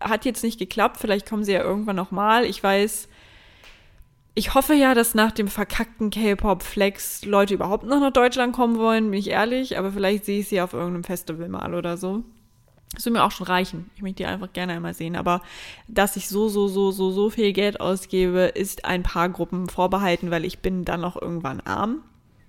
Hat 0.00 0.24
jetzt 0.24 0.42
nicht 0.42 0.58
geklappt, 0.58 0.96
vielleicht 0.98 1.28
kommen 1.28 1.44
sie 1.44 1.52
ja 1.52 1.62
irgendwann 1.62 1.96
noch 1.96 2.10
mal. 2.10 2.44
Ich 2.44 2.62
weiß, 2.62 3.08
ich 4.34 4.54
hoffe 4.54 4.74
ja, 4.74 4.94
dass 4.94 5.14
nach 5.14 5.32
dem 5.32 5.48
verkackten 5.48 6.10
K-Pop-Flex 6.10 7.24
Leute 7.26 7.54
überhaupt 7.54 7.84
noch 7.84 8.00
nach 8.00 8.12
Deutschland 8.12 8.54
kommen 8.54 8.78
wollen, 8.78 9.10
bin 9.10 9.20
ich 9.20 9.28
ehrlich. 9.28 9.78
Aber 9.78 9.92
vielleicht 9.92 10.24
sehe 10.24 10.40
ich 10.40 10.48
sie 10.48 10.60
auf 10.60 10.72
irgendeinem 10.72 11.04
Festival 11.04 11.48
mal 11.48 11.74
oder 11.74 11.98
so. 11.98 12.24
Das 12.94 13.06
würde 13.06 13.18
mir 13.18 13.24
auch 13.24 13.30
schon 13.30 13.46
reichen. 13.46 13.90
Ich 13.96 14.02
möchte 14.02 14.16
die 14.16 14.26
einfach 14.26 14.52
gerne 14.52 14.74
einmal 14.74 14.94
sehen. 14.94 15.16
Aber 15.16 15.40
dass 15.88 16.16
ich 16.16 16.28
so, 16.28 16.48
so, 16.48 16.68
so, 16.68 16.90
so, 16.90 17.10
so 17.10 17.30
viel 17.30 17.52
Geld 17.52 17.80
ausgebe, 17.80 18.40
ist 18.54 18.84
ein 18.84 19.02
paar 19.02 19.28
Gruppen 19.28 19.68
vorbehalten, 19.68 20.30
weil 20.30 20.44
ich 20.44 20.58
bin 20.58 20.84
dann 20.84 21.00
noch 21.00 21.20
irgendwann 21.20 21.60
arm. 21.60 22.02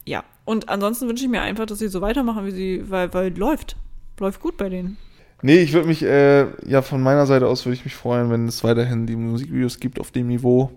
Ja. 0.05 0.23
Und 0.45 0.67
ansonsten 0.67 1.07
wünsche 1.07 1.23
ich 1.23 1.29
mir 1.29 1.41
einfach, 1.41 1.65
dass 1.65 1.79
sie 1.79 1.87
so 1.87 2.01
weitermachen, 2.01 2.45
wie 2.45 2.51
sie, 2.51 2.89
weil, 2.89 3.13
weil 3.13 3.35
läuft. 3.37 3.77
Läuft 4.19 4.41
gut 4.41 4.57
bei 4.57 4.69
denen. 4.69 4.97
nee, 5.41 5.59
ich 5.59 5.73
würde 5.73 5.87
mich, 5.87 6.03
äh, 6.03 6.47
ja, 6.69 6.81
von 6.81 7.01
meiner 7.01 7.25
Seite 7.25 7.47
aus 7.47 7.65
würde 7.65 7.75
ich 7.75 7.85
mich 7.85 7.95
freuen, 7.95 8.29
wenn 8.29 8.47
es 8.47 8.63
weiterhin 8.63 9.07
die 9.07 9.15
Musikvideos 9.15 9.79
gibt 9.79 9.99
auf 9.99 10.11
dem 10.11 10.27
Niveau. 10.27 10.71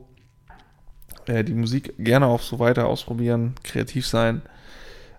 Äh, 1.27 1.43
die 1.45 1.55
Musik 1.55 1.95
gerne 1.99 2.27
auch 2.27 2.41
so 2.41 2.59
weiter 2.59 2.87
ausprobieren, 2.87 3.55
kreativ 3.65 4.07
sein. 4.07 4.43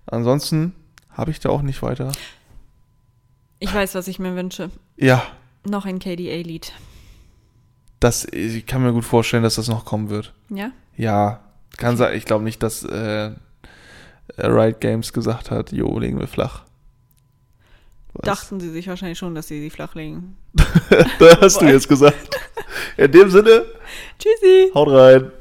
Ansonsten 0.06 0.74
habe 1.10 1.32
ich 1.32 1.40
da 1.40 1.50
auch 1.50 1.62
nicht 1.62 1.82
weiter. 1.82 2.12
Ich 3.60 3.74
weiß, 3.74 3.96
was 3.96 4.08
ich 4.08 4.20
mir 4.20 4.36
wünsche. 4.36 4.70
Ja, 4.98 5.24
Noch 5.68 5.86
ein 5.86 6.00
KDA-Lied. 6.00 6.72
das, 8.00 8.26
ich 8.26 8.66
kann 8.66 8.84
mir 8.84 8.94
gut 8.94 9.06
vorstellen, 9.06 9.44
dass 9.44 9.56
das 9.56 9.68
noch 9.68 9.86
kommen 9.86 10.10
wird. 10.10 10.34
Ja? 10.50 10.72
Ja, 10.96 11.42
kann 11.78 11.98
sein. 11.98 12.16
Ich 12.16 12.26
glaube 12.26 12.44
nicht, 12.44 12.62
dass 12.64 12.84
äh, 12.84 13.32
Riot 14.38 14.80
Games 14.80 15.14
gesagt 15.14 15.52
hat, 15.52 15.72
jo, 15.72 15.98
legen 16.00 16.20
wir 16.20 16.28
flach. 16.28 16.64
Was? 18.14 18.26
Dachten 18.26 18.60
sie 18.60 18.70
sich 18.72 18.88
wahrscheinlich 18.88 19.18
schon, 19.18 19.36
dass 19.36 19.48
sie 19.48 19.60
sie 19.62 19.70
flachlegen. 19.70 20.38
da 21.20 21.42
hast 21.42 21.62
du 21.62 21.66
jetzt 21.66 21.88
gesagt. 21.88 22.36
In 22.98 23.12
dem 23.12 23.30
Sinne, 23.30 23.66
Tschüssi! 24.18 24.72
haut 24.74 24.90
rein. 24.90 25.32